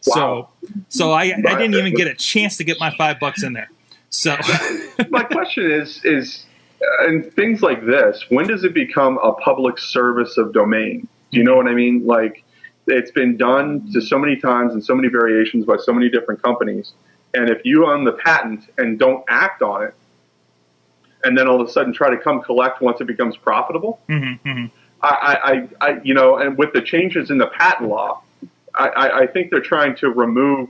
Wow. 0.08 0.50
So, 0.64 0.70
so 0.90 1.12
I, 1.12 1.24
I 1.26 1.56
didn't 1.56 1.76
even 1.76 1.94
get 1.94 2.08
a 2.08 2.16
chance 2.16 2.58
to 2.58 2.64
get 2.64 2.80
my 2.80 2.96
five 2.98 3.20
bucks 3.20 3.44
in 3.44 3.54
there. 3.54 3.70
So, 4.10 4.36
My 5.10 5.24
question 5.24 5.70
is 5.70 6.04
is 6.04 6.46
uh, 6.82 7.08
in 7.08 7.30
things 7.32 7.62
like 7.62 7.86
this, 7.86 8.26
when 8.30 8.48
does 8.48 8.64
it 8.64 8.74
become 8.74 9.20
a 9.22 9.34
public 9.34 9.78
service 9.78 10.38
of 10.38 10.54
domain? 10.54 11.08
Do 11.32 11.38
you 11.38 11.44
know 11.44 11.56
what 11.56 11.68
I 11.68 11.74
mean? 11.74 12.06
Like 12.06 12.44
it's 12.88 13.12
been 13.12 13.38
done 13.38 13.92
to 13.94 14.02
so 14.02 14.18
many 14.18 14.38
times 14.38 14.74
and 14.74 14.84
so 14.84 14.96
many 14.96 15.10
variations 15.10 15.66
by 15.66 15.78
so 15.78 15.94
many 15.94 16.10
different 16.10 16.42
companies. 16.42 16.94
And 17.34 17.50
if 17.50 17.66
you 17.66 17.86
own 17.86 18.04
the 18.04 18.14
patent 18.14 18.64
and 18.78 18.98
don't 18.98 19.24
act 19.28 19.62
on 19.62 19.84
it, 19.84 19.94
and 21.24 21.38
then 21.38 21.48
all 21.48 21.60
of 21.62 21.68
a 21.68 21.72
sudden 21.72 21.94
try 21.94 22.10
to 22.10 22.18
come 22.18 22.42
collect 22.42 22.82
once 22.82 23.02
it 23.02 23.06
becomes 23.06 23.36
profitable, 23.38 24.00
mhm, 24.08 24.40
mhm. 24.42 24.72
I, 25.02 25.08
I, 25.10 25.52
I, 25.52 25.90
I- 25.92 26.02
you 26.04 26.14
know, 26.14 26.38
and 26.38 26.58
with 26.58 26.74
the 26.74 26.82
changes 26.82 27.30
in 27.30 27.38
the 27.38 27.48
patent 27.48 27.90
law, 27.90 28.22
I, 28.76 28.88
I, 28.88 29.18
I 29.22 29.28
think 29.28 29.52
they're 29.52 29.60
trying 29.62 29.96
to 29.98 30.10
remove 30.10 30.70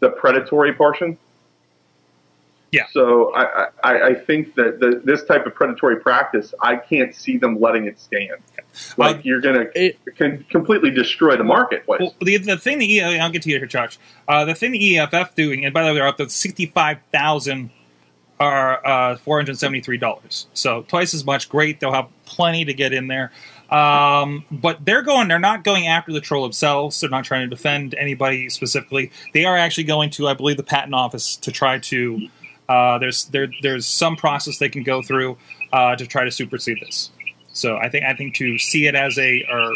the 0.00 0.10
predatory 0.10 0.72
portion. 0.74 1.16
Yeah. 2.72 2.86
So 2.92 3.34
I, 3.34 3.68
I, 3.84 4.02
I 4.02 4.14
think 4.14 4.54
that 4.54 4.80
the, 4.80 5.02
this 5.04 5.22
type 5.24 5.44
of 5.44 5.54
predatory 5.54 6.00
practice, 6.00 6.54
I 6.60 6.76
can't 6.76 7.14
see 7.14 7.36
them 7.36 7.60
letting 7.60 7.86
it 7.86 8.00
stand. 8.00 8.38
Like 8.96 9.16
Uh, 9.16 9.20
you're 9.24 9.42
going 9.42 9.68
to 9.74 10.44
completely 10.48 10.90
destroy 10.90 11.36
the 11.36 11.44
marketplace. 11.44 12.00
Well, 12.00 12.14
the, 12.22 12.38
the 12.38 12.56
thing 12.56 12.78
that 12.78 13.20
I'll 13.20 13.30
get 13.30 13.42
to 13.42 13.50
you 13.50 13.58
here, 13.58 13.66
Josh. 13.66 13.98
Uh, 14.26 14.46
the 14.46 14.54
thing 14.54 14.72
the 14.72 14.98
EFF 14.98 15.34
doing, 15.34 15.66
and 15.66 15.74
by 15.74 15.82
the 15.82 15.88
way, 15.88 15.96
they're 15.96 16.08
up 16.08 16.16
to 16.16 16.30
sixty-five 16.30 16.98
thousand 17.12 17.70
are 18.40 18.86
uh, 18.86 19.16
four 19.18 19.36
hundred 19.36 19.58
seventy-three 19.58 19.98
dollars. 19.98 20.46
So 20.54 20.82
twice 20.88 21.12
as 21.12 21.26
much. 21.26 21.50
Great, 21.50 21.78
they'll 21.78 21.92
have 21.92 22.08
plenty 22.24 22.64
to 22.64 22.72
get 22.72 22.94
in 22.94 23.06
there. 23.06 23.32
Um, 23.70 24.46
but 24.50 24.82
they're 24.82 25.02
going. 25.02 25.28
They're 25.28 25.38
not 25.38 25.62
going 25.62 25.88
after 25.88 26.10
the 26.10 26.22
troll 26.22 26.42
themselves. 26.42 26.98
They're 27.00 27.10
not 27.10 27.24
trying 27.24 27.48
to 27.48 27.54
defend 27.54 27.94
anybody 27.94 28.48
specifically. 28.48 29.12
They 29.34 29.44
are 29.44 29.58
actually 29.58 29.84
going 29.84 30.08
to, 30.12 30.28
I 30.28 30.32
believe, 30.34 30.56
the 30.56 30.62
patent 30.62 30.94
office 30.94 31.36
to 31.36 31.52
try 31.52 31.78
to. 31.78 32.28
Uh, 32.72 32.98
there's 32.98 33.26
there 33.26 33.48
there's 33.60 33.86
some 33.86 34.16
process 34.16 34.56
they 34.56 34.68
can 34.70 34.82
go 34.82 35.02
through 35.02 35.36
uh, 35.74 35.94
to 35.94 36.06
try 36.06 36.24
to 36.24 36.30
supersede 36.30 36.78
this. 36.80 37.10
So 37.52 37.76
I 37.76 37.90
think 37.90 38.04
I 38.04 38.14
think 38.14 38.34
to 38.36 38.56
see 38.56 38.86
it 38.86 38.94
as 38.94 39.18
a 39.18 39.44
or 39.50 39.74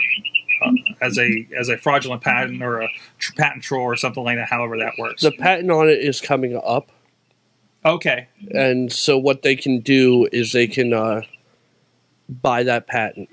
uh, 0.65 0.73
as 1.03 1.19
a 1.19 1.47
as 1.59 1.69
a 1.69 1.77
fraudulent 1.77 2.23
patent 2.23 2.63
or 2.63 2.81
a 2.81 2.89
tr- 3.19 3.35
patent 3.35 3.63
troll 3.63 3.83
or 3.83 3.97
something 3.97 4.25
like 4.25 4.37
that. 4.37 4.49
However 4.49 4.79
that 4.79 4.95
works. 4.99 5.21
The 5.23 5.33
patent 5.33 5.71
on 5.71 5.91
it 5.91 5.99
is 5.99 6.23
coming 6.23 6.59
up, 6.65 6.91
okay. 7.85 8.29
and 8.53 8.91
so 8.91 9.19
what 9.19 9.43
they 9.43 9.57
can 9.57 9.81
do 9.81 10.27
is 10.33 10.53
they 10.53 10.67
can 10.67 10.95
uh, 10.95 11.21
buy 12.31 12.63
that 12.63 12.87
patent. 12.87 13.29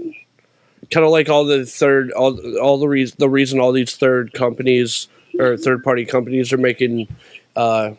Kind 0.91 1.06
of 1.06 1.12
like 1.12 1.30
all 1.30 1.45
the 1.45 1.65
third, 1.65 2.12
all 2.12 2.38
all 2.58 2.80
the 2.80 2.89
reason 2.89 3.15
the 3.17 3.30
reason 3.30 3.62
all 3.62 3.71
these 3.71 3.95
third 3.95 4.34
companies 4.34 5.08
or 5.39 5.56
third 5.56 5.86
party 5.86 6.06
companies 6.06 6.52
are 6.52 6.58
making 6.58 7.08
uh, 7.56 7.91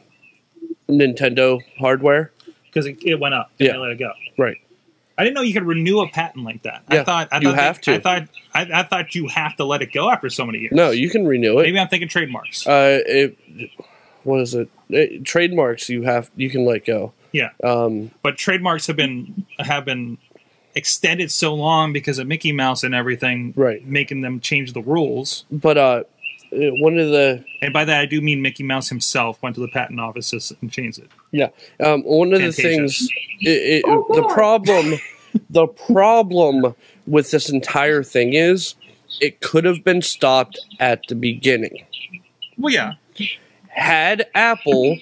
Nintendo 0.88 1.60
hardware. 1.78 2.30
Because 2.66 2.86
it, 2.86 2.98
it 3.04 3.20
went 3.20 3.34
up. 3.34 3.50
and 3.58 3.66
Yeah. 3.66 3.72
They 3.74 3.78
let 3.78 3.90
it 3.92 3.98
go. 3.98 4.12
Right. 4.36 4.56
I 5.16 5.22
didn't 5.22 5.34
know 5.36 5.42
you 5.42 5.52
could 5.54 5.62
renew 5.64 6.00
a 6.00 6.08
patent 6.08 6.44
like 6.44 6.62
that. 6.64 6.82
Yeah, 6.90 7.02
I 7.02 7.04
thought 7.04 7.28
I 7.30 7.38
you 7.38 7.50
thought 7.50 7.58
have 7.58 7.76
that- 7.76 7.82
to. 7.84 7.94
I 7.94 8.00
thought 8.00 8.28
I, 8.52 8.80
I 8.80 8.82
thought 8.82 9.14
you 9.14 9.28
have 9.28 9.54
to 9.56 9.64
let 9.64 9.80
it 9.82 9.92
go 9.92 10.10
after 10.10 10.28
so 10.28 10.44
many 10.44 10.58
years. 10.58 10.72
No, 10.72 10.90
you 10.90 11.08
can 11.08 11.24
renew 11.26 11.58
it. 11.60 11.62
Maybe 11.62 11.78
I'm 11.78 11.86
thinking 11.88 12.08
trademarks. 12.08 12.66
Uh, 12.66 13.00
it, 13.06 13.38
what 14.24 14.40
is 14.40 14.54
it? 14.54 14.68
it? 14.88 15.24
Trademarks 15.24 15.88
you 15.88 16.02
have 16.02 16.30
you 16.34 16.50
can 16.50 16.64
let 16.64 16.84
go. 16.84 17.12
yeah. 17.30 17.50
Um, 17.62 18.10
but 18.22 18.36
trademarks 18.36 18.88
have 18.88 18.96
been 18.96 19.46
have 19.60 19.84
been 19.84 20.18
extended 20.74 21.30
so 21.30 21.54
long 21.54 21.92
because 21.92 22.18
of 22.18 22.26
Mickey 22.26 22.50
Mouse 22.50 22.82
and 22.82 22.92
everything, 22.96 23.52
Right. 23.54 23.86
Making 23.86 24.22
them 24.22 24.40
change 24.40 24.72
the 24.72 24.82
rules, 24.82 25.44
but 25.48 25.78
uh, 25.78 26.02
one 26.54 26.98
of 26.98 27.10
the 27.10 27.44
and 27.62 27.72
by 27.72 27.84
that 27.84 28.00
I 28.00 28.06
do 28.06 28.20
mean 28.20 28.42
Mickey 28.42 28.62
Mouse 28.62 28.88
himself 28.88 29.42
went 29.42 29.54
to 29.56 29.60
the 29.60 29.68
patent 29.68 30.00
office 30.00 30.32
and 30.60 30.70
changed 30.70 30.98
it. 30.98 31.10
Yeah, 31.30 31.48
um, 31.80 32.02
one 32.02 32.32
of 32.32 32.40
the 32.40 32.52
things, 32.52 33.08
it, 33.40 33.84
it, 33.84 33.84
the 33.84 34.26
problem, 34.32 34.94
the 35.50 35.66
problem 35.66 36.74
with 37.06 37.30
this 37.30 37.50
entire 37.50 38.02
thing 38.02 38.34
is, 38.34 38.74
it 39.20 39.40
could 39.40 39.64
have 39.64 39.84
been 39.84 40.02
stopped 40.02 40.58
at 40.80 41.02
the 41.08 41.14
beginning. 41.14 41.84
Well, 42.56 42.72
yeah, 42.72 42.92
Had 43.68 44.26
Apple 44.34 44.98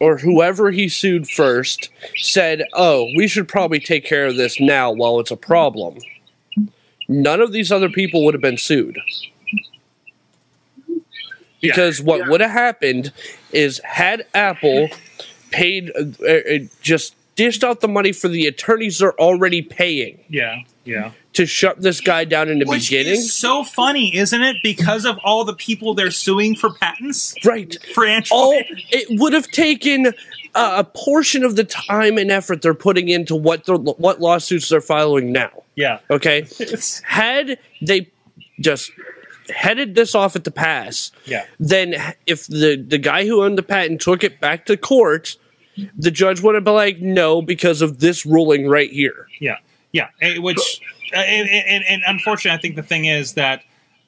or 0.00 0.18
whoever 0.18 0.70
he 0.70 0.88
sued 0.88 1.28
first 1.28 1.90
said, 2.16 2.64
"Oh, 2.72 3.08
we 3.16 3.28
should 3.28 3.48
probably 3.48 3.80
take 3.80 4.04
care 4.04 4.26
of 4.26 4.36
this 4.36 4.60
now 4.60 4.90
while 4.92 5.20
it's 5.20 5.30
a 5.30 5.36
problem," 5.36 5.98
none 7.08 7.40
of 7.40 7.52
these 7.52 7.70
other 7.70 7.88
people 7.88 8.24
would 8.24 8.34
have 8.34 8.42
been 8.42 8.58
sued. 8.58 8.98
Because 11.60 12.00
what 12.00 12.20
Yeah. 12.20 12.28
would 12.28 12.40
have 12.40 12.50
happened 12.50 13.12
is 13.52 13.80
had 13.84 14.26
Apple 14.34 14.88
paid 15.50 15.90
uh, 15.96 16.26
uh, 16.26 16.40
just 16.82 17.14
dished 17.36 17.64
out 17.64 17.80
the 17.80 17.88
money 17.88 18.12
for 18.12 18.28
the 18.28 18.46
attorneys 18.46 18.98
they're 18.98 19.18
already 19.20 19.62
paying 19.62 20.18
yeah, 20.28 20.56
yeah. 20.84 21.12
to 21.32 21.46
shut 21.46 21.80
this 21.80 22.00
guy 22.00 22.24
down 22.24 22.48
in 22.48 22.58
the 22.58 22.64
Which 22.66 22.90
beginning. 22.90 23.12
is 23.12 23.32
so 23.32 23.62
funny, 23.62 24.14
isn't 24.16 24.42
it? 24.42 24.56
Because 24.62 25.04
of 25.04 25.18
all 25.24 25.44
the 25.44 25.54
people 25.54 25.94
they're 25.94 26.10
suing 26.10 26.56
for 26.56 26.70
patents 26.74 27.34
right. 27.44 27.76
for 27.94 28.04
Android. 28.04 28.32
All 28.36 28.60
it 28.90 29.06
would 29.20 29.32
have 29.34 29.46
taken 29.48 30.08
uh, 30.54 30.74
a 30.78 30.84
portion 30.84 31.44
of 31.44 31.54
the 31.56 31.62
time 31.64 32.18
and 32.18 32.30
effort 32.30 32.60
they're 32.62 32.74
putting 32.74 33.08
into 33.08 33.36
what 33.36 33.64
the 33.66 33.76
what 33.78 34.20
lawsuits 34.20 34.68
they're 34.68 34.80
filing 34.80 35.30
now. 35.32 35.62
yeah, 35.76 36.00
Okay, 36.10 36.46
had 37.04 37.58
they 37.80 38.08
just 38.60 38.90
headed 39.54 39.94
this 39.94 40.14
off 40.14 40.36
at 40.36 40.44
the 40.44 40.50
pass, 40.50 41.12
yeah. 41.24 41.44
then 41.58 41.94
if 42.26 42.46
the 42.46 42.76
the 42.76 42.98
guy 42.98 43.26
who 43.26 43.42
owned 43.42 43.58
the 43.58 43.62
patent 43.62 44.00
took 44.00 44.24
it 44.24 44.40
back 44.40 44.66
to 44.66 44.76
court, 44.76 45.36
the 45.96 46.10
judge 46.10 46.40
would 46.40 46.54
have 46.54 46.64
been 46.64 46.74
like, 46.74 47.00
no, 47.00 47.42
because 47.42 47.82
of 47.82 48.00
this 48.00 48.26
ruling 48.26 48.68
right 48.68 48.90
here. 48.90 49.26
Yeah, 49.40 49.58
yeah. 49.92 50.08
Which, 50.38 50.80
uh, 51.14 51.18
and, 51.18 51.48
and, 51.48 51.84
and 51.88 52.02
unfortunately, 52.06 52.56
I 52.56 52.60
think 52.60 52.76
the 52.76 52.82
thing 52.82 53.04
is 53.04 53.34
that 53.34 53.62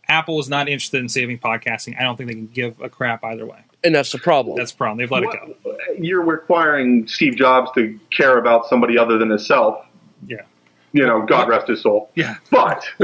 Apple 0.09 0.41
is 0.41 0.49
not 0.49 0.69
interested 0.69 1.01
in 1.01 1.09
saving 1.09 1.39
podcasting. 1.39 1.99
I 1.99 2.03
don't 2.03 2.17
think 2.17 2.29
they 2.29 2.35
can 2.35 2.49
give 2.49 2.81
a 2.81 2.89
crap 2.89 3.23
either 3.25 3.47
way. 3.47 3.61
And 3.85 3.95
that's 3.95 4.13
the 4.13 4.19
problem. 4.19 4.57
That's 4.57 4.73
the 4.73 4.77
problem. 4.77 4.99
They've 4.99 5.11
let 5.11 5.23
it 5.23 5.31
go. 5.31 5.77
You're 5.97 6.25
requiring 6.25 7.07
Steve 7.07 7.37
Jobs 7.37 7.71
to 7.77 7.99
care 8.11 8.37
about 8.37 8.67
somebody 8.67 8.99
other 8.99 9.17
than 9.17 9.31
himself. 9.31 9.87
Yeah, 10.27 10.43
You 10.93 11.07
know, 11.07 11.23
God 11.25 11.49
rest 11.49 11.69
his 11.69 11.83
soul. 11.83 12.11
yeah. 12.17 12.37
But 12.51 12.85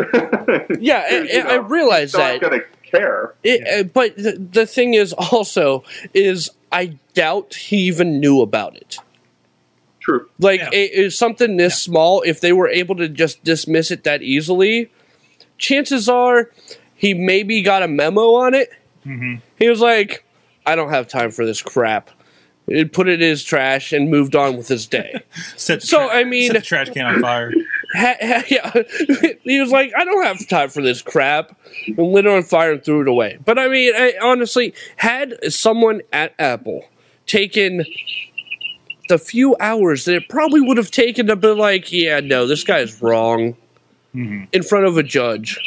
yeah, 0.80 1.08
you 1.10 1.18
and, 1.20 1.28
and 1.30 1.48
I 1.48 1.56
know, 1.56 1.62
realize 1.62 2.12
he's 2.12 2.18
not 2.18 2.40
that. 2.40 2.40
going 2.40 2.60
to 2.60 2.66
care. 2.90 3.34
It, 3.44 3.60
Yeah. 3.64 3.80
uh, 3.80 3.82
but 3.84 4.16
the, 4.16 4.32
the 4.52 4.66
thing 4.66 4.94
is 4.94 5.12
also 5.12 5.84
is 6.12 6.50
I 6.72 6.98
doubt 7.14 7.54
he 7.54 7.76
even 7.78 8.18
knew 8.20 8.40
about 8.40 8.76
it. 8.76 8.98
True. 10.00 10.28
Like 10.38 10.60
Yeah. 10.60 10.70
it 10.72 10.92
is 10.92 11.16
something 11.18 11.56
this 11.56 11.80
small. 11.80 12.22
If 12.22 12.40
they 12.40 12.52
were 12.52 12.68
able 12.68 12.96
to 12.96 13.08
just 13.08 13.42
dismiss 13.44 13.90
it 13.90 14.04
that 14.04 14.22
easily, 14.22 14.90
chances 15.58 16.08
are 16.08 16.50
he 16.94 17.14
maybe 17.14 17.62
got 17.62 17.82
a 17.82 17.88
memo 17.88 18.34
on 18.34 18.54
it. 18.54 18.70
Mm-hmm. 19.04 19.36
He 19.58 19.68
was 19.68 19.80
like, 19.80 20.24
"I 20.64 20.74
don't 20.76 20.90
have 20.90 21.06
time 21.08 21.30
for 21.30 21.44
this 21.46 21.62
crap." 21.62 22.10
He 22.68 22.84
put 22.84 23.08
it 23.08 23.22
in 23.22 23.28
his 23.28 23.44
trash 23.44 23.92
and 23.92 24.10
moved 24.10 24.34
on 24.34 24.56
with 24.56 24.66
his 24.66 24.86
day. 24.86 25.22
Set 25.56 25.82
So, 25.84 25.98
tra- 26.08 26.16
I 26.16 26.24
mean- 26.24 26.48
set 26.48 26.54
the 26.54 26.60
trash 26.62 26.90
can 26.90 27.06
on 27.06 27.20
fire. 27.20 27.52
Ha- 27.94 28.16
ha- 28.20 28.44
yeah, 28.48 28.82
he 29.44 29.60
was 29.60 29.70
like, 29.70 29.92
"I 29.96 30.04
don't 30.04 30.24
have 30.24 30.46
time 30.48 30.68
for 30.68 30.82
this 30.82 31.02
crap," 31.02 31.56
and 31.86 31.98
lit 31.98 32.26
it 32.26 32.32
on 32.32 32.42
fire 32.42 32.72
and 32.72 32.84
threw 32.84 33.02
it 33.02 33.08
away. 33.08 33.38
But 33.44 33.58
I 33.58 33.68
mean, 33.68 33.94
I, 33.94 34.14
honestly, 34.20 34.74
had 34.96 35.34
someone 35.52 36.02
at 36.12 36.34
Apple 36.38 36.84
taken 37.26 37.84
the 39.08 39.18
few 39.18 39.56
hours 39.60 40.04
that 40.04 40.16
it 40.16 40.28
probably 40.28 40.60
would 40.60 40.76
have 40.76 40.90
taken 40.90 41.26
to 41.26 41.36
be 41.36 41.48
like, 41.48 41.92
"Yeah, 41.92 42.20
no, 42.20 42.46
this 42.46 42.64
guy's 42.64 43.00
wrong," 43.00 43.56
mm-hmm. 44.14 44.44
in 44.52 44.62
front 44.62 44.86
of 44.86 44.96
a 44.96 45.02
judge, 45.02 45.58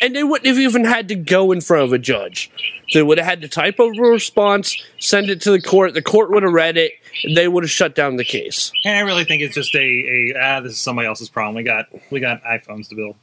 and 0.00 0.14
they 0.14 0.22
wouldn't 0.22 0.46
have 0.46 0.58
even 0.58 0.84
had 0.84 1.08
to 1.08 1.14
go 1.14 1.52
in 1.52 1.60
front 1.60 1.84
of 1.84 1.92
a 1.92 1.98
judge. 1.98 2.50
They 2.92 3.02
would 3.02 3.18
have 3.18 3.26
had 3.26 3.40
to 3.42 3.48
type 3.48 3.80
up 3.80 3.90
a 3.96 4.00
response, 4.00 4.76
send 4.98 5.28
it 5.30 5.40
to 5.42 5.50
the 5.50 5.60
court. 5.60 5.94
The 5.94 6.02
court 6.02 6.30
would 6.30 6.42
have 6.42 6.52
read 6.52 6.76
it. 6.76 6.92
And 7.24 7.36
they 7.36 7.48
would 7.48 7.64
have 7.64 7.70
shut 7.70 7.94
down 7.94 8.16
the 8.16 8.24
case. 8.24 8.70
And 8.84 8.96
I 8.96 9.00
really 9.00 9.24
think 9.24 9.42
it's 9.42 9.54
just 9.54 9.74
a, 9.74 9.78
a 9.78 10.34
ah, 10.38 10.60
this 10.60 10.72
is 10.72 10.78
somebody 10.78 11.08
else's 11.08 11.30
problem. 11.30 11.54
We 11.54 11.62
got 11.62 11.86
we 12.10 12.20
got 12.20 12.42
iPhones 12.44 12.88
to 12.90 12.94
build. 12.94 13.16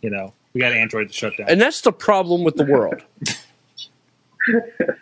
You 0.00 0.10
know, 0.10 0.32
we 0.54 0.60
got 0.60 0.72
Android 0.72 1.08
to 1.08 1.12
shut 1.12 1.36
down. 1.36 1.48
And 1.50 1.60
that's 1.60 1.82
the 1.82 1.92
problem 1.92 2.44
with 2.44 2.56
the 2.56 2.64
world. 2.64 3.02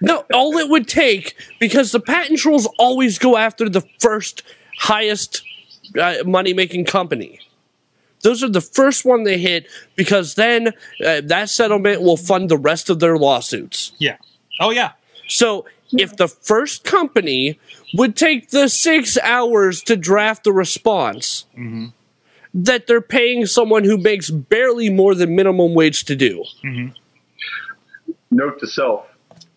no, 0.00 0.24
all 0.32 0.56
it 0.56 0.68
would 0.68 0.88
take, 0.88 1.36
because 1.60 1.92
the 1.92 2.00
patent 2.00 2.38
trolls 2.38 2.66
always 2.78 3.18
go 3.18 3.36
after 3.36 3.68
the 3.68 3.82
first 4.00 4.42
highest 4.78 5.42
uh, 6.00 6.16
money 6.26 6.54
making 6.54 6.86
company. 6.86 7.38
Those 8.24 8.42
are 8.42 8.48
the 8.48 8.60
first 8.62 9.04
one 9.04 9.22
they 9.22 9.38
hit 9.38 9.68
because 9.96 10.34
then 10.34 10.68
uh, 11.04 11.20
that 11.24 11.50
settlement 11.50 12.02
will 12.02 12.16
fund 12.16 12.50
the 12.50 12.58
rest 12.58 12.90
of 12.90 12.98
their 12.98 13.18
lawsuits. 13.18 13.92
Yeah. 13.98 14.16
Oh 14.60 14.70
yeah. 14.70 14.92
So 15.28 15.66
if 15.92 16.16
the 16.16 16.26
first 16.26 16.84
company 16.84 17.60
would 17.92 18.16
take 18.16 18.50
the 18.50 18.68
six 18.68 19.16
hours 19.18 19.82
to 19.82 19.96
draft 19.96 20.44
the 20.44 20.52
response 20.52 21.44
that 22.54 22.86
they're 22.86 23.00
paying 23.00 23.46
someone 23.46 23.84
who 23.84 23.98
makes 23.98 24.30
barely 24.30 24.88
more 24.88 25.14
than 25.14 25.36
minimum 25.36 25.74
wage 25.74 26.04
to 26.06 26.16
do. 26.16 26.44
Note 28.30 28.58
to 28.60 28.66
self: 28.66 29.06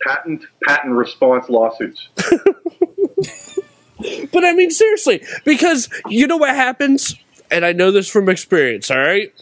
patent 0.01 0.43
patent 0.63 0.93
response 0.93 1.47
lawsuits. 1.49 2.09
But 4.31 4.45
I 4.45 4.53
mean, 4.53 4.69
seriously, 4.69 5.23
because 5.43 5.89
you 6.07 6.27
know 6.27 6.37
what 6.37 6.55
happens, 6.55 7.15
and 7.51 7.65
I 7.65 7.73
know 7.73 7.91
this 7.91 8.09
from 8.09 8.29
experience. 8.29 8.89
All 8.91 8.97
right, 8.97 9.33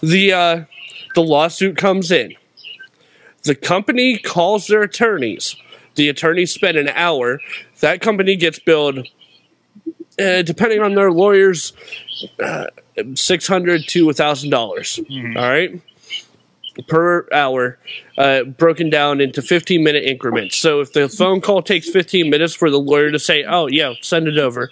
the 0.00 0.32
uh, 0.32 0.64
the 1.14 1.22
lawsuit 1.22 1.76
comes 1.76 2.10
in. 2.10 2.34
The 3.44 3.54
company 3.54 4.18
calls 4.18 4.66
their 4.66 4.82
attorneys. 4.82 5.56
The 5.94 6.08
attorneys 6.08 6.52
spend 6.52 6.76
an 6.76 6.88
hour. 6.88 7.40
That 7.80 8.00
company 8.00 8.36
gets 8.36 8.58
billed, 8.58 9.08
uh, 10.20 10.42
depending 10.42 10.80
on 10.80 10.94
their 10.94 11.10
lawyers, 11.10 11.72
uh, 12.42 12.66
six 13.14 13.46
hundred 13.46 13.82
to 13.88 14.10
a 14.10 14.12
thousand 14.12 14.50
dollars. 14.50 15.00
All 15.36 15.48
right, 15.48 15.80
per 16.86 17.26
hour, 17.32 17.78
uh, 18.16 18.44
broken 18.44 18.90
down 18.90 19.20
into 19.20 19.42
15 19.42 19.82
minute 19.82 20.04
increments. 20.04 20.56
So 20.56 20.80
if 20.80 20.92
the 20.92 21.08
phone 21.08 21.40
call 21.40 21.62
takes 21.62 21.88
15 21.88 22.30
minutes 22.30 22.54
for 22.54 22.70
the 22.70 22.78
lawyer 22.78 23.10
to 23.10 23.18
say, 23.18 23.44
oh, 23.44 23.66
yeah, 23.66 23.94
send 24.00 24.28
it 24.28 24.38
over. 24.38 24.70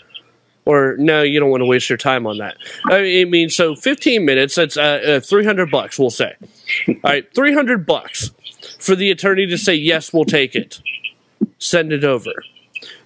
Or 0.66 0.96
no, 0.98 1.22
you 1.22 1.38
don't 1.38 1.50
want 1.50 1.60
to 1.60 1.66
waste 1.66 1.88
your 1.88 1.96
time 1.96 2.26
on 2.26 2.38
that. 2.38 2.56
I 2.90 3.24
mean, 3.24 3.48
so 3.48 3.76
15 3.76 4.24
minutes, 4.24 4.56
that's 4.56 4.76
uh, 4.76 5.18
uh, 5.18 5.20
300 5.20 5.70
bucks, 5.70 5.98
we'll 5.98 6.10
say. 6.10 6.34
All 6.88 6.94
right, 7.04 7.34
300 7.34 7.86
bucks 7.86 8.32
for 8.80 8.96
the 8.96 9.10
attorney 9.12 9.46
to 9.46 9.56
say, 9.56 9.74
yes, 9.74 10.12
we'll 10.12 10.24
take 10.24 10.56
it. 10.56 10.80
Send 11.58 11.92
it 11.92 12.02
over. 12.02 12.32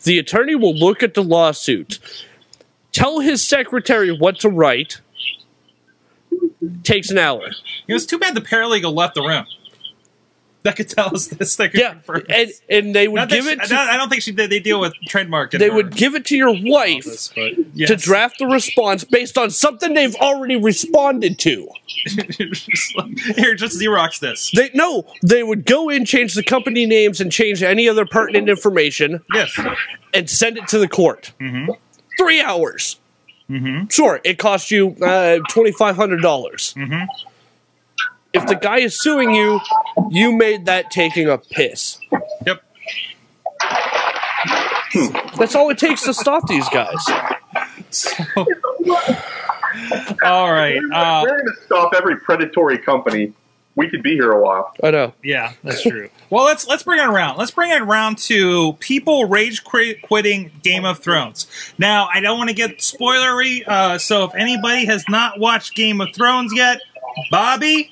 The 0.04 0.18
attorney 0.18 0.54
will 0.54 0.74
look 0.74 1.02
at 1.02 1.14
the 1.14 1.22
lawsuit, 1.22 1.98
tell 2.92 3.20
his 3.20 3.46
secretary 3.46 4.10
what 4.10 4.40
to 4.40 4.48
write. 4.48 5.00
Takes 6.82 7.10
an 7.10 7.18
hour. 7.18 7.50
It 7.86 7.92
was 7.92 8.06
too 8.06 8.18
bad 8.18 8.34
the 8.34 8.40
paralegal 8.40 8.94
left 8.94 9.14
the 9.14 9.22
room. 9.22 9.46
That 10.62 10.76
could 10.76 10.90
tell 10.90 11.14
us 11.14 11.26
this. 11.28 11.56
That 11.56 11.70
could 11.70 11.80
Yeah, 11.80 11.92
confirm 11.92 12.22
and 12.28 12.48
this. 12.50 12.60
and 12.68 12.94
they 12.94 13.08
would 13.08 13.16
Not 13.16 13.28
give 13.30 13.44
she- 13.46 13.52
it. 13.52 13.62
To, 13.64 13.74
I 13.78 13.96
don't 13.96 14.10
think 14.10 14.20
she 14.22 14.32
did. 14.32 14.50
They 14.50 14.58
deal 14.60 14.78
with 14.78 14.92
trademark. 15.08 15.52
they 15.52 15.70
would 15.70 15.94
give 15.96 16.14
it 16.14 16.26
to 16.26 16.36
your 16.36 16.52
wife 16.54 17.06
office, 17.06 17.32
but 17.34 17.86
to 17.86 17.96
draft 17.96 18.38
the 18.38 18.46
response 18.46 19.04
based 19.04 19.38
on 19.38 19.50
something 19.50 19.94
they've 19.94 20.14
already 20.16 20.56
responded 20.56 21.38
to. 21.40 21.66
Just 22.06 22.96
like, 22.96 23.18
Here, 23.36 23.54
just 23.54 23.80
Xerox 23.80 24.18
this. 24.20 24.50
They 24.54 24.70
no, 24.74 25.06
they 25.22 25.42
would 25.42 25.64
go 25.64 25.88
in, 25.88 26.04
change 26.04 26.34
the 26.34 26.42
company 26.42 26.84
names, 26.84 27.20
and 27.22 27.32
change 27.32 27.62
any 27.62 27.88
other 27.88 28.04
pertinent 28.04 28.50
information, 28.50 29.20
Yes. 29.32 29.58
and 30.12 30.28
send 30.28 30.58
it 30.58 30.68
to 30.68 30.78
the 30.78 30.88
court. 30.88 31.32
Mm-hmm. 31.40 31.70
Three 32.18 32.42
hours. 32.42 32.96
Sure, 33.88 34.20
it 34.22 34.38
cost 34.38 34.70
you 34.70 34.94
uh, 35.02 35.38
twenty 35.48 35.72
five 35.72 35.96
hundred 35.96 36.22
dollars. 36.22 36.72
Mhm. 36.76 37.06
If 38.32 38.46
the 38.46 38.54
guy 38.54 38.78
is 38.78 39.00
suing 39.00 39.34
you, 39.34 39.60
you 40.10 40.32
made 40.32 40.66
that 40.66 40.90
taking 40.90 41.28
a 41.28 41.38
piss. 41.38 41.98
Yep. 42.46 42.62
That's 45.36 45.54
all 45.54 45.70
it 45.70 45.78
takes 45.78 46.02
to 46.02 46.14
stop 46.14 46.46
these 46.48 46.68
guys. 46.68 47.04
So, 47.90 48.10
all 50.22 50.52
right. 50.52 50.78
Uh, 50.92 51.22
We're 51.24 51.38
going 51.42 51.54
to 51.54 51.62
stop 51.64 51.92
every 51.94 52.18
predatory 52.18 52.78
company. 52.78 53.32
We 53.76 53.88
could 53.88 54.02
be 54.02 54.12
here 54.14 54.32
a 54.32 54.42
while. 54.42 54.74
I 54.82 54.90
know. 54.90 55.14
yeah, 55.22 55.52
that's 55.62 55.82
true. 55.82 56.10
Well, 56.28 56.44
let's 56.44 56.66
let's 56.66 56.82
bring 56.82 56.98
it 56.98 57.06
around. 57.06 57.38
Let's 57.38 57.52
bring 57.52 57.70
it 57.70 57.80
around 57.80 58.18
to 58.18 58.74
people 58.74 59.26
rage 59.26 59.62
quit, 59.64 60.02
quitting 60.02 60.50
Game 60.62 60.84
of 60.84 60.98
Thrones. 60.98 61.46
Now, 61.78 62.08
I 62.12 62.20
don't 62.20 62.36
want 62.36 62.50
to 62.50 62.54
get 62.54 62.78
spoilery, 62.78 63.66
uh, 63.66 63.98
so 63.98 64.24
if 64.24 64.34
anybody 64.34 64.86
has 64.86 65.04
not 65.08 65.38
watched 65.38 65.74
Game 65.76 66.00
of 66.00 66.08
Thrones 66.14 66.52
yet, 66.52 66.80
Bobby 67.30 67.90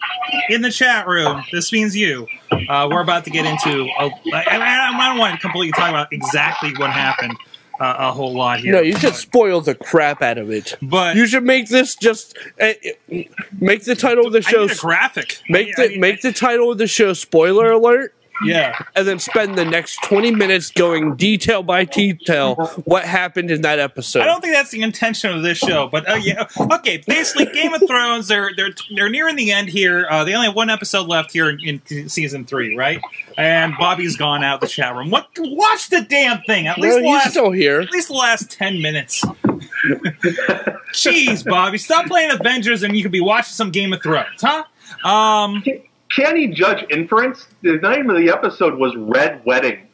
in 0.49 0.63
the 0.63 0.71
chat 0.71 1.07
room, 1.07 1.43
this 1.53 1.73
means 1.73 1.97
you. 1.97 2.27
Uh, 2.69 2.89
we're 2.91 3.01
about 3.03 3.25
to 3.25 3.31
get 3.31 3.47
into. 3.47 3.83
A, 3.99 4.05
I, 4.35 4.45
I, 4.47 4.99
I 4.99 5.09
don't 5.11 5.19
want 5.19 5.35
to 5.35 5.41
completely 5.41 5.73
talk 5.73 5.91
about 5.91 6.13
exactly 6.13 6.73
what 6.77 6.91
happened 6.91 7.37
uh, 7.81 7.95
a 7.99 8.13
whole 8.13 8.35
lot 8.35 8.61
here. 8.61 8.73
No, 8.73 8.81
you 8.81 8.97
should 8.99 9.15
spoil 9.15 9.61
the 9.61 9.75
crap 9.75 10.21
out 10.23 10.37
of 10.39 10.51
it. 10.51 10.77
But 10.83 11.15
You 11.17 11.27
should 11.27 11.45
make 11.45 11.69
this 11.69 11.95
just 11.95 12.37
uh, 12.61 12.73
make 13.61 13.85
the 13.85 13.95
title 13.95 14.27
of 14.27 14.33
the 14.33 14.39
I 14.39 14.51
show. 14.51 14.69
graphic. 14.69 15.41
Make 15.49 15.69
I- 15.79 15.83
I 15.83 15.87
the 15.87 15.89
need- 15.93 16.01
make 16.01 16.21
the 16.23 16.33
title 16.33 16.73
of 16.73 16.79
the 16.79 16.87
show 16.89 17.13
spoiler 17.13 17.71
alert, 17.71 18.15
yeah. 18.45 18.79
and 18.95 19.07
then 19.07 19.19
spend 19.19 19.57
the 19.57 19.65
next 19.65 20.03
twenty 20.05 20.31
minutes 20.31 20.71
going 20.71 21.17
detail 21.17 21.63
by 21.63 21.85
detail 21.85 22.55
what 22.85 23.05
happened 23.05 23.51
in 23.51 23.63
that 23.63 23.79
episode. 23.79 24.21
I 24.21 24.27
don't 24.27 24.41
think 24.41 24.55
that's 24.55 24.71
the 24.71 24.83
intention 24.83 25.35
of 25.35 25.43
this 25.43 25.59
show, 25.59 25.89
but 25.89 26.09
uh, 26.09 26.15
yeah, 26.15 26.47
okay. 26.59 27.03
Basically, 27.07 27.47
Game 27.47 27.75
of 27.75 27.83
Thrones 27.87 28.29
they're 28.29 28.51
they're 28.57 28.71
they're 28.95 29.11
nearing 29.11 29.37
the 29.37 29.53
end 29.53 29.69
here. 29.69 30.07
Uh, 30.11 30.25
they 30.25 30.35
only 30.35 30.47
have 30.47 30.57
one 30.57 30.71
episode 30.71 31.09
left 31.09 31.33
here 31.33 31.51
in, 31.51 31.81
in 31.89 32.09
season 32.09 32.45
three, 32.45 32.77
right? 32.77 33.01
And 33.37 33.75
Bobby's 33.79 34.17
gone 34.17 34.43
out 34.43 34.57
of 34.57 34.61
the 34.61 34.67
chat 34.69 34.95
room. 34.95 35.11
What? 35.11 35.29
Watch 35.39 35.91
the 35.91 36.03
damn 36.03 36.41
thing. 36.43 36.67
At 36.67 36.79
least 36.79 37.01
Well, 37.01 37.13
last, 37.13 37.31
still 37.31 37.51
here. 37.53 37.81
at 37.81 37.91
least 37.91 38.09
the 38.09 38.15
last 38.15 38.51
ten 38.51 38.81
minutes. 38.83 39.25
Jeez, 40.93 41.45
Bobby, 41.45 41.79
stop 41.79 42.07
playing 42.07 42.31
Avengers 42.31 42.83
and 42.83 42.97
you 42.97 43.03
could 43.03 43.13
be 43.13 43.21
watching 43.21 43.53
some 43.53 43.71
Game 43.71 43.93
of 43.93 44.03
Thrones, 44.03 44.41
huh? 44.41 44.65
Um, 45.09 45.63
Can 46.19 46.37
he 46.37 46.49
judge 46.49 46.85
inference? 46.91 47.47
The 47.63 47.77
name 47.77 48.11
of 48.11 48.17
the 48.17 48.31
episode 48.31 48.77
was 48.77 48.97
Red 48.97 49.45
Wedding. 49.45 49.87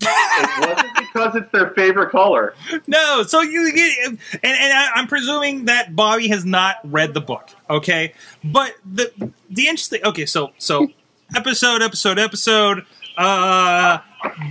it 0.00 0.68
wasn't 0.74 0.96
because 0.96 1.36
it's 1.36 1.52
their 1.52 1.70
favorite 1.70 2.10
color. 2.10 2.54
No, 2.86 3.22
so 3.24 3.42
you, 3.42 3.64
you 3.66 4.06
and, 4.06 4.18
and 4.42 4.72
I, 4.72 4.92
I'm 4.94 5.06
presuming 5.06 5.66
that 5.66 5.94
Bobby 5.94 6.28
has 6.28 6.46
not 6.46 6.76
read 6.84 7.12
the 7.12 7.20
book, 7.20 7.50
okay? 7.68 8.14
But 8.42 8.74
the 8.90 9.12
the 9.50 9.68
interesting, 9.68 10.02
okay, 10.02 10.24
so 10.24 10.52
so 10.56 10.88
episode, 11.36 11.82
episode, 11.82 12.18
episode. 12.18 12.86
Uh, 13.18 13.98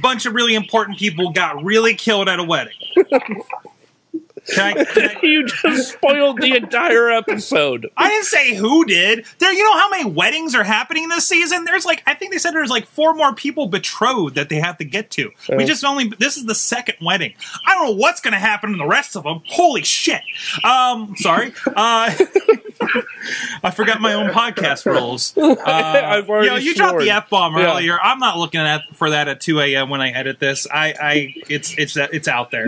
bunch 0.03 0.27
of 0.27 0.35
really 0.35 0.53
important 0.53 0.99
people 0.99 1.31
got 1.31 1.63
really 1.63 1.95
killed 1.95 2.29
at 2.29 2.39
a 2.39 2.43
wedding. 2.43 2.73
Can 4.47 4.77
I, 4.77 4.83
can 4.85 5.09
I, 5.09 5.19
you 5.23 5.45
just 5.47 5.93
spoiled 5.93 6.41
the 6.41 6.55
entire 6.55 7.09
episode. 7.11 7.89
I 7.97 8.09
didn't 8.09 8.25
say 8.25 8.55
who 8.55 8.85
did. 8.85 9.25
There, 9.39 9.51
you 9.53 9.63
know 9.63 9.77
how 9.77 9.89
many 9.89 10.05
weddings 10.09 10.55
are 10.55 10.63
happening 10.63 11.07
this 11.09 11.27
season? 11.27 11.65
There's 11.65 11.85
like, 11.85 12.03
I 12.05 12.13
think 12.13 12.31
they 12.31 12.37
said 12.37 12.51
there's 12.51 12.69
like 12.69 12.85
four 12.85 13.13
more 13.13 13.33
people 13.33 13.67
betrothed 13.67 14.35
that 14.35 14.49
they 14.49 14.57
have 14.59 14.77
to 14.77 14.85
get 14.85 15.09
to. 15.11 15.31
We 15.55 15.65
just 15.65 15.83
only, 15.83 16.09
this 16.19 16.37
is 16.37 16.45
the 16.45 16.55
second 16.55 16.95
wedding. 17.01 17.33
I 17.65 17.73
don't 17.73 17.85
know 17.85 17.95
what's 17.95 18.21
going 18.21 18.33
to 18.33 18.39
happen 18.39 18.71
in 18.71 18.77
the 18.77 18.87
rest 18.87 19.15
of 19.15 19.23
them. 19.23 19.41
Holy 19.47 19.83
shit. 19.83 20.21
Um, 20.63 21.15
sorry. 21.17 21.53
Uh, 21.67 22.13
I 23.63 23.71
forgot 23.71 23.99
my 24.01 24.13
own 24.13 24.29
podcast 24.29 24.85
rules. 24.85 25.33
Uh, 25.59 26.01
I've 26.05 26.29
already 26.29 26.45
you 26.47 26.51
know, 26.53 26.57
you 26.57 26.75
dropped 26.75 26.99
the 26.99 27.09
f 27.11 27.29
bomb 27.29 27.55
Yeah. 27.57 27.71
earlier. 27.71 27.99
I'm 28.01 28.19
not 28.19 28.37
looking 28.37 28.61
at 28.61 28.81
for 28.93 29.09
that 29.09 29.27
at 29.27 29.41
2 29.41 29.59
a.m. 29.59 29.89
when 29.89 29.99
I 30.01 30.09
edit 30.09 30.39
this. 30.39 30.67
I, 30.71 30.93
I, 31.01 31.35
it's, 31.49 31.77
it's, 31.77 31.97
it's 31.97 32.27
out 32.27 32.51
there. 32.51 32.67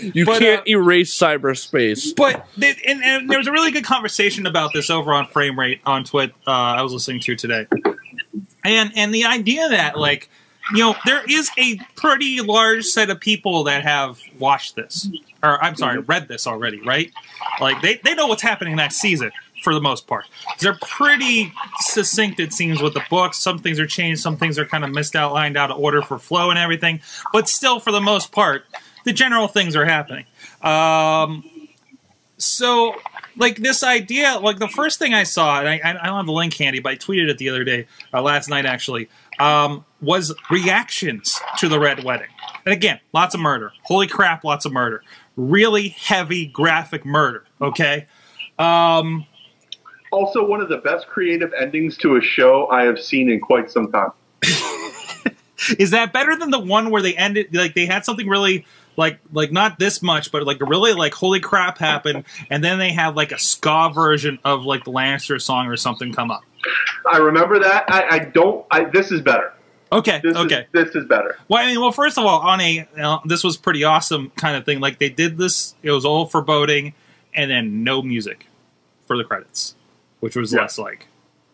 You 0.00 0.24
But, 0.24 0.38
can't 0.38 0.60
uh, 0.60 0.64
erase 0.70 1.16
cyberspace. 1.16 2.14
But 2.16 2.46
they, 2.56 2.74
and, 2.86 3.02
and 3.02 3.30
there 3.30 3.38
was 3.38 3.46
a 3.46 3.52
really 3.52 3.70
good 3.70 3.84
conversation 3.84 4.46
about 4.46 4.72
this 4.72 4.90
over 4.90 5.12
on 5.12 5.26
Frame 5.26 5.58
Rate 5.58 5.80
on 5.84 6.04
Twitter. 6.04 6.32
Uh, 6.46 6.50
I 6.50 6.82
was 6.82 6.92
listening 6.92 7.20
to 7.20 7.36
today, 7.36 7.66
and 8.64 8.92
and 8.96 9.14
the 9.14 9.24
idea 9.24 9.68
that 9.68 9.98
like 9.98 10.30
you 10.72 10.78
know 10.78 10.94
there 11.04 11.22
is 11.28 11.50
a 11.58 11.78
pretty 11.96 12.40
large 12.40 12.84
set 12.84 13.10
of 13.10 13.20
people 13.20 13.64
that 13.64 13.82
have 13.82 14.20
watched 14.38 14.76
this, 14.76 15.08
or 15.42 15.62
I'm 15.62 15.76
sorry, 15.76 15.98
read 15.98 16.28
this 16.28 16.46
already, 16.46 16.80
right? 16.80 17.12
Like 17.60 17.82
they 17.82 18.00
they 18.02 18.14
know 18.14 18.26
what's 18.26 18.42
happening 18.42 18.76
next 18.76 18.96
season 18.96 19.32
for 19.62 19.74
the 19.74 19.80
most 19.80 20.06
part. 20.06 20.24
They're 20.58 20.78
pretty 20.80 21.52
succinct, 21.80 22.40
it 22.40 22.52
seems, 22.52 22.82
with 22.82 22.94
the 22.94 23.02
books. 23.08 23.38
Some 23.38 23.58
things 23.58 23.78
are 23.78 23.86
changed, 23.86 24.20
some 24.20 24.36
things 24.36 24.58
are 24.58 24.66
kind 24.66 24.84
of 24.84 24.90
missed 24.90 25.14
outlined 25.14 25.56
out 25.56 25.70
of 25.70 25.78
order 25.78 26.02
for 26.02 26.18
flow 26.18 26.50
and 26.50 26.58
everything. 26.58 27.00
But 27.32 27.48
still, 27.48 27.78
for 27.78 27.92
the 27.92 28.00
most 28.00 28.32
part, 28.32 28.64
the 29.04 29.12
general 29.12 29.48
things 29.48 29.76
are 29.76 29.84
happening. 29.84 30.24
Um, 30.62 31.44
so 32.36 32.94
like 33.36 33.56
this 33.56 33.82
idea 33.82 34.38
like 34.42 34.58
the 34.58 34.68
first 34.68 34.98
thing 34.98 35.14
i 35.14 35.22
saw 35.22 35.60
and 35.60 35.68
i, 35.68 35.80
I 35.84 36.06
don't 36.06 36.16
have 36.16 36.26
the 36.26 36.32
link 36.32 36.54
handy 36.54 36.80
but 36.80 36.92
i 36.92 36.96
tweeted 36.96 37.30
it 37.30 37.38
the 37.38 37.48
other 37.48 37.64
day 37.64 37.86
uh, 38.12 38.20
last 38.20 38.48
night 38.50 38.66
actually 38.66 39.08
um, 39.38 39.86
was 40.02 40.34
reactions 40.50 41.40
to 41.58 41.68
the 41.68 41.78
red 41.78 42.04
wedding 42.04 42.28
and 42.66 42.72
again 42.72 42.98
lots 43.14 43.34
of 43.34 43.40
murder 43.40 43.72
holy 43.84 44.08
crap 44.08 44.44
lots 44.44 44.66
of 44.66 44.72
murder 44.72 45.02
really 45.36 45.88
heavy 45.90 46.44
graphic 46.44 47.06
murder 47.06 47.44
okay 47.60 48.06
um, 48.58 49.26
Also, 50.12 50.46
one 50.46 50.60
of 50.60 50.68
the 50.68 50.78
best 50.78 51.06
creative 51.08 51.52
endings 51.58 51.96
to 51.98 52.16
a 52.16 52.20
show 52.20 52.68
I 52.68 52.84
have 52.84 53.00
seen 53.00 53.30
in 53.30 53.40
quite 53.40 53.70
some 53.70 53.90
time. 53.90 54.12
is 55.78 55.90
that 55.90 56.12
better 56.12 56.36
than 56.36 56.50
the 56.50 56.58
one 56.58 56.90
where 56.90 57.02
they 57.02 57.16
ended 57.16 57.54
like 57.54 57.74
they 57.74 57.86
had 57.86 58.04
something 58.04 58.28
really 58.28 58.66
like 58.96 59.18
like 59.32 59.52
not 59.52 59.78
this 59.78 60.02
much, 60.02 60.30
but 60.32 60.44
like 60.44 60.60
really 60.60 60.92
like 60.92 61.14
holy 61.14 61.40
crap 61.40 61.78
happened, 61.78 62.24
and 62.50 62.62
then 62.62 62.78
they 62.78 62.92
had 62.92 63.16
like 63.16 63.32
a 63.32 63.38
ska 63.38 63.90
version 63.94 64.38
of 64.44 64.64
like 64.64 64.84
the 64.84 64.92
Lannister 64.92 65.40
song 65.40 65.66
or 65.66 65.76
something 65.76 66.12
come 66.12 66.30
up. 66.30 66.42
I 67.10 67.16
remember 67.18 67.58
that. 67.58 67.84
I, 67.88 68.16
I 68.16 68.18
don't. 68.20 68.64
I, 68.70 68.84
this 68.84 69.10
is 69.10 69.20
better. 69.20 69.52
Okay, 69.90 70.20
This 70.22 70.36
okay. 70.36 70.66
Is, 70.72 70.86
this 70.86 70.94
is 70.94 71.06
better. 71.06 71.36
Well, 71.48 71.62
I 71.62 71.66
mean, 71.66 71.78
well, 71.80 71.92
first 71.92 72.16
of 72.16 72.24
all, 72.24 72.40
on 72.40 72.60
a 72.62 72.86
uh, 72.98 73.18
this 73.26 73.44
was 73.44 73.56
pretty 73.58 73.84
awesome 73.84 74.30
kind 74.36 74.56
of 74.56 74.64
thing. 74.64 74.80
Like 74.80 74.98
they 74.98 75.10
did 75.10 75.36
this, 75.36 75.74
it 75.82 75.90
was 75.90 76.04
all 76.06 76.24
foreboding, 76.26 76.94
and 77.34 77.50
then 77.50 77.84
no 77.84 78.00
music 78.00 78.46
for 79.06 79.18
the 79.18 79.24
credits, 79.24 79.74
which 80.20 80.34
was 80.36 80.52
Yeah. 80.52 80.60
less 80.62 80.78
like, 80.78 81.08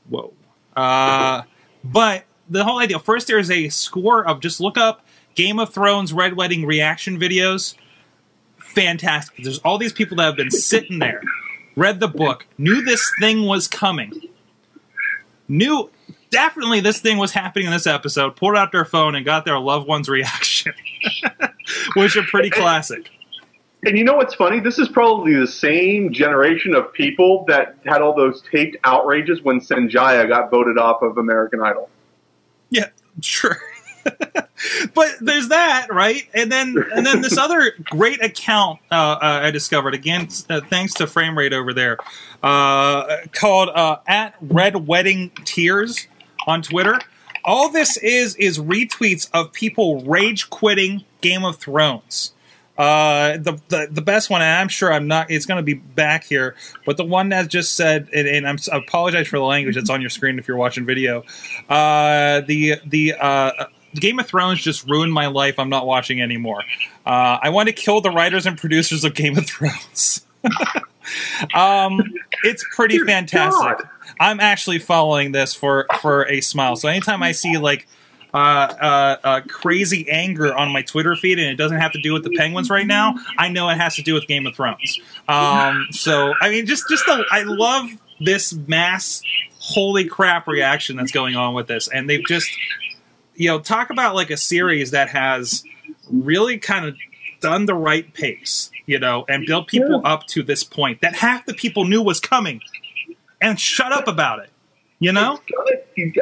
whoa. 0.08 0.32
Uh, 0.76 1.42
but 1.82 2.24
the 2.48 2.62
whole 2.64 2.78
idea. 2.78 2.98
First, 3.00 3.26
there's 3.26 3.50
a 3.50 3.68
score 3.70 4.24
of 4.24 4.40
just 4.40 4.60
look 4.60 4.78
up 4.78 5.04
Game 5.38 5.60
of 5.60 5.72
Thrones 5.72 6.12
Red 6.12 6.34
Wedding 6.34 6.66
reaction 6.66 7.16
videos. 7.16 7.76
Fantastic. 8.58 9.44
There's 9.44 9.60
all 9.60 9.78
these 9.78 9.92
people 9.92 10.16
that 10.16 10.24
have 10.24 10.36
been 10.36 10.50
sitting 10.50 10.98
there, 10.98 11.22
read 11.76 12.00
the 12.00 12.08
book, 12.08 12.44
knew 12.58 12.82
this 12.82 13.08
thing 13.20 13.46
was 13.46 13.68
coming, 13.68 14.12
knew 15.46 15.90
definitely 16.30 16.80
this 16.80 17.00
thing 17.00 17.18
was 17.18 17.30
happening 17.30 17.66
in 17.66 17.72
this 17.72 17.86
episode, 17.86 18.34
pulled 18.34 18.56
out 18.56 18.72
their 18.72 18.84
phone 18.84 19.14
and 19.14 19.24
got 19.24 19.44
their 19.44 19.60
loved 19.60 19.86
one's 19.86 20.08
reaction, 20.08 20.74
which 21.94 22.16
are 22.16 22.24
pretty 22.24 22.50
classic. 22.50 23.08
And 23.84 23.96
you 23.96 24.02
know 24.02 24.16
what's 24.16 24.34
funny? 24.34 24.58
This 24.58 24.80
is 24.80 24.88
probably 24.88 25.34
the 25.34 25.46
same 25.46 26.12
generation 26.12 26.74
of 26.74 26.92
people 26.92 27.44
that 27.46 27.76
had 27.86 28.02
all 28.02 28.12
those 28.12 28.42
taped 28.50 28.76
outrages 28.82 29.40
when 29.42 29.60
Sanjaya 29.60 30.28
got 30.28 30.50
voted 30.50 30.78
off 30.78 31.00
of 31.00 31.16
American 31.16 31.62
Idol. 31.62 31.88
Yeah, 32.70 32.88
sure. 33.20 33.60
but 34.94 35.16
there's 35.20 35.48
that, 35.48 35.88
right? 35.92 36.28
And 36.34 36.50
then 36.50 36.76
and 36.94 37.04
then 37.06 37.20
this 37.20 37.36
other 37.36 37.72
great 37.84 38.22
account 38.22 38.80
uh, 38.90 38.94
uh, 38.94 39.40
I 39.44 39.50
discovered 39.50 39.94
again, 39.94 40.28
uh, 40.50 40.60
thanks 40.68 40.94
to 40.94 41.06
Frame 41.06 41.36
Rate 41.36 41.52
over 41.52 41.72
there, 41.72 41.98
uh, 42.42 43.18
called 43.32 43.68
uh, 43.70 43.98
at 44.06 44.34
Red 44.40 44.86
Wedding 44.86 45.30
Tears 45.44 46.06
on 46.46 46.62
Twitter. 46.62 46.98
All 47.44 47.70
this 47.70 47.96
is 47.98 48.34
is 48.36 48.58
retweets 48.58 49.28
of 49.32 49.52
people 49.52 50.02
rage 50.02 50.50
quitting 50.50 51.04
Game 51.20 51.44
of 51.44 51.56
Thrones. 51.56 52.32
The, 52.76 53.60
the 53.68 53.88
the 53.90 54.02
best 54.02 54.30
one, 54.30 54.42
and 54.42 54.60
I'm 54.60 54.68
sure 54.68 54.92
I'm 54.92 55.06
not. 55.08 55.30
It's 55.30 55.46
going 55.46 55.58
to 55.58 55.62
be 55.62 55.74
back 55.74 56.24
here, 56.24 56.56
but 56.84 56.96
the 56.96 57.04
one 57.04 57.30
that 57.30 57.48
just 57.48 57.74
said, 57.74 58.08
and, 58.14 58.28
and 58.28 58.46
I'm, 58.46 58.58
I 58.72 58.78
apologize 58.78 59.28
for 59.28 59.38
the 59.38 59.44
language 59.44 59.76
that's 59.76 59.90
on 59.90 60.00
your 60.00 60.10
screen 60.10 60.38
if 60.38 60.46
you're 60.46 60.56
watching 60.56 60.84
video. 60.84 61.22
The 61.68 62.80
the 62.84 63.14
Game 63.94 64.18
of 64.18 64.26
Thrones 64.26 64.60
just 64.60 64.86
ruined 64.86 65.12
my 65.12 65.26
life. 65.26 65.58
I'm 65.58 65.70
not 65.70 65.86
watching 65.86 66.20
anymore. 66.20 66.62
Uh, 67.06 67.38
I 67.42 67.48
want 67.50 67.68
to 67.68 67.72
kill 67.72 68.00
the 68.00 68.10
writers 68.10 68.46
and 68.46 68.58
producers 68.58 69.04
of 69.04 69.14
Game 69.14 69.36
of 69.38 69.46
Thrones. 69.46 70.26
um, 71.54 72.00
it's 72.44 72.64
pretty 72.74 72.96
Dear 72.96 73.06
fantastic. 73.06 73.78
God. 73.78 73.88
I'm 74.20 74.40
actually 74.40 74.78
following 74.78 75.32
this 75.32 75.54
for 75.54 75.86
for 76.00 76.26
a 76.28 76.40
smile. 76.40 76.76
So 76.76 76.88
anytime 76.88 77.22
I 77.22 77.32
see 77.32 77.58
like 77.58 77.86
uh, 78.34 78.36
uh, 78.36 79.16
uh, 79.24 79.40
crazy 79.48 80.08
anger 80.10 80.54
on 80.54 80.70
my 80.70 80.82
Twitter 80.82 81.16
feed, 81.16 81.38
and 81.38 81.48
it 81.48 81.56
doesn't 81.56 81.78
have 81.78 81.92
to 81.92 82.02
do 82.02 82.12
with 82.12 82.24
the 82.24 82.30
Penguins 82.36 82.68
right 82.68 82.86
now. 82.86 83.14
I 83.38 83.48
know 83.48 83.68
it 83.70 83.78
has 83.78 83.96
to 83.96 84.02
do 84.02 84.14
with 84.14 84.26
Game 84.26 84.46
of 84.46 84.54
Thrones. 84.54 85.00
Um, 85.28 85.86
so 85.90 86.34
I 86.40 86.50
mean, 86.50 86.66
just 86.66 86.88
just 86.88 87.06
the, 87.06 87.24
I 87.30 87.42
love 87.44 87.88
this 88.20 88.52
mass 88.52 89.22
holy 89.60 90.04
crap 90.04 90.46
reaction 90.46 90.96
that's 90.96 91.12
going 91.12 91.36
on 91.36 91.54
with 91.54 91.68
this, 91.68 91.88
and 91.88 92.08
they've 92.08 92.24
just 92.26 92.50
you 93.38 93.48
know 93.48 93.60
talk 93.60 93.90
about 93.90 94.14
like 94.14 94.30
a 94.30 94.36
series 94.36 94.90
that 94.90 95.08
has 95.10 95.64
really 96.10 96.58
kind 96.58 96.84
of 96.84 96.96
done 97.40 97.66
the 97.66 97.74
right 97.74 98.12
pace, 98.14 98.70
you 98.84 98.98
know, 98.98 99.24
and 99.28 99.46
built 99.46 99.68
people 99.68 100.02
up 100.04 100.26
to 100.26 100.42
this 100.42 100.64
point 100.64 101.00
that 101.00 101.14
half 101.14 101.46
the 101.46 101.54
people 101.54 101.84
knew 101.84 102.02
was 102.02 102.18
coming, 102.18 102.60
and 103.40 103.58
shut 103.58 103.92
up 103.92 104.08
about 104.08 104.40
it. 104.40 104.50
You 104.98 105.12
know, 105.12 105.38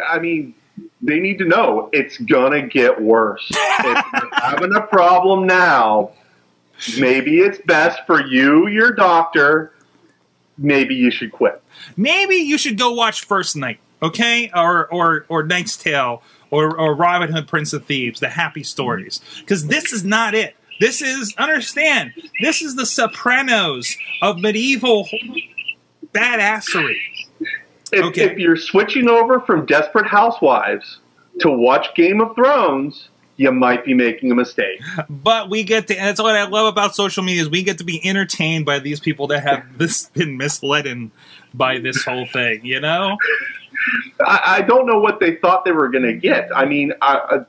I 0.06 0.18
mean, 0.18 0.54
they 1.00 1.18
need 1.18 1.38
to 1.38 1.46
know 1.46 1.88
it's 1.92 2.18
gonna 2.18 2.66
get 2.66 3.00
worse. 3.00 3.46
if 3.50 4.04
you're 4.12 4.34
having 4.34 4.76
a 4.76 4.82
problem 4.82 5.46
now, 5.46 6.10
maybe 6.98 7.40
it's 7.40 7.58
best 7.64 8.00
for 8.06 8.24
you, 8.24 8.68
your 8.68 8.92
doctor. 8.92 9.72
Maybe 10.58 10.94
you 10.94 11.10
should 11.10 11.32
quit. 11.32 11.62
maybe 11.96 12.36
you 12.36 12.58
should 12.58 12.78
go 12.78 12.92
watch 12.92 13.24
First 13.24 13.56
Knight, 13.56 13.78
okay, 14.02 14.50
or 14.54 14.86
or 14.92 15.24
or 15.30 15.42
Knight's 15.42 15.76
Tale, 15.78 16.22
or 16.50 16.78
or 16.78 16.94
Robin 16.94 17.32
Hood, 17.32 17.48
Prince 17.48 17.72
of 17.72 17.84
Thieves, 17.84 18.20
the 18.20 18.28
happy 18.28 18.62
stories, 18.62 19.20
because 19.40 19.66
this 19.66 19.92
is 19.92 20.04
not 20.04 20.34
it. 20.34 20.54
This 20.80 21.00
is 21.00 21.34
understand. 21.38 22.12
This 22.42 22.60
is 22.62 22.76
the 22.76 22.84
Sopranos 22.86 23.96
of 24.22 24.38
medieval 24.38 25.08
badassery. 26.12 26.96
If, 27.92 28.04
Okay. 28.04 28.24
if 28.24 28.38
you're 28.38 28.56
switching 28.56 29.08
over 29.08 29.40
from 29.40 29.64
Desperate 29.66 30.06
Housewives 30.06 30.98
to 31.40 31.50
watch 31.50 31.94
Game 31.94 32.20
of 32.20 32.34
Thrones, 32.34 33.08
you 33.36 33.52
might 33.52 33.84
be 33.84 33.94
making 33.94 34.30
a 34.32 34.34
mistake. 34.34 34.80
But 35.08 35.50
we 35.50 35.62
get 35.62 35.86
to, 35.88 35.96
and 35.96 36.08
that's 36.08 36.20
what 36.20 36.34
I 36.34 36.46
love 36.48 36.66
about 36.66 36.94
social 36.94 37.22
media 37.22 37.42
is 37.42 37.48
we 37.50 37.62
get 37.62 37.78
to 37.78 37.84
be 37.84 38.00
entertained 38.06 38.64
by 38.64 38.78
these 38.78 38.98
people 38.98 39.26
that 39.28 39.42
have 39.42 39.78
this 39.78 40.06
been 40.10 40.36
misled 40.36 40.86
in 40.86 41.10
by 41.54 41.78
this 41.78 42.02
whole 42.04 42.26
thing. 42.26 42.64
You 42.64 42.80
know, 42.80 43.16
I, 44.24 44.40
I 44.58 44.62
don't 44.62 44.86
know 44.86 44.98
what 44.98 45.20
they 45.20 45.36
thought 45.36 45.64
they 45.64 45.72
were 45.72 45.88
going 45.88 46.04
to 46.04 46.14
get. 46.14 46.50
I 46.54 46.64
mean, 46.64 46.92
I, 47.02 47.44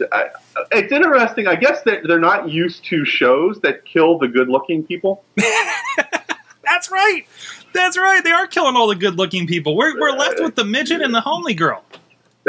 I, 0.00 0.04
I, 0.12 0.28
it's 0.72 0.92
interesting. 0.92 1.46
I 1.46 1.54
guess 1.56 1.82
that 1.82 2.00
they're 2.06 2.18
not 2.20 2.48
used 2.48 2.84
to 2.86 3.04
shows 3.04 3.60
that 3.60 3.84
kill 3.84 4.18
the 4.18 4.28
good-looking 4.28 4.84
people. 4.84 5.24
that's 5.36 6.90
right. 6.90 7.24
That's 7.72 7.96
right. 7.96 8.22
They 8.22 8.30
are 8.32 8.46
killing 8.46 8.76
all 8.76 8.86
the 8.88 8.94
good-looking 8.96 9.46
people. 9.46 9.76
We're 9.76 9.98
we're 9.98 10.12
left 10.12 10.40
with 10.40 10.54
the 10.56 10.64
midget 10.64 11.00
and 11.00 11.14
the 11.14 11.20
homely 11.20 11.54
girl. 11.54 11.84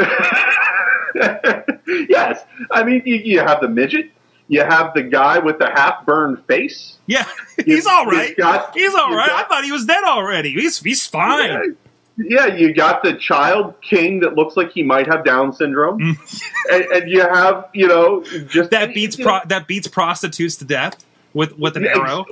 yes, 2.08 2.44
I 2.70 2.82
mean 2.84 3.02
you, 3.04 3.16
you 3.16 3.38
have 3.40 3.60
the 3.60 3.68
midget, 3.68 4.10
you 4.48 4.60
have 4.62 4.92
the 4.94 5.02
guy 5.02 5.38
with 5.38 5.58
the 5.58 5.70
half-burned 5.70 6.44
face. 6.46 6.98
Yeah, 7.06 7.26
he's 7.64 7.86
all 7.86 8.06
right. 8.06 8.28
You've 8.30 8.36
got- 8.38 8.74
He's 8.74 8.94
all 8.94 9.14
right. 9.14 9.30
I 9.30 9.44
thought 9.44 9.64
he 9.64 9.72
was 9.72 9.86
dead 9.86 10.04
already. 10.04 10.52
He's 10.52 10.80
he's 10.80 11.06
fine. 11.06 11.76
Yeah, 12.16 12.46
you 12.46 12.72
got 12.72 13.02
the 13.02 13.14
child 13.14 13.74
king 13.80 14.20
that 14.20 14.34
looks 14.34 14.56
like 14.56 14.70
he 14.70 14.82
might 14.82 15.06
have 15.08 15.24
Down 15.24 15.52
syndrome, 15.52 16.00
and, 16.70 16.84
and 16.84 17.10
you 17.10 17.20
have 17.22 17.68
you 17.72 17.88
know 17.88 18.22
just 18.22 18.54
Mm. 18.54 18.70
That 18.70 18.94
beats 18.94 19.16
pro- 19.16 19.44
that 19.46 19.66
beats 19.66 19.88
prostitutes 19.88 20.56
to 20.56 20.64
death 20.64 21.04
with 21.32 21.58
with 21.58 21.76
an 21.76 21.86
arrow. 21.86 22.24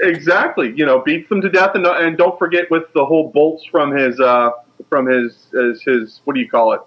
Exactly, 0.00 0.72
you 0.76 0.86
know, 0.86 1.00
beats 1.00 1.28
them 1.28 1.40
to 1.40 1.50
death, 1.50 1.74
and 1.74 1.86
and 1.86 2.16
don't 2.16 2.38
forget 2.38 2.70
with 2.70 2.84
the 2.94 3.04
whole 3.04 3.30
bolts 3.30 3.64
from 3.64 3.94
his 3.94 4.18
uh 4.20 4.50
from 4.88 5.06
his 5.06 5.46
his, 5.52 5.82
his 5.82 6.20
what 6.24 6.34
do 6.34 6.40
you 6.40 6.48
call 6.48 6.72
it, 6.72 6.80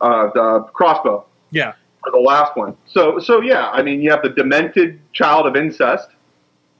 uh 0.00 0.30
the 0.34 0.60
crossbow 0.74 1.24
Yeah, 1.50 1.72
for 2.04 2.10
the 2.10 2.20
last 2.20 2.56
one. 2.56 2.76
So 2.86 3.18
so 3.18 3.40
yeah, 3.40 3.70
I 3.70 3.82
mean 3.82 4.02
you 4.02 4.10
have 4.10 4.22
the 4.22 4.28
demented 4.28 5.00
child 5.12 5.46
of 5.46 5.56
incest, 5.56 6.10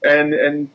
and 0.03 0.33
and 0.33 0.69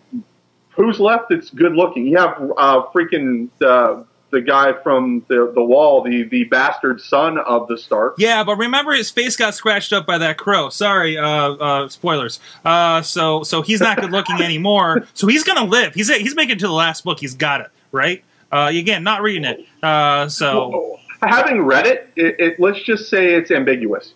who's 0.79 0.99
left 0.99 1.27
that's 1.29 1.51
good 1.51 1.75
looking? 1.75 2.07
You 2.07 2.17
have 2.17 2.41
uh 2.57 2.83
freaking 2.95 3.51
uh, 3.61 4.05
the 4.31 4.41
guy 4.41 4.73
from 4.83 5.25
the 5.29 5.53
the 5.55 5.63
wall, 5.63 6.03
the 6.03 6.25
the 6.25 6.45
bastard 6.45 7.01
son 7.01 7.39
of 7.39 7.69
the 7.69 7.77
Stark. 7.77 8.15
yeah, 8.19 8.45
but 8.45 8.57
remember 8.57 8.93
his 8.93 9.11
face 9.11 9.37
got 9.37 9.55
scratched 9.55 9.93
up 9.93 10.07
by 10.07 10.19
that 10.19 10.39
crow. 10.39 10.71
Sorry, 10.71 11.19
uh, 11.19 11.27
uh, 11.27 11.89
spoilers. 11.89 12.41
Uh, 12.65 13.03
so 13.03 13.43
so 13.43 13.63
he's 13.63 13.81
not 13.81 14.01
good 14.01 14.11
looking 14.13 14.41
anymore. 14.41 15.07
So 15.15 15.27
he's 15.27 15.43
gonna 15.43 15.65
live. 15.65 15.95
He's 15.95 16.09
he's 16.15 16.37
making 16.37 16.57
it 16.57 16.59
to 16.61 16.67
the 16.69 16.73
last 16.73 17.05
book. 17.05 17.19
He's 17.21 17.35
got 17.35 17.61
it 17.61 17.71
right. 17.93 18.23
Uh, 18.53 18.71
again, 18.73 19.03
not 19.03 19.21
reading 19.23 19.45
it. 19.45 19.67
Uh, 19.83 20.29
so 20.29 20.99
Having 21.23 21.63
read 21.63 21.87
it, 21.87 22.11
it, 22.15 22.37
it, 22.39 22.61
let's 22.61 22.81
just 22.83 23.11
say 23.11 23.35
it's 23.35 23.51
ambiguous. 23.51 24.15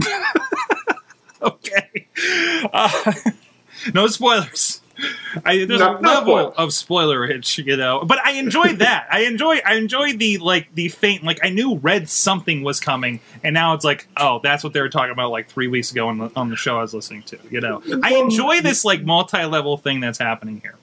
okay. 1.42 2.08
Uh, 2.72 3.12
no 3.94 4.08
spoilers. 4.08 4.80
I, 5.44 5.64
there's 5.64 5.80
No- 5.80 5.98
a 5.98 6.00
level 6.00 6.52
spoilers. 6.52 6.54
of 6.56 6.68
spoilerage, 6.70 7.64
you 7.64 7.76
know. 7.76 8.04
But 8.04 8.18
I 8.24 8.32
enjoyed 8.32 8.78
that. 8.80 9.06
I 9.10 9.20
enjoy. 9.20 9.58
I 9.64 9.74
enjoyed 9.74 10.18
the 10.18 10.38
like 10.38 10.74
the 10.74 10.88
faint. 10.88 11.22
Like 11.24 11.38
I 11.42 11.50
knew 11.50 11.76
red 11.76 12.08
something 12.08 12.62
was 12.62 12.80
coming, 12.80 13.20
and 13.44 13.54
now 13.54 13.74
it's 13.74 13.84
like, 13.84 14.06
oh, 14.16 14.40
that's 14.42 14.64
what 14.64 14.72
they 14.72 14.80
were 14.80 14.88
talking 14.88 15.12
about 15.12 15.30
like 15.30 15.48
three 15.48 15.68
weeks 15.68 15.92
ago 15.92 16.08
on 16.08 16.18
the 16.18 16.30
on 16.36 16.50
the 16.50 16.56
show 16.56 16.78
I 16.78 16.82
was 16.82 16.94
listening 16.94 17.22
to. 17.24 17.38
You 17.50 17.60
know, 17.60 17.82
I 18.02 18.14
enjoy 18.16 18.60
this 18.60 18.84
like 18.84 19.02
multi 19.04 19.44
level 19.44 19.76
thing 19.76 20.00
that's 20.00 20.18
happening 20.18 20.60
here. 20.60 20.74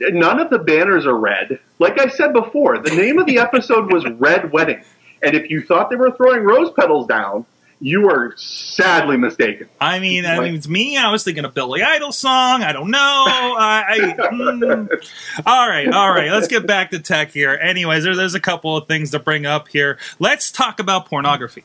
None 0.00 0.40
of 0.40 0.48
the 0.48 0.58
banners 0.58 1.06
are 1.06 1.16
red. 1.16 1.58
Like 1.78 2.00
I 2.00 2.08
said 2.08 2.32
before, 2.32 2.78
the 2.78 2.90
name 2.96 3.18
of 3.18 3.26
the 3.26 3.38
episode 3.38 3.92
was 3.92 4.04
Red 4.18 4.50
Wedding. 4.50 4.82
And 5.22 5.34
if 5.36 5.50
you 5.50 5.62
thought 5.62 5.90
they 5.90 5.96
were 5.96 6.12
throwing 6.12 6.42
rose 6.44 6.70
petals 6.74 7.06
down, 7.06 7.44
you 7.80 8.10
are 8.10 8.34
sadly 8.36 9.16
mistaken. 9.16 9.68
I 9.80 9.98
mean, 9.98 10.26
I 10.26 10.38
mean, 10.38 10.54
it's 10.54 10.68
me. 10.68 10.98
I 10.98 11.10
was 11.10 11.24
thinking 11.24 11.46
of 11.46 11.54
Billy 11.54 11.82
Idol 11.82 12.12
song. 12.12 12.62
I 12.62 12.72
don't 12.72 12.90
know. 12.90 12.98
I, 12.98 13.84
I 13.88 13.98
mm. 13.98 15.10
all 15.46 15.68
right, 15.68 15.90
all 15.90 16.10
right. 16.10 16.30
Let's 16.30 16.46
get 16.46 16.66
back 16.66 16.90
to 16.90 16.98
tech 16.98 17.32
here. 17.32 17.52
Anyways, 17.54 18.04
there, 18.04 18.14
there's 18.14 18.34
a 18.34 18.40
couple 18.40 18.76
of 18.76 18.86
things 18.86 19.12
to 19.12 19.18
bring 19.18 19.46
up 19.46 19.68
here. 19.68 19.98
Let's 20.18 20.50
talk 20.50 20.78
about 20.78 21.06
pornography. 21.06 21.64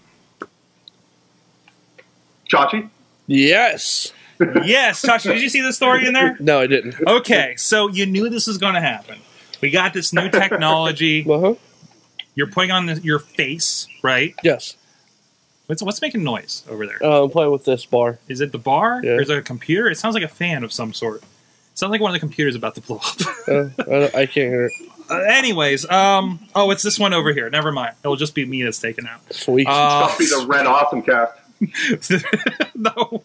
Chachi? 2.50 2.90
Yes. 3.28 4.14
yes, 4.40 5.02
Chachi, 5.02 5.34
did 5.34 5.42
you 5.42 5.50
see 5.50 5.62
the 5.62 5.74
story 5.74 6.06
in 6.08 6.14
there? 6.14 6.38
No, 6.40 6.62
I 6.62 6.68
didn't. 6.68 6.96
Okay, 7.08 7.56
so 7.58 7.90
you 7.90 8.06
knew 8.06 8.30
this 8.30 8.48
was 8.48 8.58
going 8.58 8.76
to 8.76 8.82
happen. 8.82 9.20
We 9.62 9.70
got 9.70 9.94
this 9.94 10.14
new 10.14 10.30
technology. 10.30 11.26
Uh 11.30 11.40
huh. 11.40 11.56
You're 12.38 12.48
putting 12.48 12.72
on 12.72 12.86
the, 12.86 13.00
your 13.00 13.20
face, 13.20 13.88
right? 14.04 14.36
Yes. 14.44 14.76
What's 15.68 15.82
what's 15.82 16.02
making 16.02 16.24
noise 16.24 16.64
over 16.70 16.86
there? 16.86 17.04
Uh, 17.04 17.24
I'm 17.24 17.30
playing 17.32 17.52
with 17.52 17.66
this 17.66 17.86
bar. 17.86 18.20
Is 18.28 18.42
it 18.42 18.52
the 18.52 18.58
bar? 18.60 19.02
Yeah. 19.04 19.12
Or 19.14 19.22
is 19.22 19.30
it 19.30 19.38
a 19.38 19.42
computer? 19.42 19.90
It 19.90 19.98
sounds 19.98 20.14
like 20.14 20.24
a 20.24 20.28
fan 20.28 20.64
of 20.64 20.72
some 20.72 20.94
sort. 20.94 21.24
It 21.24 21.80
sounds 21.80 21.92
like 21.92 22.02
one 22.02 22.12
of 22.12 22.14
the 22.14 22.20
computers 22.20 22.56
about 22.56 22.76
to 22.76 22.82
blow 22.82 22.98
up. 22.98 23.18
Uh, 23.48 23.70
I, 23.78 24.06
I 24.06 24.26
can't 24.26 24.50
hear 24.50 24.66
it. 24.66 24.74
Uh, 25.08 25.20
anyways, 25.20 25.88
um, 25.92 26.40
oh, 26.56 26.72
it's 26.72 26.82
this 26.82 26.98
one 26.98 27.14
over 27.14 27.32
here. 27.32 27.48
Never 27.48 27.72
mind. 27.72 27.94
It'll 28.04 28.16
just 28.16 28.34
be 28.34 28.44
me 28.44 28.64
that's 28.64 28.80
taken 28.80 29.06
out. 29.06 29.22
Sweet. 29.32 29.68
Uh, 29.68 30.08
Must 30.08 30.18
be 30.18 30.26
the 30.26 30.48
Red 30.48 30.66
Awesome 30.66 31.04
Cast. 31.04 31.38
no. 32.76 33.24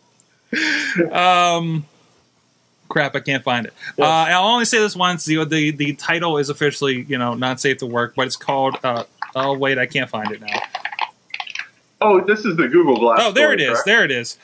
Um, 1.11 1.87
crap, 2.91 3.17
I 3.17 3.21
can't 3.21 3.43
find 3.43 3.65
it. 3.65 3.73
Uh, 3.99 4.03
I'll 4.05 4.49
only 4.49 4.67
say 4.67 4.79
this 4.79 4.95
once. 4.95 5.25
The, 5.25 5.43
the 5.47 5.71
the 5.71 5.95
title 5.95 6.37
is 6.37 6.51
officially, 6.51 7.03
you 7.09 7.17
know, 7.17 7.33
not 7.33 7.61
safe 7.61 7.79
to 7.79 7.87
work, 7.87 8.15
but 8.15 8.27
it's 8.27 8.37
called. 8.37 8.77
Uh, 8.85 9.05
oh 9.35 9.57
wait, 9.57 9.79
I 9.79 9.87
can't 9.87 10.11
find 10.11 10.31
it 10.33 10.43
now. 10.43 10.61
Oh, 12.01 12.21
this 12.21 12.45
is 12.45 12.57
the 12.57 12.69
Google 12.69 12.99
Glass. 12.99 13.19
Oh, 13.23 13.33
there 13.33 13.53
it 13.53 13.61
story, 13.61 13.63
is. 13.65 13.69
correct? 13.83 13.87
There 13.87 14.05
it 14.05 14.11
is. 14.11 14.39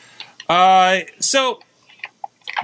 Uh, 0.49 0.99
so 1.21 1.61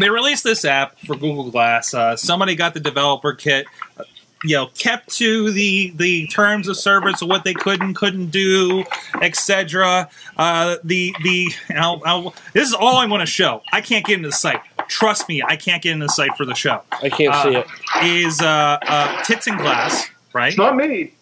they 0.00 0.10
released 0.10 0.44
this 0.44 0.64
app 0.64 0.98
for 1.00 1.14
Google 1.16 1.50
Glass. 1.50 1.94
Uh, 1.94 2.16
somebody 2.16 2.54
got 2.54 2.74
the 2.74 2.80
developer 2.80 3.32
kit. 3.32 3.66
uh, 3.98 4.04
You 4.44 4.56
know, 4.56 4.66
kept 4.76 5.08
to 5.16 5.50
the 5.52 5.92
the 5.96 6.26
terms 6.26 6.66
of 6.68 6.76
service 6.76 7.22
of 7.22 7.28
what 7.28 7.44
they 7.44 7.54
could 7.54 7.80
and 7.80 7.94
couldn't 7.94 8.30
do, 8.30 8.84
etc. 9.22 10.08
Uh, 10.36 10.76
the 10.82 11.14
the 11.22 11.48
I'll, 11.76 12.02
I'll, 12.04 12.34
this 12.52 12.66
is 12.68 12.74
all 12.74 12.96
I 12.96 13.06
want 13.06 13.20
to 13.20 13.26
show. 13.26 13.62
I 13.72 13.80
can't 13.80 14.04
get 14.04 14.16
into 14.16 14.28
the 14.28 14.32
site. 14.34 14.60
Trust 14.88 15.28
me, 15.28 15.42
I 15.42 15.54
can't 15.56 15.80
get 15.80 15.92
into 15.92 16.06
the 16.06 16.12
site 16.12 16.36
for 16.36 16.44
the 16.44 16.54
show. 16.54 16.82
I 16.90 17.08
can't 17.08 17.34
see 17.42 17.54
it. 17.56 17.66
Is 18.02 18.40
uh, 18.40 18.78
uh, 18.86 19.22
tits 19.22 19.46
and 19.46 19.58
glass 19.58 20.10
right? 20.34 20.48
It's 20.48 20.58
not 20.58 20.76
me. 20.76 21.12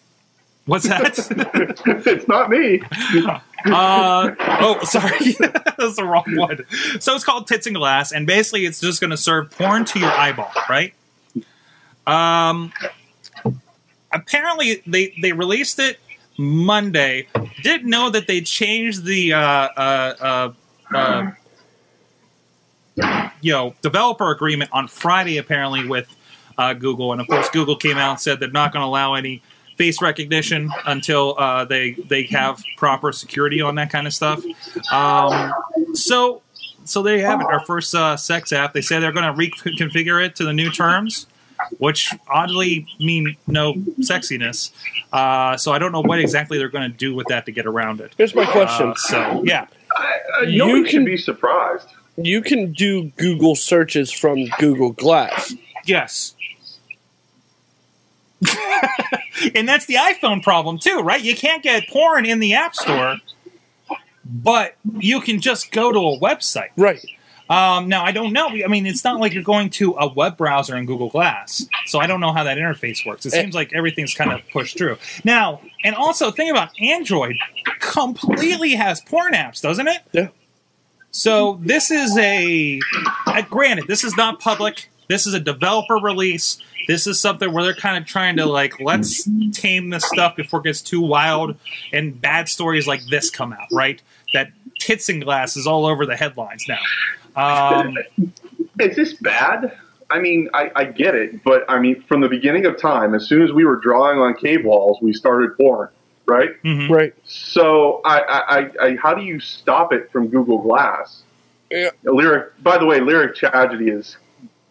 What's 0.65 0.87
that? 0.87 1.17
it's 2.07 2.27
not 2.27 2.49
me. 2.49 2.81
Uh, 3.65 4.35
oh, 4.39 4.79
sorry, 4.83 5.31
that's 5.39 5.95
the 5.95 6.05
wrong 6.05 6.35
one. 6.35 6.65
So 6.99 7.15
it's 7.15 7.23
called 7.23 7.47
Tits 7.47 7.67
and 7.67 7.75
Glass, 7.75 8.11
and 8.11 8.25
basically 8.25 8.65
it's 8.65 8.79
just 8.79 9.01
going 9.01 9.11
to 9.11 9.17
serve 9.17 9.51
porn 9.51 9.85
to 9.85 9.99
your 9.99 10.11
eyeball, 10.11 10.51
right? 10.69 10.93
Um, 12.07 12.73
apparently 14.11 14.81
they 14.87 15.13
they 15.21 15.31
released 15.31 15.79
it 15.79 15.99
Monday. 16.37 17.27
Didn't 17.63 17.89
know 17.89 18.09
that 18.09 18.27
they 18.27 18.41
changed 18.41 19.05
the 19.05 19.33
uh, 19.33 19.39
uh, 19.39 20.53
uh, 20.93 20.95
uh, 20.95 21.31
you 23.41 23.51
know 23.51 23.75
developer 23.81 24.31
agreement 24.31 24.71
on 24.73 24.87
Friday 24.87 25.37
apparently 25.37 25.87
with 25.87 26.13
uh, 26.57 26.73
Google, 26.73 27.11
and 27.11 27.21
of 27.21 27.27
course 27.27 27.49
Google 27.49 27.75
came 27.75 27.97
out 27.97 28.11
and 28.11 28.19
said 28.19 28.39
they're 28.39 28.49
not 28.49 28.73
going 28.73 28.81
to 28.81 28.87
allow 28.87 29.13
any 29.13 29.41
face 29.77 30.01
recognition 30.01 30.69
until 30.85 31.35
uh, 31.37 31.65
they 31.65 31.91
they 31.93 32.23
have 32.23 32.61
proper 32.77 33.11
security 33.11 33.61
on 33.61 33.75
that 33.75 33.89
kind 33.89 34.07
of 34.07 34.13
stuff. 34.13 34.43
Um, 34.91 35.53
so 35.93 36.41
so 36.85 37.01
there 37.03 37.15
you 37.17 37.25
have 37.25 37.41
it. 37.41 37.47
Our 37.47 37.63
first 37.65 37.93
uh, 37.95 38.17
sex 38.17 38.51
app. 38.53 38.73
They 38.73 38.81
say 38.81 38.99
they're 38.99 39.11
going 39.11 39.25
to 39.25 39.37
reconfigure 39.39 40.23
it 40.25 40.35
to 40.37 40.43
the 40.43 40.53
new 40.53 40.71
terms, 40.71 41.27
which 41.77 42.11
oddly 42.27 42.87
mean 42.99 43.37
no 43.47 43.73
sexiness. 43.99 44.71
Uh, 45.13 45.57
so 45.57 45.71
I 45.71 45.79
don't 45.79 45.91
know 45.91 46.01
what 46.01 46.19
exactly 46.19 46.57
they're 46.57 46.69
going 46.69 46.89
to 46.91 46.97
do 46.97 47.13
with 47.13 47.27
that 47.27 47.45
to 47.45 47.51
get 47.51 47.65
around 47.65 48.01
it. 48.01 48.13
Here's 48.17 48.33
my 48.35 48.45
question. 48.45 48.89
Uh, 48.91 48.95
so 48.95 49.43
yeah, 49.45 49.67
Uh, 50.41 50.43
You 50.45 50.65
can- 50.83 50.85
should 50.87 51.05
be 51.05 51.17
surprised. 51.17 51.87
you 52.17 52.41
can 52.41 52.71
do 52.73 53.11
Google 53.17 53.55
searches 53.55 54.11
from 54.11 54.45
Google 54.59 54.91
Glass. 54.91 55.53
yes. 55.85 56.35
and 59.55 59.67
that's 59.67 59.85
the 59.85 59.95
iPhone 59.95 60.41
problem 60.43 60.77
too, 60.79 60.99
right? 60.99 61.21
You 61.21 61.35
can't 61.35 61.61
get 61.63 61.87
porn 61.89 62.25
in 62.25 62.39
the 62.39 62.53
App 62.53 62.75
Store, 62.75 63.17
but 64.25 64.75
you 64.99 65.21
can 65.21 65.39
just 65.41 65.71
go 65.71 65.91
to 65.91 65.99
a 65.99 66.19
website. 66.19 66.69
Right. 66.77 67.03
Um, 67.49 67.89
now, 67.89 68.05
I 68.05 68.13
don't 68.13 68.31
know. 68.31 68.47
I 68.47 68.67
mean, 68.67 68.85
it's 68.85 69.03
not 69.03 69.19
like 69.19 69.33
you're 69.33 69.43
going 69.43 69.71
to 69.71 69.91
a 69.99 70.07
web 70.07 70.37
browser 70.37 70.77
in 70.77 70.85
Google 70.85 71.09
Glass, 71.09 71.65
so 71.85 71.99
I 71.99 72.07
don't 72.07 72.21
know 72.21 72.31
how 72.31 72.45
that 72.45 72.57
interface 72.57 73.05
works. 73.05 73.25
It 73.25 73.33
Eh. 73.33 73.41
seems 73.41 73.53
like 73.53 73.73
everything's 73.73 74.13
kind 74.13 74.31
of 74.31 74.39
pushed 74.53 74.77
through. 74.77 74.97
Now, 75.25 75.59
and 75.83 75.93
also, 75.93 76.31
think 76.31 76.49
about 76.49 76.69
Android 76.79 77.35
completely 77.79 78.75
has 78.75 79.01
porn 79.01 79.33
apps, 79.33 79.61
doesn't 79.61 79.87
it? 79.87 79.99
Yeah. 80.13 80.27
So 81.13 81.59
this 81.61 81.91
is 81.91 82.17
a, 82.17 82.79
uh, 83.27 83.41
granted, 83.49 83.87
this 83.89 84.05
is 84.05 84.15
not 84.15 84.39
public. 84.39 84.89
This 85.11 85.27
is 85.27 85.33
a 85.33 85.41
developer 85.41 85.95
release. 85.95 86.57
This 86.87 87.05
is 87.05 87.19
something 87.19 87.51
where 87.51 87.65
they're 87.65 87.75
kind 87.75 88.01
of 88.01 88.07
trying 88.07 88.37
to 88.37 88.45
like 88.45 88.79
let's 88.79 89.27
tame 89.51 89.89
this 89.89 90.05
stuff 90.05 90.37
before 90.37 90.61
it 90.61 90.63
gets 90.63 90.81
too 90.81 91.01
wild 91.01 91.57
and 91.91 92.19
bad 92.21 92.47
stories 92.47 92.87
like 92.87 93.01
this 93.09 93.29
come 93.29 93.51
out, 93.51 93.67
right? 93.73 94.01
That 94.33 94.51
tits 94.79 95.09
and 95.09 95.21
glass 95.21 95.57
is 95.57 95.67
all 95.67 95.85
over 95.85 96.05
the 96.05 96.15
headlines 96.15 96.65
now. 96.65 96.79
Um, 97.35 97.97
Is 98.79 98.95
this 98.95 99.13
bad? 99.15 99.77
I 100.09 100.19
mean, 100.19 100.49
I, 100.53 100.71
I 100.77 100.85
get 100.85 101.13
it, 101.13 101.43
but 101.43 101.65
I 101.67 101.77
mean, 101.79 102.01
from 102.03 102.21
the 102.21 102.29
beginning 102.29 102.65
of 102.65 102.79
time, 102.79 103.13
as 103.13 103.27
soon 103.27 103.41
as 103.41 103.51
we 103.51 103.65
were 103.65 103.75
drawing 103.75 104.17
on 104.19 104.33
cave 104.35 104.63
walls, 104.63 104.97
we 105.01 105.11
started 105.11 105.57
porn, 105.57 105.89
right? 106.25 106.51
mhm. 106.63 106.89
Right. 106.89 107.13
So, 107.25 107.99
I, 108.05 108.19
I, 108.19 108.59
I, 108.59 108.69
I 108.81 108.95
how 108.95 109.13
do 109.13 109.23
you 109.23 109.41
stop 109.41 109.91
it 109.91 110.09
from 110.09 110.29
Google 110.29 110.59
Glass? 110.59 111.23
Yeah. 111.69 111.89
Lyric. 112.03 112.61
By 112.63 112.77
the 112.77 112.85
way, 112.85 113.01
lyric 113.01 113.35
tragedy 113.35 113.89
is 113.89 114.17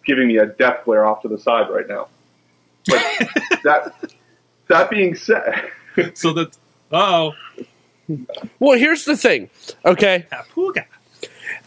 giving 0.05 0.29
me 0.29 0.39
a 0.39 0.47
death 0.47 0.85
glare 0.85 1.07
off 1.07 1.23
to 1.23 1.29
the 1.29 1.39
side 1.39 1.71
right 1.71 1.89
now. 1.89 2.09
But 2.87 3.03
that 3.65 3.95
that 4.69 4.91
being 4.91 5.15
said, 5.15 5.71
So 6.15 6.33
that 6.33 6.57
oh, 6.93 7.35
Well, 8.59 8.79
here's 8.79 9.05
the 9.05 9.17
thing. 9.17 9.51
Okay. 9.85 10.27
Papuga. 10.31 10.85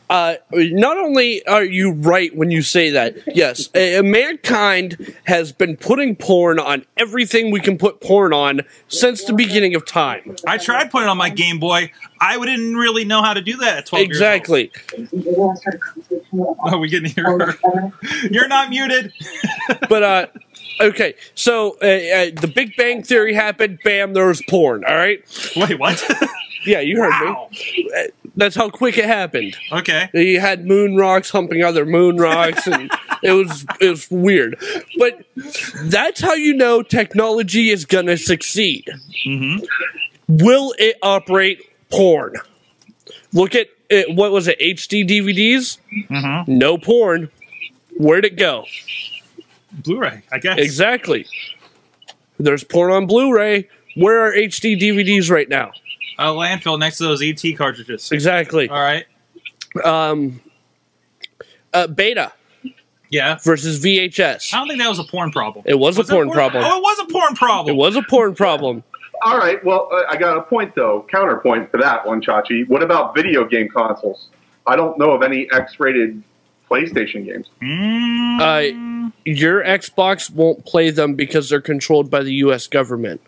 Uh, 0.09 0.35
not 0.51 0.97
only 0.97 1.45
are 1.47 1.63
you 1.63 1.91
right 1.91 2.35
when 2.35 2.51
you 2.51 2.61
say 2.61 2.91
that, 2.91 3.15
yes, 3.35 3.69
uh, 3.75 4.01
mankind 4.03 5.15
has 5.25 5.51
been 5.51 5.75
putting 5.77 6.15
porn 6.15 6.59
on 6.59 6.85
everything 6.97 7.51
we 7.51 7.59
can 7.59 7.77
put 7.77 8.01
porn 8.01 8.33
on 8.33 8.61
since 8.87 9.23
the 9.23 9.33
beginning 9.33 9.75
of 9.75 9.85
time. 9.85 10.35
I 10.45 10.57
tried 10.57 10.91
putting 10.91 11.07
it 11.07 11.11
on 11.11 11.17
my 11.17 11.29
Game 11.29 11.59
Boy. 11.59 11.91
I 12.21 12.37
didn't 12.37 12.75
really 12.75 13.05
know 13.05 13.21
how 13.21 13.33
to 13.33 13.41
do 13.41 13.57
that 13.57 13.77
at 13.79 13.85
twelve. 13.87 14.05
Exactly. 14.05 14.71
Years 14.97 15.09
old. 15.37 15.59
Oh, 16.65 16.77
we 16.77 16.89
getting 16.89 17.11
here. 17.11 17.57
You're 18.31 18.47
not 18.47 18.69
muted. 18.69 19.11
But 19.89 20.03
uh, 20.03 20.27
okay, 20.81 21.15
so 21.35 21.77
uh, 21.81 21.85
uh, 21.85 22.41
the 22.41 22.51
Big 22.53 22.75
Bang 22.75 23.01
Theory 23.03 23.33
happened. 23.33 23.79
Bam, 23.83 24.13
there 24.13 24.27
was 24.27 24.41
porn. 24.49 24.83
All 24.83 24.95
right. 24.95 25.23
Wait, 25.55 25.79
what? 25.79 26.03
Yeah, 26.65 26.79
you 26.79 26.97
heard 27.01 27.09
wow. 27.09 27.49
me. 27.51 28.09
That's 28.35 28.55
how 28.55 28.69
quick 28.69 28.97
it 28.97 29.05
happened. 29.05 29.55
Okay. 29.71 30.09
You 30.13 30.39
had 30.39 30.65
moon 30.65 30.95
rocks 30.95 31.29
humping 31.29 31.63
other 31.63 31.85
moon 31.85 32.17
rocks, 32.17 32.65
and 32.67 32.91
it 33.21 33.31
was 33.31 33.65
it 33.79 33.89
was 33.89 34.09
weird. 34.09 34.57
But 34.97 35.25
that's 35.83 36.21
how 36.21 36.33
you 36.33 36.53
know 36.53 36.81
technology 36.81 37.69
is 37.69 37.85
gonna 37.85 38.17
succeed. 38.17 38.89
Mm-hmm. 39.25 39.65
Will 40.27 40.73
it 40.79 40.97
operate 41.01 41.61
porn? 41.91 42.35
Look 43.33 43.55
at 43.55 43.67
it, 43.89 44.15
what 44.15 44.31
was 44.31 44.47
it? 44.47 44.59
HD 44.59 45.07
DVDs? 45.07 45.77
Mm-hmm. 46.09 46.57
No 46.57 46.77
porn. 46.77 47.29
Where'd 47.97 48.25
it 48.25 48.37
go? 48.37 48.65
Blu-ray, 49.71 50.23
I 50.31 50.39
guess. 50.39 50.57
Exactly. 50.57 51.25
There's 52.39 52.63
porn 52.63 52.91
on 52.91 53.05
Blu-ray. 53.05 53.69
Where 53.95 54.25
are 54.25 54.33
HD 54.33 54.79
DVDs 54.79 55.29
right 55.29 55.47
now? 55.47 55.71
A 56.19 56.25
landfill 56.27 56.77
next 56.79 56.97
to 56.97 57.03
those 57.03 57.21
ET 57.23 57.41
cartridges. 57.57 58.11
Exactly. 58.11 58.69
All 58.69 58.79
right. 58.81 59.05
Um, 59.83 60.39
uh, 61.73 61.87
beta 61.87 62.31
Yeah. 63.09 63.37
versus 63.43 63.79
VHS. 63.83 64.53
I 64.53 64.57
don't 64.59 64.67
think 64.67 64.79
that 64.79 64.89
was 64.89 64.99
a 64.99 65.03
porn 65.03 65.31
problem. 65.31 65.63
It 65.67 65.79
was 65.79 65.97
a 65.97 66.03
porn 66.03 66.29
problem. 66.29 66.63
Oh, 66.65 66.77
it 66.77 66.81
was 66.81 66.99
a 66.99 67.05
porn 67.11 67.35
problem. 67.35 67.75
It 67.75 67.77
was 67.77 67.95
a 67.95 68.03
porn 68.03 68.35
problem. 68.35 68.83
all 69.23 69.37
right. 69.37 69.63
Well, 69.63 69.89
uh, 69.91 70.03
I 70.09 70.17
got 70.17 70.37
a 70.37 70.41
point 70.41 70.75
though. 70.75 71.05
Counterpoint 71.09 71.71
to 71.71 71.77
that 71.79 72.05
one, 72.05 72.21
Chachi. 72.21 72.67
What 72.67 72.83
about 72.83 73.15
video 73.15 73.45
game 73.45 73.69
consoles? 73.69 74.27
I 74.67 74.75
don't 74.75 74.97
know 74.99 75.11
of 75.11 75.23
any 75.23 75.47
X-rated 75.51 76.21
PlayStation 76.69 77.25
games. 77.25 77.47
Mm, 77.61 78.39
Uh, 78.39 79.09
Your 79.25 79.63
Xbox 79.63 80.29
won't 80.29 80.65
play 80.65 80.89
them 80.89 81.13
because 81.15 81.49
they're 81.49 81.61
controlled 81.61 82.09
by 82.11 82.23
the 82.23 82.33
U.S. 82.45 82.67
government. 82.67 83.21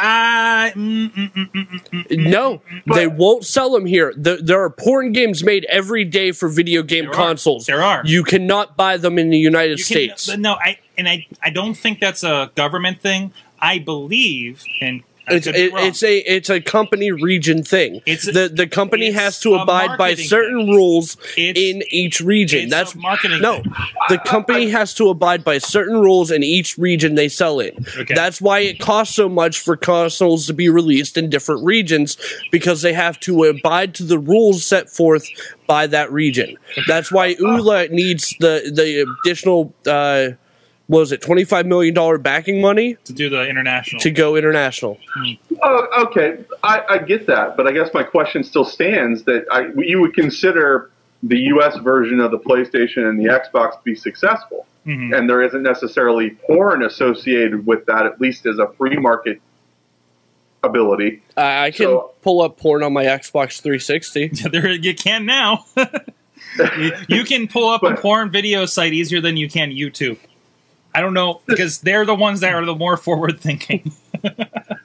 I- 0.00 0.72
mm, 0.74 1.12
mm, 1.12 1.32
mm, 1.32 1.50
mm, 1.52 1.68
mm, 1.68 2.06
mm. 2.08 2.30
No, 2.30 2.62
they 2.94 3.06
won't 3.06 3.44
sell 3.44 3.70
them 3.70 3.86
here. 3.86 4.12
There, 4.16 4.40
there 4.40 4.62
are 4.62 4.70
porn 4.70 5.12
games 5.12 5.44
made 5.44 5.64
every 5.68 6.04
day 6.04 6.32
for 6.32 6.48
video 6.48 6.82
game 6.82 7.04
There 7.04 7.12
are. 7.12 7.16
consoles. 7.16 7.66
There 7.66 7.82
are. 7.82 8.02
You 8.04 8.24
cannot 8.24 8.76
buy 8.76 8.96
them 8.96 9.18
in 9.18 9.30
the 9.30 9.38
United 9.38 9.78
You 9.78 9.84
States. 9.84 10.30
Can, 10.30 10.42
no, 10.42 10.54
I 10.54 10.78
and 10.96 11.08
I 11.08 11.26
I 11.42 11.50
don't 11.50 11.74
think 11.74 12.00
that's 12.00 12.24
a 12.24 12.50
government 12.54 13.00
thing. 13.00 13.32
I 13.60 13.78
believe, 13.78 14.64
and 14.80 15.02
It's 15.30 15.46
it, 15.46 15.54
it's 15.74 16.02
a 16.02 16.18
it's 16.18 16.50
a 16.50 16.60
company 16.60 17.10
region 17.12 17.62
thing. 17.62 18.00
It's 18.06 18.26
a- 18.26 18.32
the 18.32 18.48
the 18.48 18.66
company 18.66 19.10
has 19.12 19.38
to 19.40 19.54
abide 19.54 19.96
by 19.98 20.14
certain 20.14 20.66
thing. 20.66 20.74
rules 20.74 21.16
in 21.36 21.82
each 21.90 22.20
region. 22.20 22.68
That's 22.68 22.94
marketing 22.94 23.40
No, 23.40 23.62
thing. 23.62 23.72
the 24.08 24.18
company 24.18 24.68
has 24.70 24.94
to 24.94 25.08
abide 25.08 25.44
by 25.44 25.58
certain 25.58 26.00
rules 26.00 26.30
in 26.30 26.42
each 26.42 26.76
region 26.78 27.14
they 27.14 27.28
sell 27.28 27.60
in. 27.60 27.86
Okay. 27.98 28.14
That's 28.14 28.40
why 28.40 28.60
it 28.60 28.78
costs 28.80 29.14
so 29.14 29.28
much 29.28 29.58
for 29.60 29.76
consoles 29.76 30.46
to 30.46 30.52
be 30.54 30.68
released 30.68 31.16
in 31.16 31.30
different 31.30 31.64
regions 31.64 32.16
because 32.50 32.82
they 32.82 32.92
have 32.92 33.18
to 33.20 33.44
abide 33.44 33.94
to 33.96 34.04
the 34.04 34.18
rules 34.18 34.64
set 34.66 34.90
forth 34.90 35.26
by 35.66 35.86
that 35.86 36.10
region. 36.12 36.56
That's 36.86 37.10
why 37.12 37.34
Ouya 37.36 37.90
needs 37.90 38.34
the 38.40 38.70
the 38.74 39.06
additional. 39.24 39.74
Uh, 39.86 40.30
was 40.90 41.12
it 41.12 41.22
twenty 41.22 41.44
five 41.44 41.66
million 41.66 41.94
dollar 41.94 42.18
backing 42.18 42.60
money 42.60 42.96
to 43.04 43.12
do 43.12 43.30
the 43.30 43.48
international. 43.48 44.00
to 44.00 44.10
go 44.10 44.34
international? 44.36 44.98
Oh, 45.62 46.04
okay, 46.06 46.38
I, 46.64 46.82
I 46.88 46.98
get 46.98 47.26
that, 47.28 47.56
but 47.56 47.66
I 47.68 47.72
guess 47.72 47.88
my 47.94 48.02
question 48.02 48.42
still 48.42 48.64
stands 48.64 49.22
that 49.24 49.46
I, 49.52 49.68
you 49.80 50.00
would 50.00 50.14
consider 50.14 50.90
the 51.22 51.38
U.S. 51.54 51.76
version 51.78 52.18
of 52.18 52.30
the 52.32 52.38
PlayStation 52.38 53.08
and 53.08 53.20
the 53.20 53.26
Xbox 53.26 53.72
to 53.72 53.78
be 53.84 53.94
successful, 53.94 54.66
Mhm. 54.86 55.16
and 55.16 55.28
there 55.30 55.42
isn't 55.42 55.62
necessarily 55.62 56.30
porn 56.30 56.82
associated 56.82 57.66
with 57.66 57.86
that, 57.86 58.04
at 58.06 58.20
least 58.20 58.44
as 58.46 58.58
a 58.58 58.66
free 58.78 58.96
market 58.96 59.40
ability. 60.64 61.22
I, 61.36 61.66
I 61.66 61.70
can 61.70 61.86
So- 61.86 62.10
pull 62.22 62.42
up 62.42 62.58
porn 62.58 62.82
on 62.82 62.92
my 62.92 63.04
Xbox 63.04 63.60
360. 63.62 64.28
there 64.50 64.68
you 64.70 64.94
can 64.94 65.24
now. 65.26 65.64
you, 66.78 66.92
you 67.08 67.24
can 67.24 67.46
pull 67.48 67.68
up 67.68 67.82
a 67.82 67.94
porn 67.96 68.30
video 68.30 68.66
site 68.66 68.92
easier 68.92 69.20
than 69.20 69.36
you 69.36 69.48
can 69.48 69.70
YouTube. 69.70 70.18
I 70.94 71.00
don't 71.00 71.14
know 71.14 71.40
because 71.46 71.78
they're 71.80 72.04
the 72.04 72.14
ones 72.14 72.40
that 72.40 72.52
are 72.54 72.64
the 72.64 72.74
more 72.74 72.96
forward 72.96 73.40
thinking. 73.40 73.92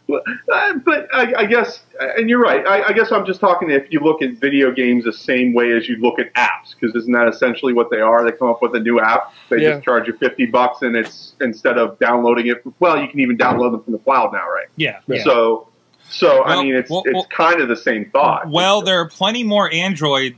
Well, 0.07 0.21
uh, 0.53 0.75
but 0.85 1.07
I, 1.15 1.33
I 1.35 1.45
guess, 1.45 1.81
and 1.99 2.29
you're 2.29 2.39
right. 2.39 2.65
I, 2.65 2.89
I 2.89 2.93
guess 2.93 3.11
I'm 3.11 3.25
just 3.25 3.39
talking 3.39 3.71
if 3.71 3.91
you 3.91 3.99
look 4.01 4.21
at 4.21 4.33
video 4.33 4.71
games 4.71 5.03
the 5.03 5.11
same 5.11 5.51
way 5.55 5.71
as 5.75 5.89
you 5.89 5.97
look 5.97 6.19
at 6.19 6.31
apps, 6.35 6.75
because 6.79 6.95
isn't 6.95 7.11
that 7.11 7.27
essentially 7.27 7.73
what 7.73 7.89
they 7.89 8.01
are? 8.01 8.23
They 8.23 8.31
come 8.37 8.47
up 8.49 8.61
with 8.61 8.75
a 8.75 8.79
new 8.79 8.99
app, 8.99 9.33
they 9.49 9.63
Yeah. 9.63 9.71
just 9.71 9.83
charge 9.83 10.05
you 10.07 10.13
50 10.15 10.45
bucks, 10.45 10.83
and 10.83 10.95
it's 10.95 11.33
instead 11.41 11.79
of 11.79 11.97
downloading 11.97 12.45
it. 12.47 12.61
Well, 12.79 13.01
you 13.01 13.07
can 13.07 13.19
even 13.19 13.35
download 13.35 13.71
them 13.71 13.83
from 13.83 13.93
the 13.93 13.99
cloud 13.99 14.31
now, 14.31 14.47
right? 14.47 14.67
yeah, 14.75 14.99
yeah. 15.07 15.23
So, 15.23 15.69
so 16.07 16.43
Well, 16.45 16.59
I 16.59 16.63
mean, 16.63 16.75
it's 16.75 16.89
well, 16.91 17.01
it's 17.05 17.13
well- 17.15 17.27
kind 17.35 17.59
of 17.59 17.67
the 17.67 17.75
same 17.75 18.09
thought. 18.11 18.47
Well, 18.47 18.83
there 18.83 18.99
are 19.01 19.09
plenty 19.09 19.43
more 19.43 19.73
Android 19.73 20.37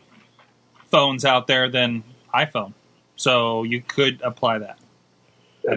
phones 0.90 1.26
out 1.26 1.48
there 1.48 1.70
than 1.70 2.04
iPhone, 2.34 2.72
so 3.18 3.64
you 3.64 3.82
could 3.82 4.22
apply 4.24 4.60
that. 4.60 4.80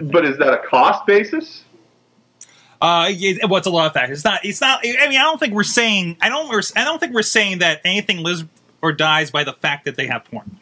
But 0.03 0.25
is 0.25 0.37
that 0.37 0.53
a 0.53 0.57
cost 0.67 1.05
basis? 1.05 1.63
Uh, 2.81 3.07
it, 3.09 3.47
what's 3.49 3.67
a 3.67 3.69
lot 3.69 3.85
of 3.87 3.93
factors? 3.93 4.19
It's 4.19 4.25
not. 4.25 4.43
It's 4.43 4.61
not. 4.61 4.79
I 4.83 5.07
mean, 5.07 5.19
I 5.19 5.23
don't 5.23 5.39
think 5.39 5.53
we're 5.53 5.63
saying. 5.63 6.17
I 6.21 6.29
don't. 6.29 6.49
I 6.75 6.83
don't 6.83 6.99
think 6.99 7.13
we're 7.13 7.21
saying 7.21 7.59
that 7.59 7.81
anything 7.85 8.17
lives 8.23 8.43
or 8.81 8.91
dies 8.91 9.29
by 9.29 9.43
the 9.43 9.53
fact 9.53 9.85
that 9.85 9.95
they 9.95 10.07
have 10.07 10.25
porn. 10.25 10.57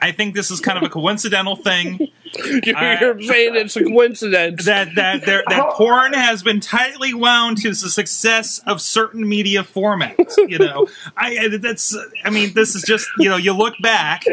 I 0.00 0.10
think 0.10 0.34
this 0.34 0.50
is 0.50 0.58
kind 0.60 0.76
of 0.78 0.82
a 0.82 0.88
coincidental 0.92 1.54
thing 1.54 2.08
You're, 2.34 2.76
I- 2.76 2.98
you're 3.00 3.22
saying 3.22 3.54
it's 3.54 3.76
a 3.76 3.84
coincidence. 3.84 4.64
that 4.64 4.96
that 4.96 5.24
there, 5.24 5.44
that 5.48 5.70
porn 5.74 6.14
has 6.14 6.42
been 6.42 6.58
tightly 6.58 7.14
wound 7.14 7.58
to 7.58 7.68
the 7.68 7.74
success 7.76 8.58
of 8.66 8.80
certain 8.80 9.28
media 9.28 9.62
formats. 9.62 10.36
You 10.50 10.58
know, 10.58 10.88
I 11.16 11.38
I- 11.38 11.56
that's. 11.58 11.96
I 12.24 12.30
mean, 12.30 12.52
this 12.54 12.74
is 12.74 12.82
just. 12.82 13.08
You 13.18 13.28
know, 13.28 13.36
you 13.36 13.52
look 13.52 13.74
back. 13.80 14.24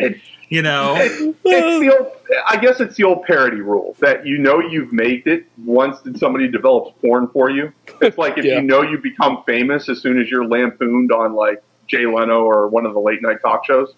You 0.49 0.63
know, 0.63 0.95
It's 0.97 1.19
the 1.43 1.95
old, 1.95 2.11
I 2.47 2.57
guess 2.57 2.79
it's 2.79 2.95
the 2.95 3.03
old 3.05 3.23
parody 3.23 3.61
rule 3.61 3.95
that 3.99 4.25
you 4.25 4.37
know 4.37 4.59
you've 4.59 4.93
made 4.93 5.25
it 5.27 5.45
once 5.65 5.99
that 6.01 6.17
somebody 6.19 6.47
develops 6.47 6.91
porn 7.01 7.27
for 7.27 7.49
you. 7.49 7.71
It's 8.01 8.17
like 8.17 8.37
if 8.37 8.45
Yeah. 8.49 8.55
you 8.55 8.61
know 8.61 8.81
you 8.81 8.97
become 8.99 9.43
famous 9.45 9.89
as 9.89 9.99
soon 10.01 10.19
as 10.21 10.29
you're 10.29 10.45
lampooned 10.45 11.11
on 11.11 11.33
like 11.33 11.63
Jay 11.87 12.05
Leno 12.05 12.41
or 12.43 12.67
one 12.67 12.85
of 12.85 12.93
the 12.93 12.99
late 12.99 13.21
night 13.21 13.41
talk 13.41 13.65
shows. 13.65 13.93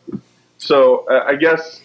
So 0.57 1.05
uh, 1.09 1.25
I 1.27 1.35
guess 1.35 1.81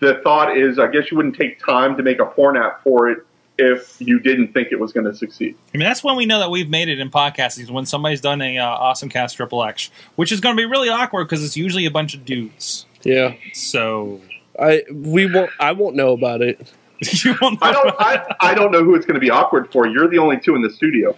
the 0.00 0.20
thought 0.22 0.56
is, 0.56 0.78
I 0.78 0.86
guess 0.88 1.10
you 1.10 1.16
wouldn't 1.16 1.34
take 1.36 1.58
time 1.58 1.96
to 1.96 2.02
make 2.02 2.20
a 2.20 2.26
porn 2.26 2.56
app 2.56 2.82
for 2.84 3.08
it 3.10 3.18
if 3.60 4.00
you 4.00 4.20
didn't 4.20 4.52
think 4.52 4.68
it 4.70 4.78
was 4.78 4.92
going 4.92 5.06
to 5.06 5.14
succeed. 5.14 5.56
I 5.74 5.78
mean, 5.78 5.84
that's 5.88 6.04
when 6.04 6.14
we 6.14 6.26
know 6.26 6.38
that 6.38 6.50
we've 6.50 6.68
made 6.70 6.88
it 6.88 7.00
in 7.00 7.10
podcasting. 7.10 7.62
Is 7.64 7.70
when 7.72 7.86
somebody's 7.86 8.20
done 8.20 8.40
a 8.40 8.58
uh, 8.58 8.64
awesome 8.64 9.08
cast 9.08 9.36
triple 9.36 9.64
X, 9.64 9.90
which 10.14 10.30
is 10.30 10.40
going 10.40 10.56
to 10.56 10.60
be 10.60 10.64
really 10.66 10.88
awkward 10.88 11.24
because 11.24 11.44
it's 11.44 11.56
usually 11.56 11.84
a 11.86 11.90
bunch 11.90 12.14
of 12.14 12.24
dudes. 12.24 12.86
yeah, 13.02 13.34
So 13.52 14.20
I 14.60 14.82
we 14.92 15.32
won't. 15.32 15.50
I 15.60 15.72
won't 15.72 15.94
know 15.96 16.12
about 16.12 16.42
it. 16.42 16.72
you 17.24 17.36
won't. 17.40 17.58
I 17.62 17.72
don't. 17.72 17.94
I, 17.98 18.34
I 18.40 18.54
don't 18.54 18.72
know 18.72 18.82
who 18.84 18.94
it's 18.94 19.06
going 19.06 19.14
to 19.14 19.20
be 19.20 19.30
awkward 19.30 19.70
for. 19.72 19.86
You're 19.86 20.08
the 20.08 20.18
only 20.18 20.38
two 20.40 20.54
in 20.56 20.62
the 20.62 20.70
studio. 20.70 21.16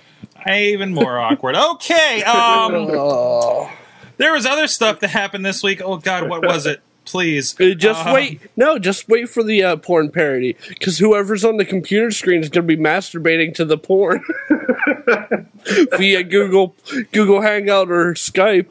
even 0.48 0.92
more 0.94 1.18
awkward. 1.18 1.56
Okay. 1.56 2.22
Um, 2.26 2.74
Oh. 2.90 3.70
there 4.18 4.32
was 4.32 4.44
other 4.46 4.66
stuff 4.66 5.00
that 5.00 5.08
happened 5.08 5.44
this 5.46 5.62
week. 5.62 5.80
Oh 5.84 5.96
God, 5.96 6.28
what 6.28 6.44
was 6.44 6.66
it? 6.66 6.82
Please, 7.06 7.58
Uh, 7.58 7.70
Just 7.74 8.06
Uh, 8.06 8.12
wait. 8.14 8.40
No, 8.56 8.78
just 8.78 9.08
wait 9.08 9.28
for 9.30 9.42
the 9.42 9.62
uh, 9.64 9.76
porn 9.76 10.10
parody. 10.10 10.54
Because 10.68 10.98
whoever's 10.98 11.44
on 11.46 11.56
the 11.56 11.64
computer 11.64 12.10
screen 12.10 12.40
is 12.42 12.50
going 12.50 12.68
to 12.68 12.76
be 12.76 12.80
masturbating 12.80 13.54
to 13.54 13.64
the 13.64 13.78
porn 13.78 14.22
via 15.96 16.22
Google 16.22 16.76
Google 17.12 17.40
Hangout 17.40 17.90
or 17.90 18.12
Skype. 18.14 18.70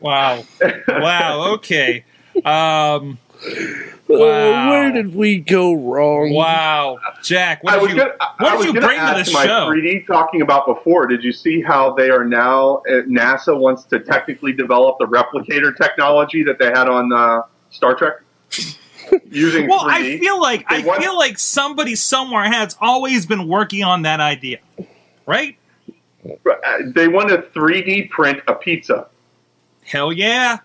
Wow. 0.00 0.44
Wow. 0.88 1.52
Okay. 1.56 2.04
Um. 2.44 3.18
Oh, 4.08 4.18
Wow. 4.20 4.70
where 4.70 4.92
did 4.92 5.14
we 5.16 5.38
go 5.38 5.74
wrong? 5.74 6.32
Wow. 6.32 6.98
Jack, 7.24 7.64
what 7.64 7.72
I 7.74 7.76
did 7.76 7.82
was 7.82 7.90
you 7.92 7.96
gonna, 7.98 8.12
I 8.20 8.34
what 8.38 8.50
did 8.50 8.56
was 8.58 8.66
you 8.66 8.72
gonna 8.74 8.86
bring 8.86 8.98
to 8.98 9.02
ask 9.04 9.24
this 9.24 9.34
my 9.34 9.46
show? 9.46 9.68
3D 9.68 10.06
talking 10.06 10.42
about 10.42 10.66
before. 10.66 11.06
Did 11.08 11.24
you 11.24 11.32
see 11.32 11.60
how 11.60 11.92
they 11.94 12.08
are 12.10 12.24
now? 12.24 12.76
Uh, 12.88 13.02
NASA 13.08 13.58
wants 13.58 13.82
to 13.86 13.98
technically 13.98 14.52
develop 14.52 14.98
the 15.00 15.06
replicator 15.06 15.76
technology 15.76 16.44
that 16.44 16.58
they 16.60 16.66
had 16.66 16.88
on 16.88 17.12
uh, 17.12 17.42
Star 17.70 17.96
Trek 17.96 18.14
using 19.30 19.68
Well, 19.68 19.80
3D. 19.80 19.90
I 19.90 20.18
feel 20.18 20.40
like 20.40 20.64
I 20.68 20.80
want- 20.84 21.02
feel 21.02 21.16
like 21.16 21.38
somebody 21.38 21.94
somewhere 21.96 22.44
has 22.44 22.76
always 22.80 23.26
been 23.26 23.48
working 23.48 23.82
on 23.82 24.02
that 24.02 24.20
idea, 24.20 24.58
right? 25.26 25.56
Uh, 26.24 26.52
they 26.86 27.08
want 27.08 27.28
to 27.30 27.38
3D 27.38 28.10
print 28.10 28.40
a 28.46 28.54
pizza. 28.54 29.08
Hell 29.84 30.12
yeah! 30.12 30.58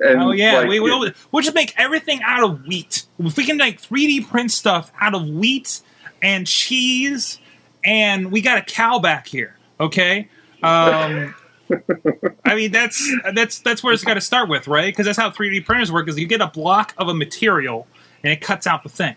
And 0.00 0.22
Oh 0.22 0.30
yeah, 0.32 0.58
like, 0.58 0.68
we, 0.68 0.76
it- 0.78 0.82
we'll, 0.82 1.10
we'll 1.32 1.42
just 1.42 1.54
make 1.54 1.74
everything 1.76 2.20
out 2.24 2.42
of 2.44 2.66
wheat. 2.66 3.04
If 3.18 3.36
we 3.36 3.44
can 3.44 3.58
like 3.58 3.80
3D 3.80 4.28
print 4.28 4.50
stuff 4.50 4.92
out 5.00 5.14
of 5.14 5.28
wheat 5.28 5.80
and 6.22 6.46
cheese, 6.46 7.38
and 7.84 8.30
we 8.32 8.40
got 8.42 8.58
a 8.58 8.62
cow 8.62 8.98
back 8.98 9.26
here, 9.26 9.56
okay? 9.80 10.28
Um, 10.62 11.34
I 12.44 12.54
mean 12.54 12.72
that's 12.72 13.10
that's 13.34 13.58
that's 13.60 13.82
where 13.82 13.92
it's 13.92 14.04
got 14.04 14.14
to 14.14 14.20
start 14.20 14.48
with, 14.48 14.68
right? 14.68 14.86
Because 14.92 15.06
that's 15.06 15.18
how 15.18 15.30
3D 15.30 15.64
printers 15.64 15.90
work. 15.90 16.08
Is 16.08 16.18
you 16.18 16.26
get 16.26 16.40
a 16.40 16.46
block 16.48 16.94
of 16.98 17.08
a 17.08 17.14
material 17.14 17.86
and 18.22 18.32
it 18.32 18.40
cuts 18.40 18.66
out 18.66 18.82
the 18.82 18.88
thing. 18.88 19.16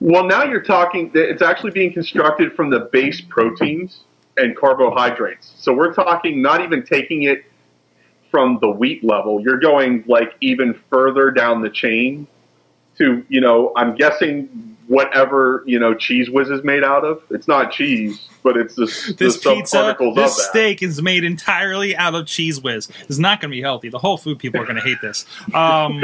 Well, 0.00 0.24
now 0.24 0.44
you're 0.44 0.62
talking. 0.62 1.10
It's 1.14 1.42
actually 1.42 1.70
being 1.70 1.92
constructed 1.92 2.52
from 2.54 2.70
the 2.70 2.80
base 2.92 3.20
proteins 3.20 4.00
and 4.36 4.56
carbohydrates. 4.56 5.54
So 5.56 5.72
we're 5.72 5.94
talking 5.94 6.42
not 6.42 6.60
even 6.60 6.84
taking 6.84 7.22
it 7.22 7.44
from 8.34 8.58
the 8.60 8.68
wheat 8.68 9.04
level. 9.04 9.40
You're 9.40 9.60
going 9.60 10.02
like 10.08 10.34
even 10.40 10.74
further 10.90 11.30
down 11.30 11.62
the 11.62 11.70
chain 11.70 12.26
to, 12.98 13.24
you 13.28 13.40
know, 13.40 13.72
I'm 13.76 13.94
guessing 13.94 14.76
whatever 14.88 15.62
you 15.66 15.78
know 15.78 15.94
cheese 15.94 16.28
whiz 16.28 16.50
is 16.50 16.64
made 16.64 16.82
out 16.82 17.04
of. 17.04 17.22
It's 17.30 17.46
not 17.46 17.70
cheese, 17.70 18.28
but 18.42 18.56
it's 18.56 18.74
the, 18.74 18.86
This 19.16 19.38
the 19.38 19.54
pizza, 19.54 19.96
this 20.16 20.48
steak 20.48 20.82
is 20.82 21.00
made 21.00 21.22
entirely 21.22 21.96
out 21.96 22.16
of 22.16 22.26
cheese 22.26 22.60
whiz. 22.60 22.88
It's 23.08 23.20
not 23.20 23.40
going 23.40 23.52
to 23.52 23.56
be 23.56 23.62
healthy. 23.62 23.88
The 23.88 24.00
whole 24.00 24.16
food 24.16 24.40
people 24.40 24.60
are 24.60 24.64
going 24.64 24.74
to 24.74 24.82
hate 24.82 25.00
this. 25.00 25.26
Um, 25.54 26.02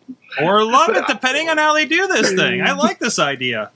or 0.42 0.64
love 0.64 0.96
it, 0.96 1.06
depending 1.06 1.48
on 1.48 1.58
how 1.58 1.74
they 1.74 1.86
do 1.86 2.08
this 2.08 2.32
thing. 2.32 2.60
I 2.60 2.72
like 2.72 2.98
this 2.98 3.20
idea. 3.20 3.70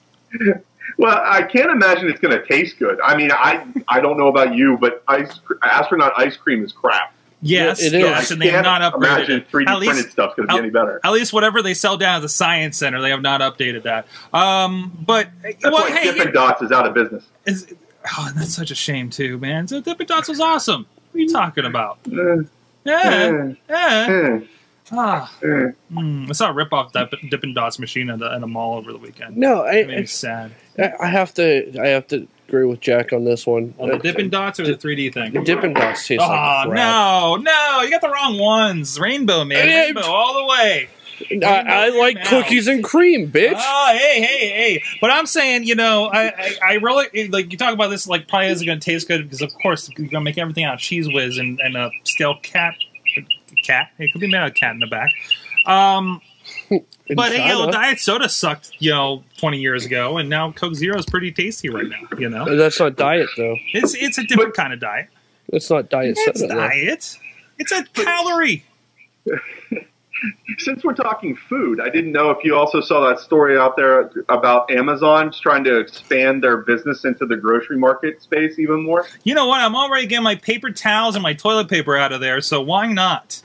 Well, 0.99 1.21
I 1.25 1.43
can't 1.45 1.71
imagine 1.71 2.09
it's 2.09 2.19
going 2.19 2.37
to 2.37 2.45
taste 2.47 2.81
good. 2.81 3.01
I 3.01 3.17
mean, 3.17 3.31
I 3.31 3.65
I 3.87 4.01
don't 4.01 4.19
know 4.19 4.27
about 4.27 4.57
you, 4.57 4.77
but 4.77 5.05
ice 5.07 5.39
astronaut 5.63 6.15
ice 6.17 6.37
cream 6.37 6.65
is 6.65 6.73
crap. 6.73 7.13
Yes, 7.43 7.81
Yeah, 7.83 7.87
it 7.89 7.95
is. 7.95 8.01
yes, 8.03 8.31
and 8.31 8.41
they 8.41 8.49
have 8.49 8.65
can't 8.65 8.81
not 8.81 8.95
upgraded 8.95 8.97
imagine 9.17 9.37
it. 9.43 9.51
3D 9.51 9.69
At 9.69 9.79
least, 9.79 9.93
printed 9.93 10.13
stuff's 10.13 10.35
going 10.37 10.49
to 10.49 10.55
be 10.55 10.59
any 10.59 10.71
better. 10.71 11.01
at 11.05 11.13
least 11.13 11.33
whatever 11.33 11.63
they 11.63 11.75
sell 11.75 11.97
down 11.97 12.17
at 12.17 12.23
the 12.23 12.29
science 12.29 12.79
center, 12.79 13.01
they 13.03 13.11
have 13.11 13.21
not 13.23 13.41
updated 13.43 13.83
that. 13.83 14.07
Um, 14.33 14.97
but 15.05 15.29
That's 15.43 15.63
well, 15.65 15.73
why 15.75 15.91
hey, 15.91 16.13
Dippin' 16.13 16.33
Dots 16.33 16.63
is 16.63 16.73
out 16.73 16.87
of 16.87 16.95
business. 16.95 17.25
is, 17.45 17.75
oh, 18.19 18.33
that's 18.35 18.55
such 18.55 18.71
a 18.71 18.75
shame 18.75 19.11
too, 19.11 19.39
man. 19.39 19.69
So 19.69 19.81
Dippin' 19.81 20.07
Dots 20.07 20.29
was 20.29 20.41
awesome. 20.41 20.87
What 21.13 21.19
are 21.19 21.23
you 21.23 21.29
talking 21.33 21.65
about? 21.67 21.99
Eh, 22.11 22.43
Yeah, 22.85 23.53
yeah. 23.69 24.07
eh, 24.09 24.41
Ah, 24.93 25.33
eh. 25.43 25.73
mm, 25.93 26.29
I 26.31 26.33
saw 26.33 26.49
a 26.51 26.53
rip-off 26.53 26.93
Dippin', 26.93 27.29
Dippin' 27.29 27.55
Dots 27.55 27.79
machine 27.79 28.09
at 28.09 28.23
a, 28.23 28.47
mall 28.47 28.79
over 28.79 28.93
the 28.93 28.99
weekend. 28.99 29.37
No, 29.37 29.63
I, 29.63 29.73
It 29.79 29.89
made 29.89 29.99
I, 29.99 30.05
sad. 30.05 30.53
I 30.79 31.09
have 31.09 31.35
to. 31.35 31.79
I 31.81 31.89
have 31.89 32.07
to 32.09 32.27
agree 32.49 32.65
with 32.67 32.81
Jack 32.81 33.13
on 33.13 33.25
this 33.25 33.47
one. 33.47 33.75
On 33.79 33.89
the 33.89 33.99
Dippin' 33.99 34.31
Dots 34.31 34.61
or 34.61 34.65
the 34.67 34.75
3D 34.75 35.13
thing? 35.15 35.33
The 35.33 35.43
Dippin' 35.43 35.73
Dots 35.75 36.07
taste 36.07 36.23
Oh 36.23 36.29
like 36.29 36.69
crap. 36.69 36.77
no, 36.77 37.37
no! 37.37 37.83
You 37.83 37.91
got 37.91 38.01
the 38.01 38.11
wrong 38.11 38.39
ones. 38.39 38.99
Rainbow 39.01 39.45
man, 39.45 39.67
rainbow 39.67 40.03
all 40.03 40.35
the 40.35 40.45
way. 40.47 40.89
I, 41.43 41.65
I 41.67 41.89
like 41.99 42.17
Now. 42.17 42.29
cookies 42.29 42.67
and 42.69 42.85
cream, 42.85 43.31
bitch. 43.33 43.55
Oh, 43.57 43.89
hey, 43.97 44.21
hey, 44.21 44.49
hey! 44.49 44.83
But 45.01 45.11
I'm 45.11 45.25
saying, 45.25 45.65
you 45.65 45.75
know, 45.75 46.07
I, 46.13 46.27
I, 46.29 46.57
I 46.63 46.73
really 46.75 47.29
like 47.29 47.51
you 47.51 47.57
talk 47.57 47.73
about 47.73 47.89
this. 47.89 48.07
Like, 48.07 48.29
probably 48.29 48.49
isn't 48.49 48.67
going 48.67 48.79
to 48.79 48.85
taste 48.85 49.09
good 49.09 49.23
because, 49.23 49.41
of 49.41 49.51
course, 49.63 49.89
you're 49.89 49.97
going 49.97 50.11
to 50.11 50.21
make 50.21 50.37
everything 50.37 50.65
out 50.65 50.75
of 50.75 50.81
cheese 50.81 51.09
whiz 51.09 51.39
and, 51.39 51.59
and 51.61 51.75
a 51.75 51.91
stale 52.05 52.37
cat. 52.43 52.75
Cat. 53.65 53.91
It 53.99 54.13
could 54.13 54.21
be 54.21 54.27
made 54.31 54.37
out 54.39 54.49
of 54.49 54.55
cat 54.55 54.73
in 54.75 54.81
the 54.81 54.87
back. 54.87 55.11
Um, 55.65 56.21
but 57.15 57.33
you 57.33 57.39
know, 57.39 57.71
diet 57.71 57.99
soda 58.01 58.29
sucked, 58.29 58.71
you 58.79 58.91
know, 58.91 59.23
20 59.39 59.59
years 59.59 59.85
ago, 59.87 60.17
and 60.19 60.29
now 60.29 60.53
Coke 60.53 60.75
Zero 60.75 60.99
is 60.99 61.07
pretty 61.07 61.33
tasty 61.33 61.69
right 61.71 61.87
now. 61.89 62.19
You 62.19 62.29
know, 62.29 62.57
that's 62.57 62.79
not 62.81 62.97
diet 62.97 63.29
though. 63.37 63.57
it's 63.73 63.95
it's 63.95 64.19
a 64.19 64.25
different 64.25 64.55
kind 64.55 64.73
of 64.73 64.81
diet. 64.81 65.09
It's 65.49 65.71
not 65.71 65.89
diet 65.91 66.17
It's 66.19 66.41
soda. 66.41 66.53
though. 66.53 66.61
diet. 66.61 67.19
It's 67.59 67.73
a 67.73 67.85
calorie. 67.95 68.65
Since 70.59 70.83
we're 70.83 70.95
talking 70.95 71.37
food, 71.37 71.79
I 71.79 71.91
didn't 71.91 72.11
know 72.13 72.31
if 72.31 72.43
you 72.43 72.57
also 72.57 72.81
saw 72.81 73.07
that 73.09 73.21
story 73.21 73.59
out 73.59 73.77
there 73.77 74.11
about 74.31 74.71
Amazon 74.71 75.31
trying 75.31 75.63
to 75.65 75.79
expand 75.79 76.43
their 76.43 76.57
business 76.59 77.05
into 77.05 77.27
the 77.27 77.37
grocery 77.37 77.77
market 77.77 78.23
space 78.23 78.59
even 78.59 78.83
more. 78.83 79.07
You 79.25 79.35
know 79.35 79.47
what? 79.47 79.61
I'm 79.61 79.77
already 79.77 80.07
getting 80.07 80.25
my 80.25 80.37
paper 80.37 80.71
towels 80.71 81.17
and 81.17 81.23
my 81.23 81.35
toilet 81.35 81.69
paper 81.69 81.97
out 81.97 82.13
of 82.13 82.21
there, 82.21 82.41
so 82.41 82.63
why 82.63 82.91
not? 82.91 83.43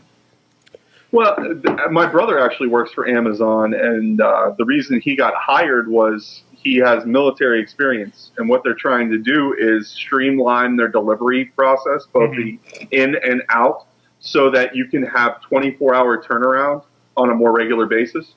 Well, 1.11 1.35
th- 1.35 1.89
my 1.91 2.05
brother 2.05 2.39
actually 2.39 2.69
works 2.69 2.91
for 2.93 3.07
Amazon, 3.07 3.73
and 3.73 4.21
uh, 4.21 4.53
the 4.57 4.63
reason 4.63 5.01
he 5.01 5.15
got 5.15 5.33
hired 5.35 5.89
was 5.89 6.43
he 6.53 6.77
has 6.77 7.05
military 7.05 7.61
experience, 7.61 8.31
and 8.37 8.47
what 8.47 8.63
they're 8.63 8.73
trying 8.73 9.09
to 9.11 9.17
do 9.17 9.55
is 9.57 9.89
streamline 9.89 10.77
their 10.77 10.87
delivery 10.87 11.45
process, 11.45 12.05
both 12.13 12.31
the 12.35 12.57
in 12.91 13.15
and 13.15 13.43
out, 13.49 13.87
so 14.19 14.49
that 14.51 14.75
you 14.75 14.85
can 14.85 15.03
have 15.03 15.39
24-hour 15.51 16.23
turnaround 16.23 16.83
on 17.17 17.29
a 17.29 17.35
more 17.35 17.51
regular 17.51 17.87
basis. 17.87 18.35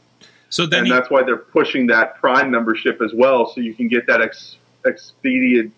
So 0.48 0.66
then 0.66 0.80
and 0.80 0.88
you, 0.88 0.94
that's 0.94 1.10
why 1.10 1.22
they're 1.22 1.36
pushing 1.36 1.86
that 1.88 2.16
Prime 2.16 2.50
membership 2.50 3.00
as 3.02 3.12
well, 3.14 3.52
so 3.52 3.60
you 3.60 3.74
can 3.74 3.86
get 3.86 4.06
that 4.08 4.20
ex- 4.20 4.56
expedient, 4.84 5.72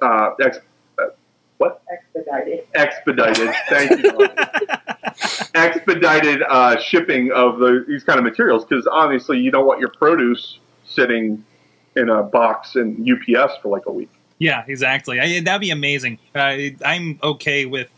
uh, 0.00 0.30
ex- 0.40 0.58
uh, 0.58 0.60
what 1.70 1.82
expedited. 1.90 2.66
expedited. 2.74 3.54
Thank 3.68 4.02
you. 4.02 4.28
Expedited 5.54 6.42
uh, 6.48 6.80
shipping 6.80 7.30
of 7.32 7.58
the, 7.58 7.84
these 7.86 8.02
kind 8.02 8.18
of 8.18 8.24
materials 8.24 8.64
because 8.64 8.86
obviously 8.86 9.38
you 9.38 9.50
don't 9.50 9.66
want 9.66 9.78
your 9.80 9.90
produce 9.90 10.58
sitting 10.84 11.44
in 11.96 12.08
a 12.08 12.22
box 12.22 12.74
in 12.76 13.06
UPS 13.08 13.54
for 13.62 13.68
like 13.68 13.86
a 13.86 13.92
week. 13.92 14.10
yeah, 14.38 14.64
exactly. 14.66 15.20
I, 15.20 15.40
that'd 15.40 15.60
be 15.60 15.70
amazing. 15.70 16.18
I, 16.34 16.74
I'm 16.84 17.18
okay 17.22 17.66
with, 17.66 17.88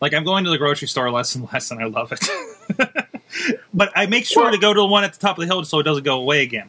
like, 0.00 0.12
I'm 0.12 0.24
going 0.24 0.44
to 0.44 0.50
the 0.50 0.58
grocery 0.58 0.88
store 0.88 1.10
less 1.10 1.34
and 1.34 1.48
less, 1.52 1.70
and 1.70 1.80
I 1.82 1.86
love 1.86 2.12
it. 2.12 2.28
but 3.74 3.90
I 3.96 4.06
make 4.06 4.26
sure 4.26 4.44
Well- 4.44 4.52
to 4.52 4.58
go 4.58 4.74
to 4.74 4.80
the 4.80 4.86
one 4.86 5.04
at 5.04 5.14
the 5.14 5.18
top 5.18 5.38
of 5.38 5.42
the 5.42 5.46
hill 5.46 5.64
so 5.64 5.78
it 5.78 5.84
doesn't 5.84 6.04
go 6.04 6.20
away 6.20 6.42
again. 6.42 6.68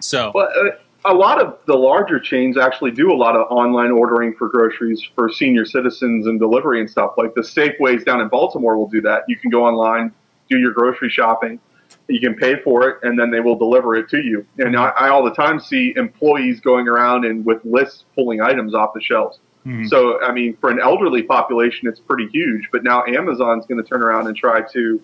So 0.00 0.30
But 0.34 0.50
uh, 0.56 0.70
a 1.04 1.14
lot 1.14 1.40
of 1.40 1.58
the 1.66 1.76
larger 1.76 2.18
chains 2.18 2.56
actually 2.56 2.90
do 2.90 3.12
a 3.12 3.14
lot 3.14 3.36
of 3.36 3.46
online 3.50 3.90
ordering 3.90 4.34
for 4.34 4.48
groceries 4.48 5.02
for 5.14 5.30
senior 5.30 5.64
citizens 5.64 6.26
and 6.26 6.40
delivery 6.40 6.80
and 6.80 6.90
stuff. 6.90 7.14
Like 7.16 7.34
the 7.34 7.42
Safeways 7.42 8.04
down 8.04 8.20
in 8.20 8.28
Baltimore 8.28 8.76
will 8.76 8.88
do 8.88 9.00
that. 9.02 9.22
You 9.28 9.36
can 9.36 9.50
go 9.50 9.64
online, 9.64 10.12
do 10.50 10.58
your 10.58 10.72
grocery 10.72 11.08
shopping, 11.08 11.60
you 12.08 12.20
can 12.20 12.34
pay 12.34 12.60
for 12.62 12.88
it, 12.88 12.98
and 13.02 13.18
then 13.18 13.30
they 13.30 13.40
will 13.40 13.56
deliver 13.56 13.94
it 13.94 14.08
to 14.10 14.18
you. 14.18 14.44
And 14.58 14.76
I, 14.76 14.88
I 14.88 15.08
all 15.10 15.22
the 15.24 15.34
time 15.34 15.60
see 15.60 15.94
employees 15.96 16.60
going 16.60 16.88
around 16.88 17.24
and 17.24 17.44
with 17.44 17.64
lists 17.64 18.04
pulling 18.14 18.40
items 18.40 18.74
off 18.74 18.92
the 18.94 19.00
shelves. 19.00 19.38
Mhm. 19.66 19.88
So, 19.88 20.20
I 20.20 20.32
mean, 20.32 20.56
for 20.60 20.70
an 20.70 20.80
elderly 20.80 21.22
population, 21.22 21.88
it's 21.88 22.00
pretty 22.00 22.28
huge. 22.28 22.68
But 22.72 22.82
now 22.82 23.04
Amazon's 23.06 23.66
going 23.66 23.82
to 23.82 23.88
turn 23.88 24.02
around 24.02 24.26
and 24.26 24.36
try 24.36 24.62
to 24.72 25.00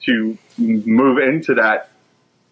to 0.00 0.38
move 0.58 1.18
into 1.18 1.54
that 1.54 1.90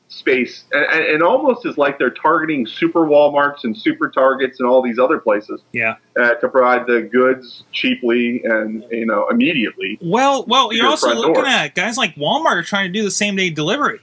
space, 0.08 0.64
and, 0.72 1.04
and 1.04 1.22
almost 1.22 1.66
is 1.66 1.76
like 1.76 1.98
they're 1.98 2.10
targeting 2.10 2.66
super 2.66 3.06
WalMarts 3.06 3.64
and 3.64 3.76
super 3.76 4.08
Targets 4.08 4.60
and 4.60 4.68
all 4.68 4.82
these 4.82 4.98
other 4.98 5.18
places 5.18 5.60
yeah. 5.72 5.96
uh, 6.18 6.34
to 6.34 6.48
provide 6.48 6.86
the 6.86 7.02
goods 7.02 7.64
cheaply 7.72 8.42
and 8.44 8.84
you 8.90 9.06
know 9.06 9.28
immediately. 9.28 9.98
Well, 10.00 10.44
well, 10.46 10.72
you're 10.72 10.86
also 10.86 11.14
looking 11.14 11.34
door. 11.34 11.46
at 11.46 11.74
guys 11.74 11.96
like 11.96 12.14
Walmart 12.14 12.56
are 12.56 12.62
trying 12.62 12.92
to 12.92 12.98
do 12.98 13.02
the 13.02 13.10
same 13.10 13.36
day 13.36 13.50
delivery, 13.50 14.00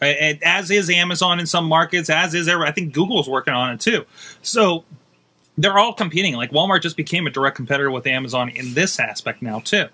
right? 0.00 0.38
As 0.42 0.70
is 0.70 0.90
Amazon 0.90 1.40
in 1.40 1.46
some 1.46 1.66
markets, 1.66 2.10
as 2.10 2.34
is 2.34 2.48
I 2.48 2.70
think 2.72 2.92
Google's 2.92 3.28
working 3.28 3.54
on 3.54 3.72
it 3.72 3.80
too. 3.80 4.04
So 4.42 4.84
they're 5.56 5.78
all 5.78 5.94
competing. 5.94 6.34
Like 6.34 6.50
Walmart 6.50 6.82
just 6.82 6.96
became 6.96 7.26
a 7.26 7.30
direct 7.30 7.56
competitor 7.56 7.90
with 7.90 8.06
Amazon 8.06 8.48
in 8.50 8.74
this 8.74 8.98
aspect 9.00 9.42
now 9.42 9.60
too. 9.60 9.86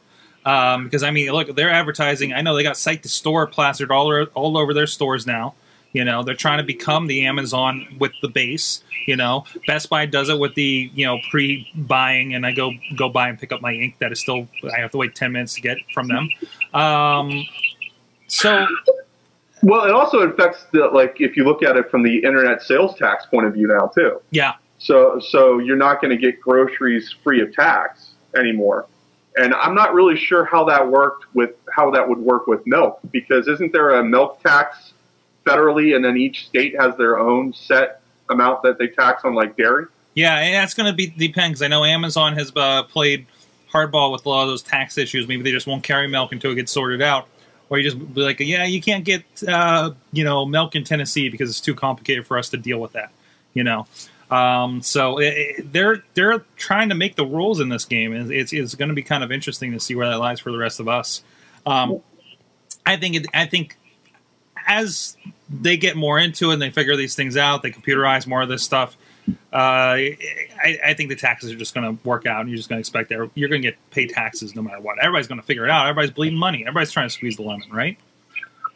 Um, 0.48 0.84
because 0.84 1.02
I 1.02 1.10
mean, 1.10 1.30
look, 1.30 1.54
they're 1.54 1.70
advertising. 1.70 2.32
I 2.32 2.40
know 2.40 2.56
they 2.56 2.62
got 2.62 2.78
site 2.78 3.02
to 3.02 3.08
store 3.10 3.46
plastered 3.46 3.90
all 3.90 4.06
over, 4.06 4.24
all 4.32 4.56
over 4.56 4.72
their 4.72 4.86
stores 4.86 5.26
now. 5.26 5.54
You 5.92 6.04
know, 6.04 6.22
they're 6.22 6.34
trying 6.34 6.56
to 6.56 6.64
become 6.64 7.06
the 7.06 7.26
Amazon 7.26 7.96
with 8.00 8.12
the 8.22 8.28
base. 8.28 8.82
You 9.06 9.16
know, 9.16 9.44
Best 9.66 9.90
Buy 9.90 10.06
does 10.06 10.30
it 10.30 10.38
with 10.38 10.54
the 10.54 10.90
you 10.94 11.04
know 11.04 11.18
pre-buying, 11.30 12.34
and 12.34 12.46
I 12.46 12.52
go 12.52 12.72
go 12.96 13.10
buy 13.10 13.28
and 13.28 13.38
pick 13.38 13.52
up 13.52 13.60
my 13.60 13.72
ink 13.72 13.96
that 14.00 14.10
is 14.10 14.20
still 14.20 14.48
I 14.74 14.80
have 14.80 14.90
to 14.92 14.96
wait 14.96 15.14
ten 15.14 15.32
minutes 15.32 15.54
to 15.54 15.60
get 15.60 15.76
from 15.92 16.08
them. 16.08 16.30
Um, 16.72 17.44
so 18.26 18.66
Well, 19.62 19.84
it 19.84 19.92
also 19.92 20.20
affects 20.20 20.64
the 20.72 20.86
like 20.86 21.20
if 21.20 21.36
you 21.36 21.44
look 21.44 21.62
at 21.62 21.76
it 21.76 21.90
from 21.90 22.02
the 22.02 22.16
internet 22.16 22.62
sales 22.62 22.96
tax 22.96 23.26
point 23.26 23.46
of 23.46 23.52
view 23.52 23.66
now 23.66 23.88
too. 23.88 24.20
yeah, 24.30 24.54
So 24.78 25.20
so 25.20 25.58
you're 25.58 25.76
not 25.76 26.00
going 26.00 26.10
to 26.10 26.16
get 26.16 26.40
groceries 26.40 27.14
free 27.22 27.42
of 27.42 27.52
tax 27.52 28.12
anymore. 28.36 28.86
And 29.38 29.54
I'm 29.54 29.74
not 29.74 29.94
really 29.94 30.16
sure 30.16 30.44
how 30.44 30.64
that 30.64 30.88
worked 30.88 31.32
with 31.34 31.52
how 31.70 31.90
that 31.92 32.08
would 32.08 32.18
work 32.18 32.46
with 32.46 32.66
milk 32.66 33.00
because 33.12 33.46
isn't 33.48 33.72
there 33.72 33.90
a 34.00 34.04
milk 34.04 34.42
tax 34.42 34.92
federally 35.46 35.94
and 35.94 36.04
then 36.04 36.16
each 36.16 36.46
state 36.46 36.78
has 36.78 36.96
their 36.96 37.18
own 37.18 37.52
set 37.52 38.02
amount 38.28 38.62
that 38.62 38.78
they 38.78 38.88
tax 38.88 39.24
on 39.24 39.34
like 39.34 39.56
dairy? 39.56 39.86
yeah, 40.18 40.60
that's 40.60 40.74
going 40.74 40.90
to 40.90 40.96
be 40.96 41.06
depend 41.06 41.52
because 41.52 41.62
I 41.62 41.68
know 41.68 41.84
Amazon 41.84 42.34
has 42.34 42.50
uh, 42.56 42.82
played 42.82 43.26
hardball 43.72 44.10
with 44.10 44.26
a 44.26 44.28
lot 44.28 44.42
of 44.42 44.48
those 44.48 44.62
tax 44.62 44.98
issues. 44.98 45.28
Maybe 45.28 45.42
they 45.42 45.52
just 45.52 45.66
won't 45.66 45.84
carry 45.84 46.08
milk 46.08 46.32
until 46.32 46.50
it 46.50 46.56
gets 46.56 46.72
sorted 46.72 47.00
out. 47.00 47.28
Or 47.70 47.78
you 47.78 47.88
just 47.88 48.14
be 48.14 48.22
like, 48.22 48.40
yeah, 48.40 48.64
you 48.64 48.80
can't 48.82 49.04
get 49.04 49.22
uh, 49.46 49.92
you 50.12 50.24
know 50.24 50.44
milk 50.44 50.74
in 50.74 50.82
Tennessee 50.82 51.28
because 51.28 51.50
it's 51.50 51.60
too 51.60 51.74
complicated 51.74 52.26
for 52.26 52.36
us 52.36 52.48
to 52.50 52.56
deal 52.56 52.80
with 52.80 52.92
that. 52.92 53.12
You 53.54 53.62
know, 53.62 53.86
um, 54.30 54.82
so 54.82 55.18
it, 55.18 55.24
it- 55.58 55.72
they're 55.72 56.02
they're 56.14 56.44
trying 56.56 56.88
to 56.90 56.94
make 56.94 57.16
the 57.16 57.24
rules 57.26 57.60
in 57.60 57.68
this 57.68 57.84
game, 57.84 58.12
and 58.12 58.30
it's 58.30 58.52
it's 58.52 58.74
going 58.74 58.88
to 58.90 58.94
be 58.94 59.02
kind 59.02 59.24
of 59.24 59.32
interesting 59.32 59.72
to 59.72 59.80
see 59.80 59.94
where 59.94 60.08
that 60.08 60.18
lies 60.18 60.40
for 60.40 60.52
the 60.52 60.58
rest 60.58 60.80
of 60.80 60.88
us. 60.88 61.22
Um, 61.66 62.00
I 62.86 62.96
think 62.96 63.16
it, 63.16 63.26
I 63.34 63.46
think 63.46 63.76
as 64.66 65.16
they 65.50 65.76
get 65.76 65.96
more 65.96 66.18
into 66.18 66.50
it 66.50 66.54
and 66.54 66.62
they 66.62 66.70
figure 66.70 66.96
these 66.96 67.14
things 67.14 67.36
out, 67.36 67.62
they 67.62 67.70
computerize 67.70 68.26
more 68.26 68.42
of 68.42 68.48
this 68.48 68.62
stuff. 68.62 68.96
Uh, 69.52 69.54
I, 69.54 70.78
I 70.86 70.94
think 70.94 71.08
the 71.10 71.16
taxes 71.16 71.52
are 71.52 71.56
just 71.56 71.74
going 71.74 71.96
to 71.98 72.08
work 72.08 72.26
out, 72.26 72.40
and 72.40 72.48
you're 72.48 72.56
just 72.56 72.68
going 72.68 72.78
to 72.78 72.80
expect 72.80 73.08
that 73.10 73.30
you're 73.34 73.48
going 73.48 73.62
to 73.62 73.68
get 73.68 73.76
paid 73.90 74.10
taxes 74.10 74.54
no 74.54 74.62
matter 74.62 74.80
what. 74.80 74.98
Everybody's 74.98 75.26
going 75.28 75.40
to 75.40 75.46
figure 75.46 75.64
it 75.64 75.70
out. 75.70 75.86
Everybody's 75.86 76.10
bleeding 76.12 76.38
money. 76.38 76.62
Everybody's 76.62 76.90
trying 76.92 77.08
to 77.08 77.14
squeeze 77.14 77.36
the 77.36 77.42
lemon, 77.42 77.70
right? 77.70 77.98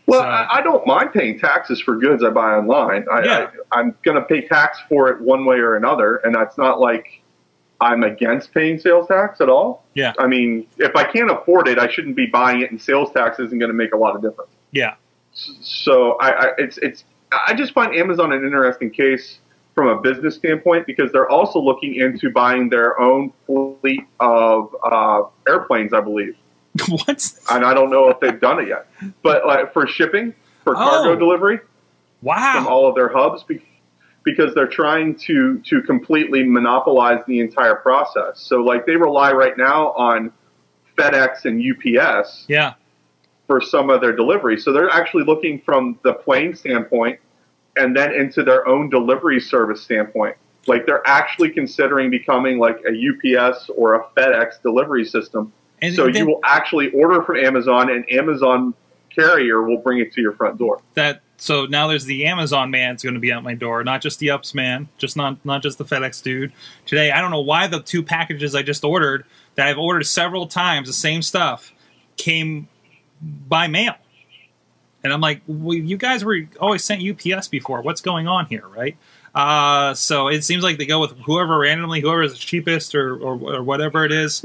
Well, 0.07 0.20
So- 0.20 0.26
I, 0.26 0.59
I 0.59 0.62
don't 0.62 0.86
mind 0.86 1.12
paying 1.12 1.38
taxes 1.38 1.80
for 1.80 1.96
goods 1.96 2.22
I 2.24 2.30
buy 2.30 2.55
online. 2.55 3.07
I, 3.11 3.22
Yeah. 3.24 3.50
I, 3.72 3.78
I'm 3.80 3.94
going 4.03 4.16
to 4.16 4.22
pay 4.24 4.46
tax 4.46 4.78
for 4.88 5.09
it 5.09 5.20
one 5.20 5.44
way 5.44 5.57
or 5.59 5.76
another, 5.76 6.16
and 6.16 6.34
that's 6.34 6.59
not 6.59 6.80
like 6.80 7.20
I'm 7.80 8.03
against 8.05 8.53
paying 8.55 8.78
sales 8.78 9.09
tax 9.09 9.40
at 9.40 9.48
all. 9.48 9.84
Yeah. 9.94 10.12
I 10.18 10.26
mean, 10.26 10.66
if 10.78 10.94
I 10.96 11.05
can't 11.05 11.30
afford 11.30 11.68
it, 11.68 11.78
I 11.78 11.88
shouldn't 11.88 12.16
be 12.16 12.26
buying 12.26 12.61
it, 12.61 12.70
and 12.70 12.80
sales 12.80 13.11
tax 13.12 13.38
isn't 13.40 13.59
going 13.59 13.70
to 13.70 13.76
make 13.76 13.92
a 13.92 13.96
lot 13.96 14.14
of 14.14 14.22
difference. 14.22 14.50
Yeah. 14.70 14.94
So 15.34 16.12
I, 16.20 16.30
I 16.30 16.46
it's 16.59 16.78
it's 16.78 17.05
I 17.46 17.55
just 17.55 17.72
find 17.72 17.94
Amazon 17.94 18.32
an 18.32 18.44
interesting 18.44 18.90
case 18.90 19.38
from 19.74 19.88
a 19.88 20.00
business 20.00 20.34
standpoint 20.36 20.86
because 20.86 21.11
they're 21.12 21.28
also 21.30 21.59
looking 21.59 21.94
into 21.94 22.30
buying 22.30 22.68
their 22.68 23.00
own 23.00 23.32
fleet 23.46 24.03
of 24.20 24.74
uh, 24.84 25.22
airplanes, 25.48 25.94
I 25.94 26.00
believe 26.00 26.36
what? 26.88 27.32
and 27.50 27.64
I 27.64 27.74
don't 27.74 27.90
know 27.90 28.08
if 28.08 28.20
they've 28.20 28.40
done 28.40 28.60
it 28.60 28.68
yet. 28.68 28.86
But 29.22 29.46
like 29.46 29.72
for 29.72 29.86
shipping, 29.86 30.34
for 30.64 30.74
cargo 30.74 31.12
Oh. 31.12 31.16
delivery 31.16 31.60
from 32.22 32.66
all 32.66 32.86
of 32.88 32.94
their 32.94 33.08
hubs, 33.08 33.42
be- 33.42 33.62
because 34.24 34.54
they're 34.54 34.68
trying 34.68 35.14
to 35.16 35.58
to 35.60 35.82
completely 35.82 36.42
monopolize 36.44 37.20
the 37.26 37.40
entire 37.40 37.74
process. 37.74 38.40
So 38.40 38.62
like 38.62 38.86
they 38.86 38.96
rely 38.96 39.32
right 39.32 39.56
now 39.58 39.88
on 39.92 40.32
FedEx 40.96 41.44
and 41.44 41.60
UPS 41.60 42.44
Yeah. 42.48 42.74
for 43.46 43.60
some 43.60 43.90
of 43.90 44.00
their 44.00 44.14
delivery. 44.14 44.58
So 44.58 44.72
they're 44.72 44.90
actually 44.90 45.24
looking 45.24 45.60
from 45.60 45.98
the 46.04 46.12
plane 46.14 46.54
standpoint 46.54 47.18
and 47.76 47.96
then 47.96 48.12
into 48.14 48.42
their 48.44 48.66
own 48.68 48.88
delivery 48.90 49.40
service 49.40 49.82
standpoint. 49.82 50.36
Like 50.68 50.86
they're 50.86 51.06
actually 51.06 51.50
considering 51.50 52.08
becoming 52.10 52.58
like 52.58 52.78
a 52.86 52.92
UPS 52.92 53.68
or 53.76 53.94
a 53.94 54.04
FedEx 54.16 54.62
delivery 54.62 55.04
system 55.04 55.52
And 55.83 55.95
so 55.95 56.05
then 56.05 56.14
you 56.14 56.26
will 56.26 56.41
actually 56.45 56.91
order 56.93 57.22
from 57.22 57.37
Amazon, 57.37 57.91
and 57.91 58.11
Amazon 58.11 58.74
carrier 59.11 59.62
will 59.62 59.78
bring 59.78 59.99
it 59.99 60.12
to 60.14 60.22
your 60.22 60.33
front 60.33 60.59
door. 60.59 60.80
that 60.95 61.20
so 61.37 61.66
now 61.66 61.89
there's 61.89 62.05
the 62.05 62.26
Amazon 62.26 62.70
man's 62.70 63.03
going 63.03 63.14
to 63.14 63.20
be 63.20 63.33
at 63.33 63.43
my 63.43 63.55
door, 63.55 63.83
not 63.83 64.01
just 64.01 64.20
the 64.20 64.30
Ups 64.30 64.55
man, 64.55 64.89
just 64.97 65.16
not 65.16 65.45
not 65.45 65.61
just 65.61 65.76
the 65.76 65.85
FedEx 65.85 66.22
dude. 66.22 66.53
Today, 66.87 67.11
I 67.11 67.20
don't 67.20 67.33
know 67.33 67.41
why 67.41 67.66
the 67.66 67.80
two 67.80 68.05
packages 68.05 68.55
I 68.55 68.62
just 68.62 68.85
ordered 68.85 69.24
that 69.57 69.66
I've 69.66 69.76
ordered 69.78 70.05
several 70.05 70.47
times, 70.47 70.87
the 70.87 70.95
same 70.95 71.20
stuff, 71.20 71.72
came 72.16 72.68
by 73.20 73.66
mail. 73.66 73.97
And 75.03 75.12
I'm 75.12 75.20
like, 75.20 75.43
well, 75.49 75.76
you 75.76 75.97
guys 75.97 76.24
were 76.24 76.43
always 76.61 76.85
sent 76.85 77.03
UPS 77.03 77.49
before. 77.49 77.83
What's 77.83 78.01
going 78.01 78.28
on 78.28 78.47
here, 78.47 78.66
right? 78.68 78.97
Uh, 79.35 79.95
so 79.95 80.28
it 80.28 80.45
seems 80.45 80.62
like 80.62 80.78
they 80.78 80.87
go 80.87 81.01
with 81.01 81.12
whoever 81.26 81.59
randomly, 81.59 82.01
whoever 82.01 82.22
is 82.22 82.33
the 82.33 82.39
cheapest 82.39 82.95
or, 82.95 83.16
or, 83.16 83.33
or 83.33 83.62
whatever 83.64 84.05
it 84.05 84.12
is. 84.12 84.45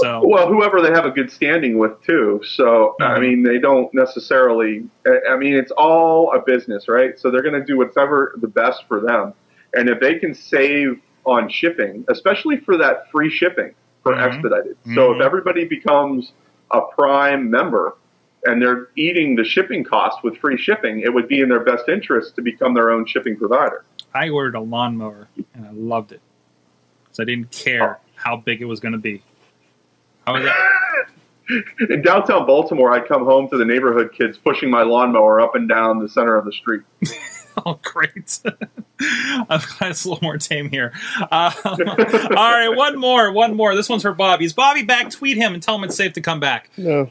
So 0.00 0.26
Well, 0.26 0.48
whoever 0.48 0.80
they 0.80 0.90
have 0.90 1.04
a 1.04 1.10
good 1.10 1.30
standing 1.30 1.78
with 1.78 2.00
too. 2.02 2.40
So 2.44 2.96
I 3.00 3.18
Mhm. 3.18 3.20
mean, 3.20 3.42
they 3.42 3.58
don't 3.58 3.92
necessarily. 3.94 4.84
I 5.06 5.20
I 5.32 5.36
mean, 5.36 5.54
it's 5.54 5.72
all 5.72 6.32
a 6.32 6.40
business, 6.40 6.88
right? 6.88 7.18
So 7.18 7.30
they're 7.30 7.42
going 7.42 7.58
to 7.60 7.64
do 7.64 7.78
whatever 7.78 8.34
the 8.40 8.48
best 8.48 8.84
for 8.88 9.00
them, 9.00 9.32
and 9.74 9.88
if 9.88 10.00
they 10.00 10.16
can 10.16 10.34
save 10.34 11.00
on 11.26 11.48
shipping, 11.48 12.04
especially 12.08 12.58
for 12.58 12.76
that 12.76 13.10
free 13.10 13.30
shipping 13.30 13.74
for 14.02 14.12
Mhm. 14.14 14.20
expedited. 14.26 14.76
So 14.94 15.12
Mhm. 15.12 15.16
if 15.16 15.22
everybody 15.22 15.64
becomes 15.64 16.32
a 16.70 16.82
Prime 16.82 17.50
member 17.50 17.96
and 18.46 18.60
they're 18.60 18.88
eating 18.96 19.34
the 19.36 19.44
shipping 19.44 19.82
cost 19.84 20.22
with 20.22 20.36
free 20.36 20.58
shipping, 20.58 21.00
it 21.00 21.12
would 21.14 21.26
be 21.28 21.40
in 21.40 21.48
their 21.48 21.60
best 21.64 21.88
interest 21.88 22.36
to 22.36 22.42
become 22.42 22.74
their 22.74 22.90
own 22.90 23.06
shipping 23.06 23.36
provider. 23.36 23.84
I 24.14 24.28
ordered 24.28 24.54
a 24.54 24.60
lawnmower 24.60 25.28
and 25.54 25.66
I 25.66 25.70
loved 25.72 26.12
it. 26.12 26.20
So 27.12 27.22
I 27.22 27.26
didn't 27.26 27.50
care 27.52 27.98
how 28.16 28.36
big 28.36 28.60
it 28.60 28.66
was 28.66 28.80
going 28.80 28.92
to 28.92 28.98
be. 28.98 29.22
How 30.26 30.34
was 30.34 30.44
that? 30.44 30.56
In 31.90 32.00
downtown 32.02 32.46
Baltimore, 32.46 32.90
I'd 32.92 33.06
come 33.06 33.24
home 33.24 33.48
to 33.50 33.58
the 33.58 33.64
neighborhood 33.64 34.12
kids 34.16 34.38
pushing 34.38 34.70
my 34.70 34.82
lawnmower 34.82 35.40
up 35.40 35.54
and 35.54 35.68
down 35.68 35.98
the 35.98 36.08
center 36.08 36.36
of 36.36 36.44
the 36.44 36.52
street. 36.52 36.82
Oh, 37.64 37.78
great. 37.82 38.40
I'm 39.00 39.46
glad 39.46 39.90
it's 39.90 40.04
a 40.04 40.08
little 40.08 40.18
more 40.22 40.38
tame 40.38 40.70
here. 40.70 40.92
Uh, 41.20 41.52
all 41.64 41.76
right, 41.76 42.68
one 42.70 42.98
more, 42.98 43.30
one 43.30 43.54
more. 43.54 43.76
This 43.76 43.88
one's 43.88 44.02
for 44.02 44.12
Bobby. 44.12 44.44
Is 44.44 44.52
Bobby 44.52 44.82
back? 44.82 45.10
Tweet 45.10 45.36
him 45.36 45.54
and 45.54 45.62
tell 45.62 45.76
him 45.76 45.84
it's 45.84 45.96
safe 45.96 46.14
to 46.14 46.20
come 46.20 46.40
back. 46.40 46.70
No. 46.76 47.10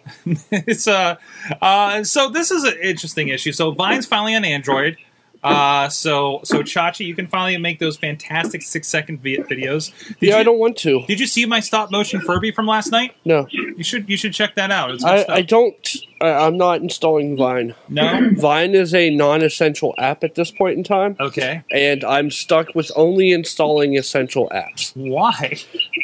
it's 0.52 0.88
uh, 0.88 1.16
uh, 1.62 2.04
so 2.04 2.30
this 2.30 2.52
is 2.52 2.66
an 2.66 2.76
interesting 2.82 3.30
issue. 3.30 3.54
So 3.54 3.72
Vine's 3.72 4.06
finally 4.06 4.36
on 4.36 4.44
Android. 4.44 4.98
Uh, 5.44 5.90
so 5.90 6.40
so 6.44 6.64
Chachi, 6.64 7.06
you 7.06 7.16
can 7.16 7.28
finally 7.28 7.58
make 7.58 7.80
those 7.80 7.98
fantastic 7.98 8.62
six 8.62 8.88
second 8.88 9.22
videos. 9.22 9.92
Did 10.08 10.16
Yeah, 10.22 10.36
you, 10.36 10.40
I 10.40 10.44
don't 10.44 10.60
want 10.60 10.78
to. 10.78 11.04
Did 11.08 11.20
you 11.20 11.28
see 11.28 11.46
my 11.46 11.60
stop 11.60 11.92
motion 11.92 12.22
Furby 12.22 12.52
from 12.52 12.66
last 12.66 12.92
night? 12.92 13.14
No, 13.26 13.48
You 13.52 13.84
should 13.84 14.10
you 14.10 14.16
should 14.18 14.34
check 14.34 14.56
that 14.56 14.72
out. 14.72 14.92
It's 14.92 15.04
I. 15.04 15.26
I 15.28 15.42
don't. 15.42 15.76
I, 16.22 16.30
I'm 16.48 16.56
not 16.58 16.82
installing 16.82 17.36
Vine. 17.36 17.76
no. 17.90 18.30
Vine 18.38 18.74
is 18.76 18.94
a 18.96 19.10
non-essential 19.10 19.94
app 19.98 20.24
at 20.24 20.36
this 20.36 20.52
point 20.52 20.78
in 20.78 20.84
time, 20.84 21.18
Okay. 21.20 21.64
and 21.72 22.04
I'm 22.06 22.32
stuck 22.32 22.74
with 22.76 22.92
only 22.96 23.32
installing 23.32 23.98
essential 23.98 24.50
apps. 24.56 24.96
Why? 24.96 25.58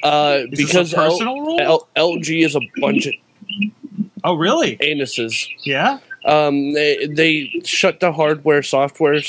Uh, 0.04 0.40
Is 0.44 0.50
this 0.52 0.60
a 0.60 0.66
because 0.66 0.94
L- 0.94 1.10
personal 1.10 1.40
rule? 1.40 1.62
L- 1.62 1.88
LG 1.96 2.44
is 2.46 2.56
a 2.56 2.62
bunch 2.82 3.06
of 3.06 3.14
Oh, 4.24 4.34
really? 4.36 4.76
anuses. 4.78 5.48
Yeah. 5.64 6.00
Um, 6.26 6.74
they, 6.74 7.06
they 7.08 7.62
shut 7.64 8.00
the 8.00 8.12
hardware 8.14 8.62
software 8.64 9.20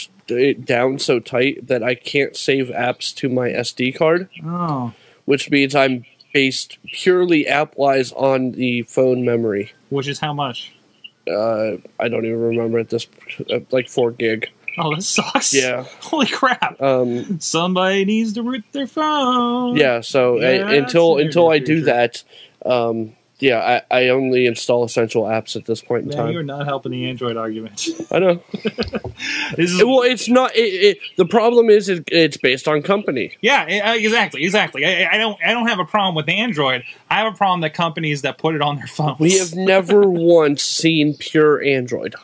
down 0.65 0.99
so 0.99 1.21
tight 1.21 1.67
that 1.67 1.83
I 1.83 1.95
can't 1.95 2.37
save 2.37 2.67
apps 2.69 3.15
to 3.17 3.29
my 3.29 3.49
SD 3.51 3.97
card, 3.97 4.29
Oh. 4.45 4.93
which 5.25 5.51
means 5.51 5.75
I'm 5.75 6.05
based 6.33 6.79
purely 6.93 7.47
app 7.47 7.77
wise 7.77 8.13
on 8.13 8.53
the 8.53 8.83
phone 8.83 9.25
memory. 9.25 9.73
Which 9.89 10.07
is 10.09 10.21
how 10.21 10.33
much? 10.33 10.73
Uh, 11.29 11.77
I 11.99 12.09
don't 12.09 12.25
even 12.25 12.41
remember 12.41 12.79
at 12.79 12.89
this, 12.89 13.07
uh, 13.53 13.61
like 13.71 13.89
four 13.89 14.11
gig. 14.11 14.49
Oh, 14.79 14.95
that 14.95 15.03
sucks. 15.03 15.53
Yeah. 15.53 15.85
Holy 16.01 16.27
crap. 16.27 16.81
Um, 16.81 17.41
Somebody 17.41 18.05
needs 18.05 18.33
to 18.35 18.43
root 18.43 18.65
their 18.73 18.87
phone. 18.87 19.77
yeah. 19.77 20.01
So 20.01 20.39
I- 20.41 20.75
until 20.77 21.19
until 21.19 21.51
I 21.51 21.59
do 21.59 21.83
that, 21.83 22.23
um, 22.65 23.15
yeah, 23.41 23.83
I, 23.91 24.03
I 24.03 24.09
only 24.09 24.47
install 24.47 24.85
essential 24.85 25.25
apps 25.25 25.57
at 25.57 25.65
this 25.65 25.81
point 25.81 26.05
in 26.05 26.11
time. 26.11 26.27
Man, 26.27 26.33
you're 26.33 26.43
not 26.43 26.67
helping 26.67 26.93
the 26.93 27.09
Android 27.09 27.37
argument. 27.37 27.87
I 28.11 28.19
know. 28.19 28.43
Is, 29.59 29.83
Well, 29.83 30.03
it's 30.03 30.29
not. 30.29 30.55
It, 30.55 30.61
it, 30.61 30.99
the 31.17 31.25
problem 31.25 31.71
is 31.71 31.89
it, 31.89 32.05
it's 32.09 32.37
based 32.37 32.69
on 32.69 32.83
company. 32.83 33.37
yeah, 33.41 33.65
eh, 33.69 33.95
exactly, 33.95 34.45
exactly. 34.45 34.85
I, 34.87 35.15
I 35.15 35.19
don't, 35.19 35.39
I 35.45 35.53
don't 35.53 35.67
have 35.67 35.79
a 35.79 35.85
problem 35.85 36.15
with 36.15 36.29
Android. 36.29 36.85
I 37.11 37.17
have 37.17 37.33
a 37.35 37.37
problem 37.37 37.61
that 37.63 37.75
companies 37.75 38.23
that 38.23 38.39
put 38.39 38.55
it 38.55 38.63
on 38.63 38.77
their 38.77 38.87
phones. 38.89 39.19
We 39.19 39.39
have 39.39 39.55
never 39.55 40.09
once 40.09 40.63
seen 40.63 41.15
pure 41.15 41.63
Android. 41.63 42.15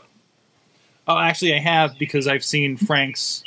Oh, 1.09 1.19
actually, 1.19 1.55
I 1.55 1.61
have 1.61 1.99
because 1.99 2.27
I've 2.27 2.45
seen 2.45 2.77
Frank's 2.77 3.45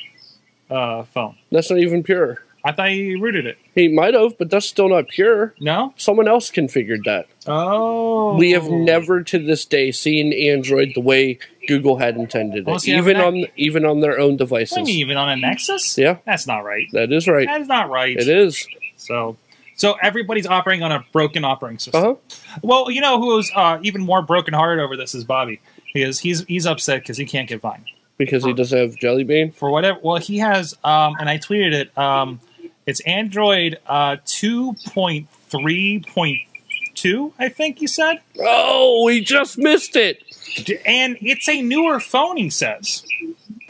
uh, 0.70 1.04
phone. 1.04 1.36
That's 1.52 1.70
not 1.70 1.80
even 1.80 2.04
pure. 2.04 2.44
I 2.64 2.72
thought 2.72 2.90
he 2.90 3.16
rooted 3.16 3.46
it. 3.46 3.58
He 3.80 3.88
might 3.88 4.14
have, 4.14 4.38
but 4.38 4.50
that's 4.50 4.66
still 4.66 4.90
not 4.90 5.08
pure. 5.08 5.54
No. 5.60 5.94
Someone 5.96 6.28
else 6.28 6.52
configured 6.52 7.06
that. 7.06 7.28
Oh. 7.48 8.36
We 8.36 8.52
have 8.52 8.70
never 8.70 9.24
to 9.24 9.40
this 9.40 9.64
day 9.64 9.94
seen 9.94 10.34
Android 10.34 10.90
the 10.96 11.00
way 11.02 11.40
Google 11.66 11.98
had 11.98 12.18
intended 12.18 12.66
Well, 12.66 12.76
it, 12.76 12.82
see, 12.82 12.98
even 12.98 13.18
on 13.18 13.46
even 13.56 13.86
on 13.86 14.02
their 14.02 14.20
own 14.20 14.36
devices. 14.36 14.78
you 14.78 14.84
mean, 14.84 15.00
even 15.00 15.16
on 15.16 15.30
a 15.30 15.38
Nexus? 15.38 15.98
Yeah, 15.98 16.18
That's 16.26 16.46
not 16.46 16.60
right. 16.66 16.88
that 16.92 17.14
is 17.14 17.26
right. 17.28 17.48
That 17.48 17.62
is 17.62 17.68
not 17.70 17.90
right. 17.90 18.18
It 18.18 18.28
is. 18.28 18.68
So, 18.98 19.38
so 19.76 19.96
everybody's 20.02 20.46
operating 20.46 20.84
on 20.84 20.92
a 20.92 21.06
broken 21.14 21.46
operating 21.46 21.80
system. 21.80 22.04
Uh 22.04 22.06
huh. 22.08 22.16
Well, 22.62 22.92
you 22.92 23.00
know 23.00 23.22
who's 23.22 23.50
uh, 23.56 23.80
even 23.82 24.02
more 24.02 24.22
broken 24.22 24.52
brokenhearted 24.52 24.84
over 24.84 24.98
this 24.98 25.16
is 25.16 25.24
Bobby, 25.24 25.62
because 25.94 26.20
he's 26.20 26.44
he's 26.46 26.66
upset 26.66 27.02
because 27.04 27.16
he 27.16 27.26
can't 27.26 27.48
get 27.48 27.62
Vine 27.62 27.86
Because 28.18 28.44
he 28.44 28.52
doesn't 28.52 28.78
have 28.78 28.96
Jelly 28.98 29.24
Bean. 29.24 29.52
for 29.54 29.70
whatever. 29.72 30.00
Well, 30.04 30.18
he 30.18 30.40
has, 30.40 30.76
um, 30.84 31.16
and 31.18 31.30
I 31.30 31.38
tweeted 31.38 31.72
it. 31.72 31.98
Um, 31.98 32.42
it's 32.90 33.00
Android 33.02 33.78
uh, 33.88 34.18
two 34.26 34.74
point 34.88 35.30
three 35.50 36.04
point 36.08 36.40
two, 36.96 37.34
I 37.40 37.48
think 37.50 37.82
you 37.82 37.88
said, 37.88 38.20
Oh, 38.42 39.06
we 39.06 39.22
just 39.22 39.58
missed 39.58 39.96
it. 39.96 40.22
and 40.86 41.18
it's 41.22 41.48
a 41.48 41.62
newer 41.62 42.00
phone. 42.00 42.38
He 42.38 42.50
says. 42.50 43.06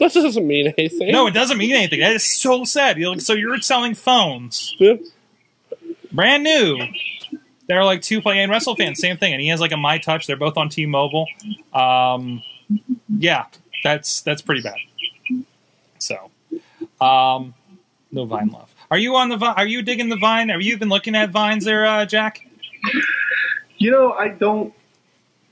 That 0.00 0.14
doesn't 0.14 0.46
mean 0.46 0.72
anything. 0.78 1.12
No, 1.12 1.26
it 1.26 1.34
doesn't 1.34 1.58
mean 1.58 1.72
anything. 1.72 2.00
That 2.00 2.12
is 2.14 2.24
so 2.40 2.64
sad. 2.64 2.96
You're 2.96 3.18
so 3.18 3.34
you're 3.34 3.60
selling 3.60 3.94
phones, 3.94 4.74
Yeah. 4.78 4.94
brand 6.10 6.42
new. 6.42 6.78
They're 7.68 7.84
like 7.84 8.00
two 8.02 8.20
play 8.22 8.38
and 8.40 8.50
Wrestle 8.50 8.74
fans, 8.76 8.98
same 8.98 9.16
thing. 9.18 9.32
And 9.34 9.40
he 9.42 9.48
has 9.48 9.60
like 9.60 9.72
a 9.72 9.76
My 9.76 9.98
Touch. 9.98 10.26
They're 10.26 10.36
both 10.36 10.56
on 10.56 10.70
T-Mobile. 10.70 11.26
Um, 11.74 12.42
yeah, 13.08 13.44
that's 13.84 14.22
that's 14.22 14.40
pretty 14.42 14.62
bad. 14.62 14.76
So, 15.98 16.30
um, 17.00 17.54
no 18.10 18.24
Vine 18.24 18.48
love. 18.48 18.69
Are 18.90 18.98
you 18.98 19.14
on 19.16 19.28
the? 19.28 19.38
Are 19.38 19.66
you 19.66 19.82
digging 19.82 20.08
the 20.08 20.16
Vine? 20.16 20.48
Have 20.48 20.62
you 20.62 20.76
been 20.76 20.88
looking 20.88 21.14
at 21.14 21.30
Vines 21.30 21.64
there, 21.64 21.86
uh, 21.86 22.04
Jack? 22.06 22.46
You 23.78 23.90
know, 23.90 24.12
I 24.12 24.28
don't 24.28 24.74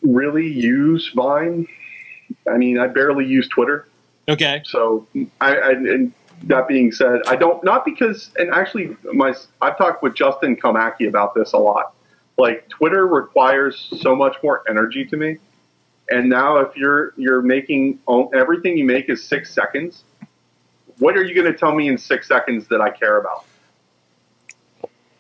really 0.03 0.49
use 0.49 1.13
Vine. 1.15 1.69
I 2.51 2.57
mean, 2.57 2.79
I 2.79 2.89
barely 2.89 3.27
use 3.27 3.49
Twitter. 3.49 3.87
Okay. 4.29 4.63
So, 4.65 5.07
I, 5.41 5.57
I 5.57 5.71
and 5.71 6.13
that 6.45 6.67
being 6.67 6.91
said, 6.91 7.21
I 7.27 7.37
don't 7.37 7.63
not 7.63 7.85
because 7.85 8.31
and 8.37 8.51
actually 8.51 8.97
my 9.13 9.35
I've 9.61 9.79
talked 9.79 10.03
with 10.03 10.15
Justin 10.15 10.57
Komaki 10.57 11.09
about 11.09 11.35
this 11.35 11.53
a 11.53 11.59
lot. 11.59 11.95
Like 12.37 12.69
Twitter 12.69 13.07
requires 13.07 13.89
so 14.01 14.17
much 14.17 14.37
more 14.43 14.63
energy 14.69 15.05
to 15.07 15.17
me, 15.17 15.39
and 16.11 16.29
now 16.29 16.59
if 16.59 16.77
you're 16.77 17.15
you're 17.17 17.43
making 17.43 18.01
oh, 18.09 18.29
everything 18.29 18.77
you 18.77 18.85
make 18.85 19.09
is 19.09 19.25
six 19.25 19.53
seconds, 19.53 20.05
what 20.99 21.17
are 21.17 21.25
you 21.25 21.35
going 21.35 21.51
to 21.53 21.59
tell 21.59 21.75
me 21.75 21.89
in 21.89 21.99
six 21.99 22.29
seconds 22.29 22.69
that 22.69 22.81
I 22.81 22.91
care 22.91 23.19
about? 23.19 23.45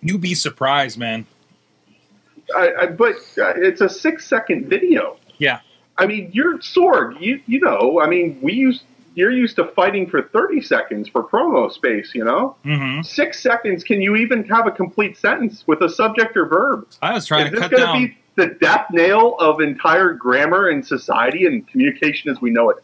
You'd 0.01 0.20
be 0.20 0.35
surprised, 0.35 0.99
man. 0.99 1.26
I, 2.57 2.72
I, 2.83 2.87
but 2.87 3.16
uh, 3.37 3.53
it's 3.57 3.81
a 3.81 3.89
six 3.89 4.26
second 4.26 4.68
video. 4.68 5.16
Yeah. 5.39 5.61
I 5.97 6.07
mean, 6.07 6.31
you're 6.33 6.59
Sorg. 6.59 7.20
You 7.20 7.41
you 7.47 7.61
know. 7.61 8.01
I 8.01 8.09
mean, 8.09 8.39
we 8.41 8.53
use 8.55 8.85
you're 9.14 9.33
used 9.33 9.57
to 9.57 9.64
fighting 9.64 10.09
for 10.09 10.22
thirty 10.22 10.61
seconds 10.62 11.09
for 11.09 11.24
promo 11.24 11.70
space. 11.70 12.12
You 12.14 12.24
know, 12.24 12.57
hmm 12.62 13.03
six 13.03 13.43
seconds. 13.43 13.83
Can 13.85 14.01
you 14.01 14.16
even 14.16 14.45
have 14.45 14.66
a 14.66 14.70
complete 14.70 15.16
sentence 15.18 15.64
with 15.66 15.83
a 15.83 15.89
subject 15.89 16.37
or 16.37 16.47
verb? 16.47 16.87
I 17.03 17.12
was 17.14 17.26
trying 17.26 17.47
Is 17.47 17.51
to 17.51 17.57
this 17.57 17.61
cut 17.62 17.70
going 17.72 17.83
down. 17.83 18.01
to 18.03 18.09
be 18.09 18.18
the 18.37 18.47
death 18.61 18.87
nail 18.93 19.35
of 19.41 19.61
entire 19.61 20.12
grammar 20.12 20.68
and 20.68 20.87
society 20.87 21.45
and 21.47 21.66
communication 21.66 22.31
as 22.31 22.41
we 22.41 22.51
know 22.51 22.70
it? 22.70 22.76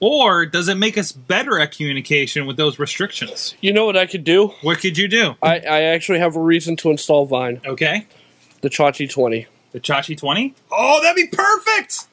Or 0.00 0.46
does 0.46 0.68
it 0.68 0.76
make 0.76 0.96
us 0.96 1.12
better 1.12 1.58
at 1.58 1.72
communication 1.72 2.46
with 2.46 2.56
those 2.56 2.78
restrictions? 2.78 3.54
You 3.60 3.72
know 3.72 3.84
what 3.84 3.96
I 3.96 4.06
could 4.06 4.24
do? 4.24 4.48
What 4.62 4.78
could 4.78 4.96
you 4.96 5.08
do? 5.08 5.34
I, 5.42 5.58
I 5.58 5.82
actually 5.82 6.20
have 6.20 6.36
a 6.36 6.40
reason 6.40 6.76
to 6.76 6.90
install 6.90 7.26
Vine. 7.26 7.60
Okay. 7.66 8.06
The 8.60 8.68
Chachi 8.70 9.10
20. 9.10 9.46
The 9.72 9.80
Chachi 9.80 10.16
20? 10.16 10.54
Oh, 10.72 11.00
that'd 11.02 11.16
be 11.16 11.26
perfect! 11.34 12.06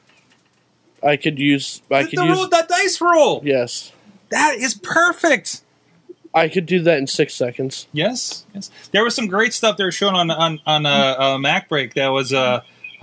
I 1.02 1.16
could 1.16 1.38
use. 1.38 1.82
I 1.90 2.02
the 2.02 2.08
could 2.10 2.18
the 2.18 2.24
use. 2.24 2.36
roll, 2.36 2.48
that 2.48 2.68
dice 2.68 3.00
roll! 3.00 3.40
Yes. 3.44 3.92
That 4.30 4.56
is 4.58 4.74
perfect! 4.74 5.62
I 6.34 6.48
could 6.48 6.66
do 6.66 6.82
that 6.82 6.98
in 6.98 7.06
six 7.06 7.34
seconds. 7.34 7.86
Yes, 7.92 8.44
yes. 8.54 8.70
There 8.92 9.02
was 9.02 9.14
some 9.14 9.26
great 9.26 9.54
stuff 9.54 9.78
they 9.78 9.84
were 9.84 9.92
showing 9.92 10.14
on 10.14 10.30
on 10.30 10.60
on 10.66 10.84
uh, 10.84 11.16
uh, 11.18 11.38
Mac 11.38 11.68
Break. 11.68 11.94
That 11.94 12.08
was 12.08 12.32
uh, 12.32 12.60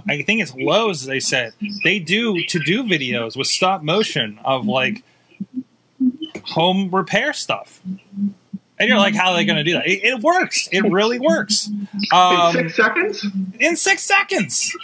I 0.07 0.21
think 0.21 0.41
it's 0.41 0.53
Lowe's. 0.53 1.05
They 1.05 1.19
said 1.19 1.53
they 1.83 1.99
do 1.99 2.43
to 2.45 2.59
do 2.59 2.83
videos 2.83 3.35
with 3.37 3.47
stop 3.47 3.81
motion 3.83 4.39
of 4.43 4.65
like 4.67 5.03
home 6.45 6.89
repair 6.93 7.33
stuff. 7.33 7.81
And 8.79 8.89
you're 8.89 8.97
like, 8.97 9.15
how 9.15 9.31
are 9.31 9.35
they 9.35 9.45
going 9.45 9.57
to 9.57 9.63
do 9.63 9.73
that? 9.73 9.87
It, 9.87 10.03
it 10.03 10.19
works. 10.19 10.67
It 10.71 10.81
really 10.81 11.19
works. 11.19 11.67
In 11.67 11.87
Um, 12.11 12.53
six 12.53 12.75
seconds? 12.75 13.25
in 13.59 13.75
six 13.75 14.03
seconds. 14.03 14.75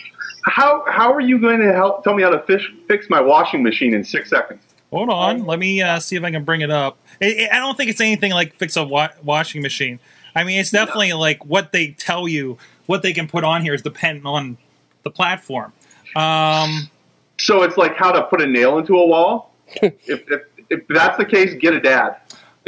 how 0.43 0.85
how 0.87 1.11
are 1.11 1.19
you 1.19 1.37
going 1.39 1.59
to 1.59 1.73
help 1.73 2.03
tell 2.03 2.13
me 2.13 2.23
how 2.23 2.29
to 2.29 2.39
fish, 2.43 2.71
fix 2.87 3.09
my 3.09 3.19
washing 3.19 3.61
machine 3.63 3.93
in 3.93 4.03
six 4.03 4.29
seconds? 4.29 4.61
Hold 4.91 5.09
on, 5.09 5.45
let 5.45 5.59
me 5.59 5.81
uh, 5.83 5.99
see 5.99 6.15
if 6.15 6.23
I 6.23 6.31
can 6.31 6.43
bring 6.43 6.61
it 6.61 6.71
up. 6.71 6.97
It, 7.19 7.37
it- 7.37 7.49
I 7.51 7.57
don't 7.59 7.75
think 7.77 7.89
it's 7.91 8.01
anything 8.01 8.31
like 8.31 8.53
fix 8.55 8.75
a 8.77 8.83
wa- 8.83 9.09
washing 9.23 9.61
machine. 9.61 9.99
I 10.35 10.43
mean, 10.43 10.59
it's 10.59 10.71
definitely 10.71 11.13
like 11.13 11.43
what 11.45 11.71
they 11.71 11.91
tell 11.91 12.27
you, 12.27 12.57
what 12.85 13.01
they 13.01 13.11
can 13.13 13.27
put 13.27 13.43
on 13.43 13.61
here 13.63 13.73
is 13.73 13.81
dependent 13.81 14.25
on 14.25 14.57
the 15.03 15.09
platform. 15.11 15.71
Um, 16.15 16.89
So 17.37 17.63
it's 17.63 17.77
like 17.77 17.95
how 17.95 18.11
to 18.11 18.23
put 18.23 18.41
a 18.41 18.47
nail 18.47 18.77
into 18.79 18.95
a 18.97 19.05
wall. 19.05 19.53
if, 19.81 19.93
if 20.07 20.41
if 20.69 20.87
that's 20.87 21.17
the 21.17 21.25
case, 21.25 21.53
get 21.55 21.73
a 21.73 21.79
dad. 21.79 22.17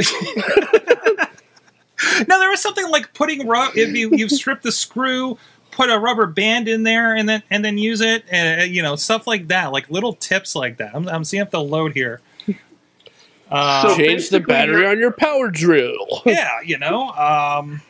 no, 2.27 2.39
there 2.39 2.49
was 2.49 2.61
something 2.61 2.89
like 2.89 3.13
putting 3.13 3.47
ru- 3.47 3.69
if 3.75 3.95
you 3.95 4.09
you 4.11 4.27
strip 4.29 4.61
the 4.61 4.71
screw, 4.71 5.37
put 5.71 5.89
a 5.89 5.99
rubber 5.99 6.25
band 6.25 6.67
in 6.67 6.83
there, 6.83 7.15
and 7.15 7.27
then 7.29 7.43
and 7.49 7.63
then 7.63 7.77
use 7.77 8.01
it, 8.01 8.23
and 8.31 8.73
you 8.73 8.81
know, 8.81 8.95
stuff 8.95 9.27
like 9.27 9.47
that, 9.49 9.71
like 9.71 9.89
little 9.89 10.13
tips 10.13 10.55
like 10.55 10.77
that. 10.77 10.95
I'm, 10.95 11.07
I'm 11.07 11.23
seeing 11.23 11.43
if 11.43 11.51
they'll 11.51 11.67
load 11.67 11.93
here. 11.93 12.21
Uh, 13.51 13.87
So- 13.89 13.97
Change 13.97 14.29
the 14.29 14.39
battery 14.39 14.85
on 14.87 14.97
your 14.99 15.11
power 15.11 15.49
drill. 15.51 16.21
yeah, 16.25 16.61
you 16.65 16.77
know, 16.79 17.09
um, 17.11 17.81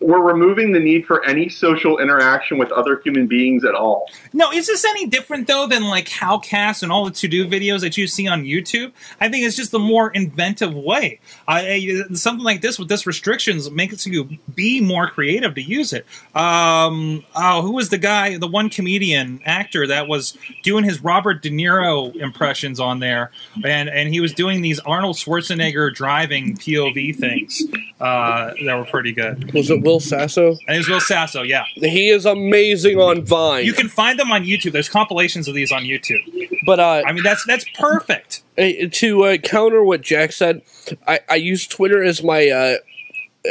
We're 0.00 0.20
removing 0.22 0.72
the 0.72 0.80
need 0.80 1.06
for 1.06 1.24
any 1.24 1.48
social 1.48 1.98
interaction 1.98 2.56
with 2.58 2.70
other 2.72 3.00
human 3.04 3.26
beings 3.26 3.64
at 3.64 3.74
all. 3.74 4.06
No, 4.32 4.50
is 4.52 4.66
this 4.66 4.84
any 4.84 5.06
different 5.06 5.46
though 5.46 5.66
than 5.66 5.84
like 5.84 6.06
Howcast 6.08 6.82
and 6.82 6.92
all 6.92 7.04
the 7.04 7.10
to 7.10 7.28
do 7.28 7.46
videos 7.46 7.80
that 7.80 7.96
you 7.96 8.06
see 8.06 8.28
on 8.28 8.44
YouTube? 8.44 8.92
I 9.20 9.28
think 9.28 9.44
it's 9.44 9.56
just 9.56 9.74
a 9.74 9.78
more 9.78 10.10
inventive 10.10 10.74
way. 10.74 11.20
I, 11.46 11.68
I- 12.10 12.14
something 12.14 12.44
like 12.44 12.60
this 12.60 12.78
with 12.78 12.88
this 12.88 13.06
restrictions 13.06 13.70
makes 13.70 14.06
you 14.06 14.28
be 14.54 14.80
more 14.80 15.08
creative 15.08 15.54
to 15.56 15.62
use 15.62 15.92
it. 15.92 16.06
Um, 16.34 17.24
oh, 17.34 17.62
who 17.62 17.72
was 17.72 17.88
the 17.88 17.98
guy, 17.98 18.38
the 18.38 18.46
one 18.46 18.70
comedian 18.70 19.40
actor 19.44 19.86
that 19.88 20.06
was 20.08 20.36
doing 20.62 20.84
his 20.84 21.02
Robert 21.02 21.42
De 21.42 21.50
Niro 21.50 22.14
impressions 22.16 22.78
on 22.78 23.00
there, 23.00 23.30
and 23.64 23.88
and 23.88 24.08
he 24.08 24.20
was 24.20 24.32
doing 24.32 24.62
these 24.62 24.78
Arnold 24.80 25.16
Schwarzenegger 25.16 25.92
driving 25.92 26.56
POV 26.56 27.16
things 27.16 27.62
uh, 28.00 28.52
that 28.64 28.74
were 28.76 28.84
pretty 28.84 29.12
good. 29.12 29.52
Was 29.52 29.70
it 29.70 29.82
Will 29.88 30.00
Sasso? 30.00 30.50
And 30.66 30.74
it 30.74 30.78
was 30.78 30.88
Will 30.88 31.00
Sasso, 31.00 31.42
yeah. 31.42 31.64
He 31.74 32.10
is 32.10 32.26
amazing 32.26 32.98
on 32.98 33.24
Vine. 33.24 33.64
You 33.64 33.72
can 33.72 33.88
find 33.88 34.18
them 34.18 34.30
on 34.30 34.44
YouTube. 34.44 34.72
There's 34.72 34.88
compilations 34.88 35.48
of 35.48 35.54
these 35.54 35.72
on 35.72 35.82
YouTube. 35.82 36.20
but 36.66 36.78
uh, 36.78 37.02
I 37.06 37.12
mean, 37.12 37.22
that's 37.22 37.44
that's 37.46 37.64
perfect. 37.78 38.42
To 38.56 39.24
uh, 39.24 39.36
counter 39.38 39.82
what 39.82 40.02
Jack 40.02 40.32
said, 40.32 40.62
I, 41.06 41.20
I 41.28 41.36
use 41.36 41.66
Twitter 41.66 42.02
as 42.02 42.22
my 42.22 42.48
uh, 42.48 42.76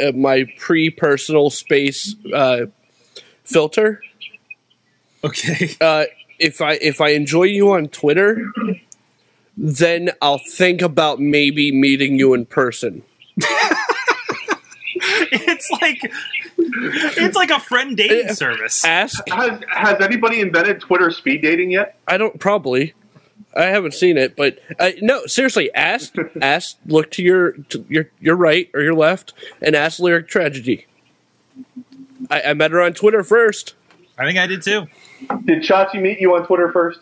uh, 0.00 0.12
my 0.12 0.44
pre-personal 0.58 1.50
space 1.50 2.14
uh, 2.32 2.66
filter. 3.44 4.02
Okay. 5.24 5.76
Uh, 5.80 6.04
if 6.38 6.60
I 6.60 6.74
if 6.74 7.00
I 7.00 7.10
enjoy 7.10 7.44
you 7.44 7.72
on 7.72 7.88
Twitter, 7.88 8.52
then 9.56 10.10
I'll 10.22 10.38
think 10.38 10.82
about 10.82 11.18
maybe 11.18 11.72
meeting 11.72 12.18
you 12.18 12.32
in 12.34 12.46
person. 12.46 13.02
it's 15.32 15.70
like 15.82 15.98
it's 17.16 17.36
like 17.36 17.50
a 17.50 17.60
friend 17.60 17.96
dating 17.96 18.30
Uh, 18.30 18.34
service. 18.34 18.84
Ask 18.84 19.26
Has 19.28 19.60
has 19.70 20.00
anybody 20.00 20.40
invented 20.40 20.80
Twitter 20.80 21.10
speed 21.10 21.42
dating 21.42 21.70
yet? 21.70 21.98
I 22.06 22.16
don't 22.18 22.38
probably. 22.38 22.94
I 23.56 23.64
haven't 23.64 23.94
seen 23.94 24.16
it, 24.18 24.36
but 24.36 24.58
uh, 24.78 24.90
no, 25.00 25.26
seriously. 25.26 25.72
Ask, 25.74 26.14
ask. 26.42 26.76
Look 26.86 27.10
to 27.12 27.22
your 27.22 27.52
to 27.70 27.84
your 27.88 28.10
your 28.20 28.36
right 28.36 28.70
or 28.74 28.82
your 28.82 28.94
left, 28.94 29.32
and 29.62 29.74
ask 29.74 29.98
lyric 29.98 30.28
tragedy. 30.28 30.86
I, 32.30 32.42
I 32.42 32.54
met 32.54 32.70
her 32.72 32.82
on 32.82 32.92
Twitter 32.92 33.22
first. 33.24 33.74
I 34.18 34.24
think 34.26 34.38
I 34.38 34.46
did 34.46 34.62
too. 34.62 34.86
Did 35.44 35.62
Chachi 35.62 36.00
meet 36.00 36.20
you 36.20 36.34
on 36.36 36.46
Twitter 36.46 36.70
first? 36.72 37.00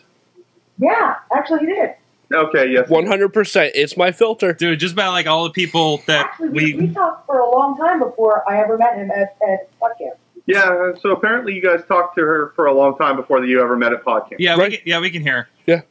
Yeah, 0.79 1.15
actually, 1.35 1.59
he 1.61 1.65
did. 1.67 1.95
Okay, 2.33 2.71
yes. 2.71 2.89
One 2.89 3.05
hundred 3.05 3.29
percent. 3.33 3.71
It's 3.75 3.95
my 3.95 4.11
filter. 4.11 4.51
Dude, 4.53 4.79
just 4.79 4.93
about 4.93 5.11
like 5.13 5.27
all 5.27 5.45
the 5.45 5.49
people 5.51 6.01
that 6.07 6.25
Actually, 6.25 6.49
we, 6.49 6.73
we 6.73 6.87
we 6.87 6.93
talked 6.93 7.25
for 7.25 7.39
a 7.39 7.49
long 7.49 7.77
time 7.77 7.99
before 7.99 8.43
I 8.49 8.59
ever 8.61 8.77
met 8.77 8.95
him 8.97 9.09
at, 9.11 9.37
at 9.47 9.69
Podcast. 9.79 10.17
Yeah, 10.45 10.93
so 11.01 11.11
apparently 11.11 11.53
you 11.55 11.61
guys 11.61 11.81
talked 11.87 12.15
to 12.15 12.21
her 12.21 12.53
for 12.55 12.67
a 12.67 12.73
long 12.73 12.97
time 12.97 13.15
before 13.17 13.43
you 13.45 13.61
ever 13.61 13.75
met 13.75 13.91
at 13.91 14.03
podcast. 14.05 14.35
Yeah, 14.39 14.55
Right. 14.55 14.71
we 14.71 14.77
can, 14.77 14.87
yeah, 14.87 14.99
we 15.01 15.09
can 15.09 15.21
hear. 15.21 15.49
Yeah. 15.65 15.81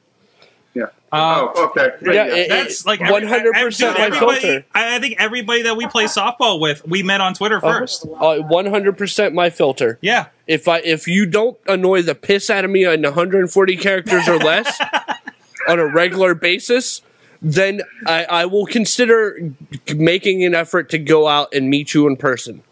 Yeah. 0.72 0.84
Uh, 1.12 1.48
oh, 1.54 1.66
okay. 1.66 1.90
Yeah, 2.02 2.24
it- 2.26 2.48
That's 2.48 2.86
like 2.86 3.00
every- 3.02 3.26
100% 3.26 3.76
dude, 3.78 3.98
my 3.98 4.18
filter. 4.18 4.64
I 4.74 4.96
I 4.96 4.98
think 4.98 5.16
everybody 5.18 5.62
that 5.62 5.76
we 5.76 5.86
play 5.86 6.04
softball 6.04 6.58
with, 6.58 6.86
we 6.88 7.02
met 7.02 7.20
on 7.20 7.34
Twitter 7.34 7.60
first. 7.60 8.06
Uh, 8.06 8.36
One 8.38 8.64
hundred 8.66 8.96
percent 8.98 9.34
my 9.34 9.50
filter. 9.50 9.98
Yeah. 10.00 10.26
If 10.46 10.68
I 10.68 10.78
if 10.78 11.06
you 11.06 11.26
don't 11.26 11.58
annoy 11.66 12.00
the 12.02 12.14
piss 12.14 12.48
out 12.50 12.64
of 12.64 12.70
me 12.70 12.84
on 12.86 13.02
one 13.02 13.12
hundred 13.12 13.40
and 13.40 13.50
forty 13.50 13.76
characters 13.76 14.26
or 14.28 14.38
less 14.38 14.78
on 15.68 15.78
a 15.78 15.86
regular 15.86 16.34
basis, 16.34 17.02
then 17.42 17.82
I, 18.06 18.24
I 18.24 18.46
will 18.46 18.66
consider 18.66 19.52
making 19.94 20.44
an 20.44 20.54
effort 20.54 20.90
to 20.90 20.98
go 20.98 21.26
out 21.28 21.54
and 21.54 21.68
meet 21.70 21.94
you 21.94 22.06
in 22.06 22.16
person. 22.16 22.62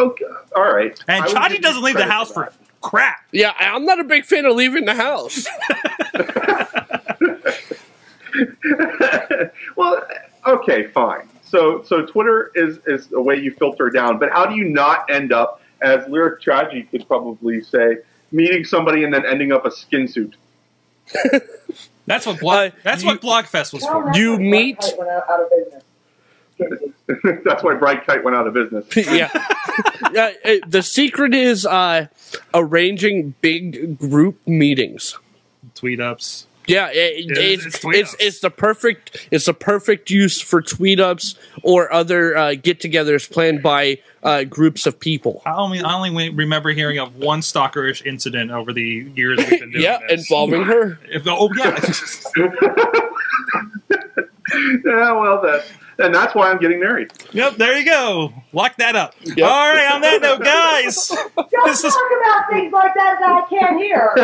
okay. 0.00 0.24
All 0.54 0.72
right. 0.72 0.98
And 1.08 1.24
I 1.24 1.28
Chachi 1.28 1.60
doesn't 1.62 1.82
leave 1.82 1.96
the 1.96 2.04
house 2.04 2.30
for 2.32 2.46
for 2.46 2.52
crap. 2.80 3.24
Yeah, 3.32 3.52
I- 3.58 3.68
I'm 3.70 3.84
not 3.84 3.98
a 4.00 4.04
big 4.04 4.24
fan 4.24 4.44
of 4.44 4.54
leaving 4.56 4.84
the 4.84 4.94
house. 4.94 5.46
well, 9.76 10.06
okay, 10.46 10.86
fine. 10.88 11.28
So, 11.44 11.82
so 11.82 12.06
Twitter 12.06 12.50
is 12.54 12.78
is 12.86 13.12
a 13.12 13.20
way 13.20 13.36
you 13.36 13.52
filter 13.52 13.90
down, 13.90 14.18
but 14.18 14.30
how 14.32 14.46
do 14.46 14.54
you 14.56 14.64
not 14.64 15.10
end 15.10 15.32
up, 15.32 15.60
as 15.82 16.06
lyric 16.08 16.40
tragedy 16.40 16.84
could 16.84 17.06
probably 17.06 17.60
say, 17.62 17.98
meeting 18.30 18.64
somebody 18.64 19.04
and 19.04 19.12
then 19.12 19.26
ending 19.26 19.52
up 19.52 19.66
a 19.66 19.70
skin 19.70 20.08
suit? 20.08 20.34
That's 22.06 22.26
what 22.26 22.40
blog, 22.40 22.72
Uh, 22.72 22.74
that's 22.82 23.02
you- 23.02 23.08
what 23.08 23.20
Blogfest 23.20 23.72
was 23.72 23.84
for. 23.86 24.10
You 24.14 24.36
meet- 24.38 24.78
Kite 24.80 24.98
went 24.98 25.10
out, 25.10 25.30
out 25.30 25.40
of 25.40 25.50
business. 25.50 25.82
That's 27.44 27.62
why 27.62 27.74
Brightkite 27.74 28.22
went 28.24 28.36
out 28.36 28.46
of 28.46 28.54
business. 28.54 28.86
yeah. 28.96 29.30
yeah 30.12 30.32
it- 30.44 30.68
the 30.70 30.82
secret 30.82 31.32
is 31.34 31.64
uh, 31.64 32.06
arranging 32.54 33.34
big 33.40 33.98
group 33.98 34.36
meetings. 34.46 35.16
Tweet 35.74 36.00
ups. 36.00 36.46
Yeah, 36.66 36.90
it, 36.92 37.30
It 37.30 37.38
is- 37.38 37.66
it's 37.66 37.76
it's 37.76 37.84
it's, 37.84 38.16
it's 38.20 38.40
the 38.40 38.50
perfect 38.50 39.26
it's 39.30 39.46
the 39.46 39.54
perfect 39.54 40.10
use 40.10 40.40
for 40.40 40.62
tweet 40.62 41.00
ups 41.00 41.34
or 41.62 41.92
other 41.92 42.36
uh, 42.36 42.54
get-togethers 42.54 43.30
planned 43.30 43.62
by 43.62 43.98
uh, 44.22 44.44
groups 44.44 44.86
of 44.86 44.98
people. 45.00 45.42
I 45.44 45.54
only 45.56 45.80
I 45.80 45.94
only 45.94 46.30
remember 46.30 46.70
hearing 46.70 46.98
of 47.00 47.16
one 47.16 47.40
stalkerish 47.40 48.06
incident 48.06 48.50
over 48.52 48.72
the 48.72 49.10
years 49.16 49.38
we've 49.38 49.50
been 49.60 49.70
doing 49.72 49.82
Yeah, 49.82 49.98
this. 50.08 50.30
involving 50.30 50.62
her. 50.62 50.98
If, 51.10 51.24
oh 51.26 51.50
yeah, 51.56 51.74
yeah, 54.84 55.12
well, 55.12 55.40
that 55.42 55.64
and 55.98 56.14
that's 56.14 56.34
why 56.34 56.50
I'm 56.50 56.58
getting 56.58 56.80
married. 56.80 57.12
yep. 57.32 57.56
There 57.56 57.76
you 57.78 57.84
go. 57.84 58.32
Lock 58.52 58.76
that 58.78 58.96
up. 58.96 59.14
Yep. 59.22 59.46
All 59.48 59.72
right. 59.72 59.92
On 59.92 60.00
that 60.00 60.20
note, 60.22 60.42
guys, 60.42 61.08
Don't 61.36 61.66
This 61.66 61.84
is- 61.84 61.92
talk 61.94 62.10
about 62.20 62.48
things 62.50 62.72
like 62.72 62.94
that 62.94 63.18
that 63.20 63.30
I 63.30 63.42
can't 63.48 63.76
hear. 63.78 64.10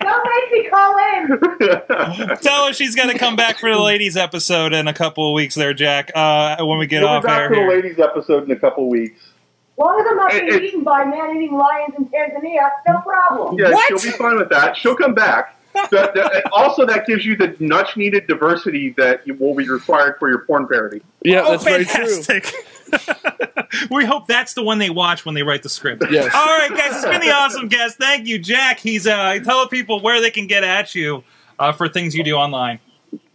Don't 0.00 0.28
make 0.28 0.52
me 0.52 0.68
call 0.68 0.96
in. 0.98 2.36
tell 2.38 2.66
her 2.66 2.72
she's 2.72 2.94
going 2.96 3.08
to 3.10 3.18
come 3.18 3.36
back 3.36 3.58
for 3.58 3.72
the 3.72 3.78
ladies 3.80 4.16
episode 4.16 4.72
in 4.72 4.88
a 4.88 4.94
couple 4.94 5.28
of 5.28 5.34
weeks. 5.34 5.54
There, 5.54 5.72
Jack. 5.72 6.10
Uh, 6.14 6.56
when 6.64 6.78
we 6.78 6.86
get 6.86 7.02
We'll 7.02 7.10
off 7.10 7.22
be 7.22 7.26
back 7.28 7.38
air 7.40 7.48
to 7.50 7.54
the 7.54 7.66
ladies 7.68 7.98
episode 8.00 8.44
in 8.44 8.50
a 8.50 8.56
couple 8.56 8.84
of 8.84 8.90
weeks. 8.90 9.20
As 9.20 9.78
long 9.78 10.00
as 10.00 10.06
I'm 10.10 10.16
not 10.16 10.34
It- 10.34 10.42
being 10.48 10.54
it- 10.54 10.62
eaten 10.64 10.84
by 10.84 11.04
man-eating 11.04 11.56
lions 11.56 11.94
in 11.96 12.06
Tanzania, 12.06 12.68
no 12.86 13.00
problem. 13.00 13.58
Yeah, 13.58 13.70
What? 13.70 13.86
she'll 13.88 14.10
be 14.12 14.16
fine 14.16 14.36
with 14.36 14.50
that. 14.50 14.76
She'll 14.76 14.96
come 14.96 15.14
back. 15.14 15.56
The- 15.74 16.10
the- 16.14 16.48
also, 16.52 16.84
that 16.86 17.06
gives 17.06 17.24
you 17.24 17.36
the 17.36 17.54
much 17.60 17.96
needed 17.96 18.26
diversity 18.26 18.90
that 18.96 19.24
you- 19.26 19.34
will 19.34 19.54
be 19.54 19.68
required 19.68 20.16
for 20.18 20.28
your 20.28 20.40
porn 20.40 20.66
parody. 20.68 21.00
Yeah, 21.22 21.42
Oh, 21.44 21.52
that's 21.52 21.64
very 21.64 21.84
true. 21.84 22.22
we 23.90 24.04
hope 24.04 24.26
that's 24.26 24.52
the 24.54 24.62
one 24.62 24.78
they 24.78 24.90
watch 24.90 25.24
when 25.24 25.34
they 25.34 25.42
write 25.42 25.62
the 25.62 25.68
script. 25.70 26.04
Yes. 26.10 26.32
All 26.34 26.46
right, 26.46 26.70
guys, 26.70 26.94
it's 26.96 27.04
been 27.04 27.20
the 27.20 27.30
awesome 27.30 27.68
guest. 27.68 27.98
Thank 27.98 28.26
you, 28.26 28.38
Jack. 28.38 28.80
He's 28.80 29.06
uh, 29.06 29.38
tell 29.44 29.66
people 29.68 30.00
where 30.00 30.20
they 30.20 30.30
can 30.30 30.46
get 30.46 30.62
at 30.62 30.94
you 30.94 31.24
uh, 31.58 31.72
for 31.72 31.88
things 31.88 32.14
you 32.14 32.22
do 32.22 32.34
online. 32.36 32.78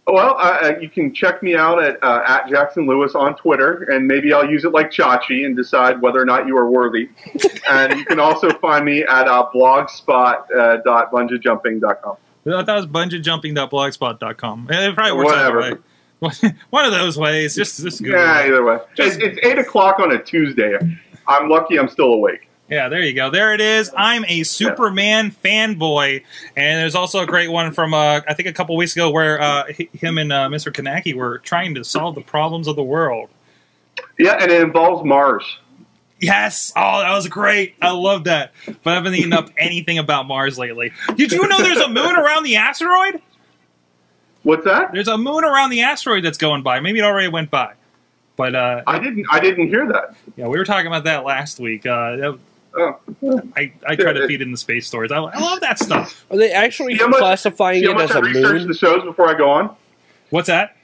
Well, 0.06 0.36
uh, 0.38 0.58
uh, 0.62 0.76
you 0.80 0.88
can 0.88 1.12
check 1.12 1.42
me 1.42 1.54
out 1.54 1.82
at 1.82 2.02
uh, 2.02 2.22
at 2.26 2.48
Jackson 2.48 2.86
Lewis 2.86 3.14
on 3.14 3.36
Twitter, 3.36 3.82
and 3.90 4.06
maybe 4.06 4.32
I'll 4.32 4.48
use 4.48 4.64
it 4.64 4.72
like 4.72 4.90
Chachi 4.90 5.44
and 5.44 5.54
decide 5.54 6.00
whether 6.00 6.18
or 6.18 6.24
not 6.24 6.46
you 6.46 6.56
are 6.56 6.70
worthy. 6.70 7.10
and 7.70 7.92
you 7.98 8.06
can 8.06 8.18
also 8.18 8.48
find 8.58 8.86
me 8.86 9.02
at 9.02 9.28
uh, 9.28 9.50
blogspot.bungeejumping.com. 9.54 12.16
I 12.56 12.64
thought 12.64 12.78
it 12.78 12.80
was 12.80 12.86
bungeejumping.blogspot.com. 12.86 14.68
It 14.70 14.94
probably 14.94 15.12
works 15.12 15.26
Whatever. 15.26 15.62
either 15.62 15.74
way. 15.76 15.82
One 16.70 16.84
of 16.84 16.92
those 16.92 17.16
ways. 17.16 17.54
Just 17.54 17.80
just. 17.80 18.00
Yeah, 18.00 18.42
either 18.44 18.64
way. 18.64 18.78
Just- 18.94 19.20
it's, 19.20 19.36
it's 19.38 19.46
eight 19.46 19.58
o'clock 19.58 20.00
on 20.00 20.12
a 20.12 20.22
Tuesday. 20.22 20.76
I'm 21.26 21.48
lucky 21.48 21.78
I'm 21.78 21.88
still 21.88 22.12
awake. 22.12 22.48
Yeah, 22.70 22.90
there 22.90 23.00
you 23.00 23.14
go. 23.14 23.30
There 23.30 23.54
it 23.54 23.62
is. 23.62 23.90
I'm 23.96 24.26
a 24.26 24.42
Superman 24.42 25.30
fanboy, 25.30 26.22
and 26.54 26.78
there's 26.80 26.94
also 26.94 27.20
a 27.22 27.26
great 27.26 27.50
one 27.50 27.72
from 27.72 27.94
uh, 27.94 28.20
I 28.28 28.34
think 28.34 28.46
a 28.46 28.52
couple 28.52 28.76
weeks 28.76 28.94
ago 28.94 29.10
where 29.10 29.40
uh, 29.40 29.64
him 29.94 30.18
and 30.18 30.30
uh, 30.30 30.48
Mr. 30.50 30.70
Kanaki 30.70 31.14
were 31.14 31.38
trying 31.38 31.74
to 31.76 31.84
solve 31.84 32.14
the 32.14 32.20
problems 32.20 32.66
of 32.68 32.76
the 32.76 32.82
world. 32.82 33.30
Yeah, 34.18 34.36
and 34.38 34.50
it 34.50 34.60
involves 34.60 35.02
Mars. 35.02 35.44
Yes. 36.20 36.72
Oh, 36.76 37.00
that 37.00 37.12
was 37.12 37.28
great. 37.28 37.74
I 37.80 37.92
love 37.92 38.24
that. 38.24 38.52
But 38.66 38.86
I 38.90 38.94
haven't 38.94 39.14
eaten 39.14 39.32
up 39.32 39.50
anything 39.56 39.98
about 39.98 40.26
Mars 40.26 40.58
lately. 40.58 40.92
Did 41.14 41.30
you 41.32 41.46
know 41.46 41.58
there's 41.58 41.78
a 41.78 41.88
moon 41.88 42.16
around 42.16 42.42
the 42.44 42.56
asteroid? 42.56 43.20
What's 44.42 44.64
that? 44.64 44.92
There's 44.92 45.08
a 45.08 45.18
moon 45.18 45.44
around 45.44 45.70
the 45.70 45.82
asteroid 45.82 46.24
that's 46.24 46.38
going 46.38 46.62
by. 46.62 46.80
Maybe 46.80 46.98
it 47.00 47.04
already 47.04 47.28
went 47.28 47.50
by. 47.50 47.74
But 48.36 48.54
uh, 48.54 48.82
I 48.86 48.98
didn't. 48.98 49.26
I 49.30 49.40
didn't 49.40 49.68
hear 49.68 49.86
that. 49.88 50.14
yeah, 50.36 50.46
we 50.46 50.58
were 50.58 50.64
talking 50.64 50.86
about 50.86 51.04
that 51.04 51.24
last 51.24 51.58
week. 51.60 51.86
Uh, 51.86 52.16
that- 52.16 52.38
Oh. 52.74 53.00
I, 53.56 53.72
I 53.84 53.96
try 53.96 54.12
to 54.12 54.28
feed 54.28 54.40
it 54.40 54.44
in 54.44 54.52
the 54.52 54.56
space 54.58 54.86
stories. 54.86 55.10
I, 55.10 55.16
I 55.16 55.38
love 55.40 55.60
that 55.60 55.80
stuff. 55.80 56.24
Are 56.30 56.36
they 56.36 56.52
actually 56.52 56.94
See 56.94 57.00
how 57.00 57.08
much- 57.08 57.18
classifying 57.18 57.80
See 57.82 57.90
how 57.90 57.98
it 57.98 58.02
as 58.04 58.10
I 58.12 58.18
a 58.18 58.22
research 58.22 58.58
moon? 58.60 58.68
the 58.68 58.74
shows 58.74 59.02
before 59.02 59.28
I 59.28 59.34
go 59.34 59.50
on. 59.50 59.74
What's 60.30 60.46
that? 60.46 60.76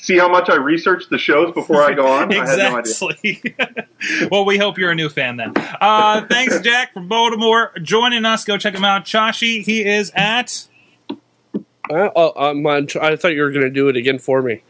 See 0.00 0.16
how 0.16 0.28
much 0.30 0.48
I 0.48 0.56
research 0.56 1.04
the 1.10 1.18
shows 1.18 1.52
before 1.52 1.82
I 1.82 1.92
go 1.92 2.06
on. 2.06 2.32
I 2.34 2.48
had 2.48 2.58
no 2.58 2.78
idea. 2.78 2.80
exactly. 2.80 3.54
well, 4.30 4.46
we 4.46 4.56
hope 4.56 4.78
you're 4.78 4.92
a 4.92 4.94
new 4.94 5.10
fan 5.10 5.36
then. 5.36 5.52
Uh, 5.56 6.26
thanks, 6.26 6.58
Jack 6.62 6.94
from 6.94 7.06
Baltimore, 7.06 7.72
joining 7.82 8.24
us. 8.24 8.44
Go 8.44 8.56
check 8.56 8.74
him 8.74 8.84
out. 8.84 9.04
Chachi, 9.04 9.62
he 9.62 9.84
is 9.84 10.10
at. 10.14 10.66
Uh, 11.10 12.08
oh, 12.16 12.32
I'm 12.34 12.66
on, 12.66 12.86
I 13.00 13.16
thought 13.16 13.34
you 13.34 13.42
were 13.42 13.50
going 13.50 13.64
to 13.64 13.70
do 13.70 13.88
it 13.88 13.96
again 13.96 14.18
for 14.18 14.40
me. 14.40 14.62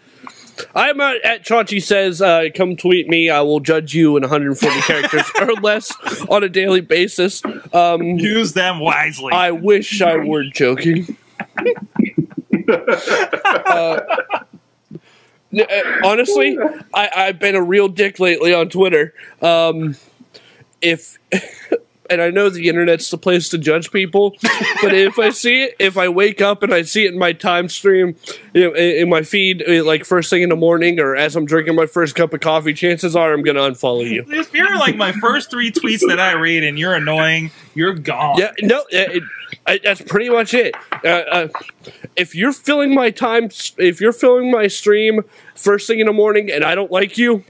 I'm 0.75 1.01
at, 1.01 1.25
at 1.25 1.45
Chachi 1.45 1.81
says, 1.81 2.21
uh, 2.21 2.47
come 2.55 2.77
tweet 2.77 3.09
me. 3.09 3.31
I 3.31 3.41
will 3.43 3.61
judge 3.61 3.95
you 3.95 4.17
in 4.17 4.23
140 4.23 4.81
characters 4.81 5.23
or 5.41 5.53
less 5.55 5.95
on 6.29 6.43
a 6.43 6.49
daily 6.49 6.81
basis. 6.81 7.41
Um, 7.73 8.03
Use 8.03 8.53
them 8.53 8.81
wisely. 8.81 9.33
I 9.33 9.53
wish 9.53 10.03
I 10.03 10.17
were 10.17 10.45
joking. 10.45 11.17
Uh, 12.69 14.01
honestly, 16.05 16.59
I, 16.95 17.11
I've 17.15 17.39
been 17.39 17.57
a 17.57 17.63
real 17.63 17.89
dick 17.89 18.21
lately 18.21 18.55
on 18.55 18.69
Twitter. 18.69 19.15
Um, 19.43 19.97
if 20.81 21.19
and 22.11 22.21
I 22.21 22.31
know 22.31 22.51
the 22.51 22.69
internet's 22.69 23.09
the 23.11 23.17
place 23.17 23.49
to 23.51 23.59
judge 23.59 23.93
people, 23.93 24.37
but 24.83 24.93
if 24.93 25.19
I 25.19 25.31
see 25.31 25.63
it, 25.63 25.77
if 25.79 25.97
I 25.97 26.09
wake 26.09 26.41
up 26.41 26.63
and 26.65 26.75
I 26.75 26.83
see 26.83 27.07
it 27.07 27.13
in 27.13 27.19
my 27.19 27.33
time 27.33 27.69
stream, 27.69 28.17
you 28.53 28.65
know, 28.65 28.75
in, 28.75 29.03
in 29.03 29.09
my 29.09 29.23
feed, 29.23 29.63
uh, 29.67 29.85
like 29.85 30.05
first 30.05 30.29
thing 30.29 30.43
in 30.43 30.49
the 30.49 30.57
morning 30.57 30.99
or 30.99 31.15
as 31.15 31.37
I'm 31.37 31.47
drinking 31.47 31.77
my 31.77 31.87
first 31.87 32.17
cup 32.17 32.35
of 32.35 32.41
coffee, 32.41 32.75
chances 32.75 33.15
are 33.15 33.33
I'm 33.33 33.43
gonna 33.43 33.61
unfollow 33.61 34.09
you. 34.09 34.25
if 34.29 34.53
you're 34.53 34.77
like 34.77 34.97
my 34.97 35.13
first 35.13 35.51
three 35.51 35.71
tweets 35.71 36.07
that 36.09 36.19
I 36.19 36.33
read 36.33 36.65
and 36.65 36.79
you're 36.79 36.95
annoying, 36.95 37.53
you're 37.75 37.95
gone. 37.95 38.39
Yeah, 38.39 38.53
no, 38.61 38.85
it, 38.91 39.23
I, 39.71 39.79
that's 39.79 40.03
pretty 40.03 40.29
much 40.29 40.53
it. 40.53 40.75
Uh, 41.05 41.09
uh, 41.09 41.49
if 42.17 42.35
you're 42.35 42.53
filling 42.53 42.93
my 42.93 43.11
time, 43.11 43.51
if 43.79 44.01
you're 44.01 44.13
filling 44.13 44.51
my 44.51 44.67
stream 44.67 45.23
first 45.55 45.87
thing 45.87 46.01
in 46.01 46.07
the 46.07 46.13
morning, 46.13 46.51
and 46.51 46.65
I 46.65 46.75
don't 46.75 46.91
like 46.91 47.17
you, 47.17 47.45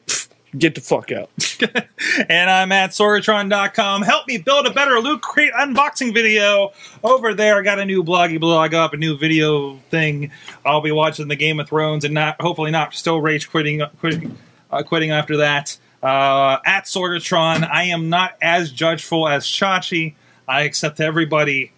get 0.56 0.74
the 0.74 0.82
fuck 0.82 1.10
out. 1.12 1.30
and 2.28 2.50
I'm 2.50 2.72
at 2.72 2.90
Sorgatron.com. 2.90 4.02
Help 4.02 4.28
me 4.28 4.36
build 4.36 4.66
a 4.66 4.70
better 4.70 5.00
Loot 5.00 5.22
Crate 5.22 5.52
unboxing 5.54 6.12
video 6.12 6.72
over 7.02 7.32
there. 7.32 7.58
I 7.58 7.62
got 7.62 7.78
a 7.78 7.86
new 7.86 8.04
bloggy 8.04 8.38
blog 8.38 8.74
up, 8.74 8.92
a 8.92 8.98
new 8.98 9.16
video 9.16 9.76
thing. 9.88 10.30
I'll 10.62 10.82
be 10.82 10.92
watching 10.92 11.28
the 11.28 11.36
Game 11.36 11.58
of 11.58 11.68
Thrones 11.68 12.04
and 12.04 12.12
not 12.12 12.38
hopefully 12.38 12.70
not 12.70 12.92
still 12.92 13.22
rage 13.22 13.48
quitting 13.48 13.80
quitting, 13.98 14.36
uh, 14.70 14.82
quitting 14.82 15.10
after 15.10 15.38
that. 15.38 15.78
Uh, 16.02 16.58
at 16.66 16.84
Sorgatron, 16.84 17.66
I 17.66 17.84
am 17.84 18.10
not 18.10 18.36
as 18.42 18.70
judgeful 18.70 19.26
as 19.26 19.46
Chachi. 19.46 20.16
I 20.46 20.62
accept 20.62 21.00
everybody 21.00 21.72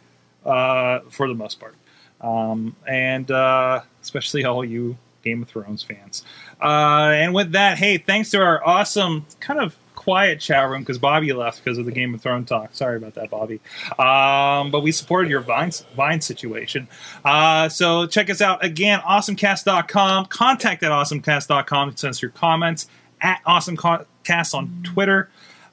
uh, 0.44 1.00
for 1.10 1.28
the 1.28 1.34
most 1.34 1.60
part, 1.60 1.74
um, 2.20 2.76
and 2.86 3.30
uh, 3.30 3.80
especially 4.02 4.44
all 4.44 4.64
you 4.64 4.96
Game 5.22 5.42
of 5.42 5.48
Thrones 5.48 5.82
fans. 5.82 6.24
Uh, 6.60 7.12
and 7.14 7.34
with 7.34 7.52
that, 7.52 7.78
hey, 7.78 7.98
thanks 7.98 8.30
to 8.30 8.40
our 8.40 8.64
awesome 8.66 9.26
kind 9.40 9.60
of 9.60 9.76
quiet 9.94 10.40
chat 10.40 10.68
room 10.68 10.82
because 10.82 10.98
Bobby 10.98 11.32
left 11.32 11.62
because 11.62 11.78
of 11.78 11.86
the 11.86 11.92
Game 11.92 12.12
of 12.14 12.20
Thrones 12.20 12.48
talk. 12.48 12.74
Sorry 12.74 12.96
about 12.96 13.14
that, 13.14 13.30
Bobby. 13.30 13.60
Um, 13.98 14.70
but 14.70 14.80
we 14.80 14.90
supported 14.90 15.30
your 15.30 15.40
Vine, 15.40 15.70
Vine 15.94 16.20
situation. 16.20 16.88
Uh, 17.24 17.68
so 17.68 18.06
check 18.06 18.28
us 18.28 18.40
out 18.40 18.64
again, 18.64 19.00
awesomecast.com. 19.00 20.26
Contact 20.26 20.82
at 20.82 20.90
awesomecast.com 20.90 21.96
send 21.96 22.10
us 22.10 22.20
your 22.20 22.32
comments 22.32 22.88
at 23.20 23.42
awesomecast 23.44 24.54
on 24.54 24.82
Twitter. 24.82 25.30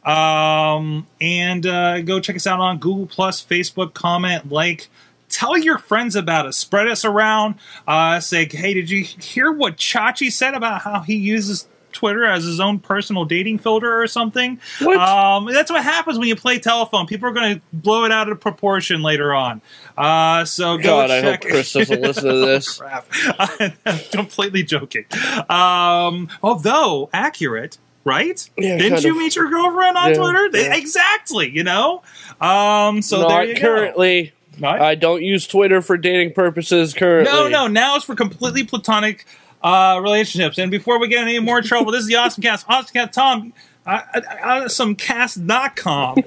Um, 0.10 1.07
and 1.22 1.66
uh, 1.66 2.01
go 2.01 2.20
check 2.20 2.36
us 2.36 2.47
out 2.47 2.60
on 2.60 2.80
Google 2.80 3.05
Plus, 3.05 3.45
Facebook, 3.45 3.93
comment, 3.93 4.51
like, 4.51 4.89
tell 5.30 5.57
your 5.57 5.78
friends 5.78 6.16
about 6.16 6.47
us, 6.47 6.57
spread 6.57 6.88
us 6.88 7.05
around. 7.05 7.55
Uh, 7.88 8.20
say, 8.20 8.47
hey, 8.49 8.74
did 8.74 8.89
you 8.89 9.03
hear 9.03 9.51
what 9.51 9.78
Chachi 9.78 10.32
said 10.32 10.55
about 10.55 10.82
how 10.82 11.01
he 11.01 11.16
uses 11.16 11.68
Twitter 11.91 12.26
as 12.26 12.43
his 12.43 12.60
own 12.60 12.80
personal 12.80 13.26
dating 13.26 13.60
filter 13.60 14.01
or 14.01 14.07
something? 14.07 14.60
What? 14.82 14.97
Um, 14.97 15.45
that's 15.45 15.72
what 15.72 15.84
happens 15.84 16.18
when 16.18 16.28
you 16.28 16.36
play 16.36 16.60
telephone. 16.60 17.05
People 17.05 17.30
are 17.30 17.34
going 17.34 17.55
to 17.55 17.62
blow 17.72 18.05
it 18.05 18.12
out 18.12 18.30
of 18.30 18.39
proportion 18.39 19.01
later 19.01 19.34
on. 19.34 19.62
Uh, 19.97 20.45
so 20.45 20.78
go 20.78 20.84
God, 20.84 21.12
I 21.12 21.22
hope 21.22 21.41
Chris 21.41 21.74
doesn't 21.74 22.01
listen 22.01 22.26
to 22.26 22.45
this. 22.45 22.78
Crap. 22.80 23.07
I'm 23.86 23.99
completely 24.12 24.64
joking. 24.64 25.05
Um, 25.49 26.30
although 26.41 27.10
accurate, 27.14 27.78
right? 28.10 28.49
Yeah, 28.57 28.78
Didn't 28.78 29.03
you 29.03 29.12
of. 29.12 29.18
meet 29.18 29.36
your 29.36 29.47
girlfriend 29.49 29.95
on 29.97 30.10
Yeah, 30.10 30.16
Twitter? 30.16 30.49
yeah. 30.57 30.76
Exactly. 30.76 31.49
You 31.49 31.64
know. 31.64 32.01
Um, 32.41 33.01
so 33.01 33.28
there 33.28 33.43
you 33.45 33.55
currently. 33.55 34.34
go. 34.57 34.68
Not- 34.68 34.82
I 34.82 34.95
don't 34.95 35.22
use 35.22 35.47
Twitter 35.47 35.82
for 35.82 35.95
dating 35.97 36.34
purposes 36.34 36.93
currently. 36.93 37.32
no, 37.32 37.47
no. 37.47 37.68
Now 37.68 37.95
it's 37.95 38.03
for 38.05 38.16
completely 38.16 38.64
platonic 38.66 39.26
uh, 39.64 39.99
relationships. 40.03 40.57
And 40.57 40.70
before 40.72 40.99
we 40.99 41.07
get 41.07 41.22
in 41.22 41.28
any 41.30 41.39
more 41.39 41.62
trouble, 41.62 41.91
this 41.93 42.01
is 42.01 42.07
the 42.07 42.16
Awesome 42.16 42.41
Cast. 42.43 42.66
Awesome 42.68 42.91
Cast 42.93 43.14
Tom. 43.14 43.53
Uh, 43.86 44.01
AwesomeCast.com. 44.43 46.24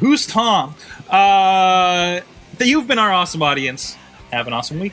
Who's 0.00 0.26
Tom? 0.26 0.74
Uh, 1.08 2.20
that 2.58 2.66
you've 2.66 2.86
been 2.88 2.98
our 2.98 3.12
awesome 3.12 3.42
audience. 3.42 3.96
Have 4.32 4.46
an 4.46 4.52
awesome 4.52 4.80
week. 4.80 4.92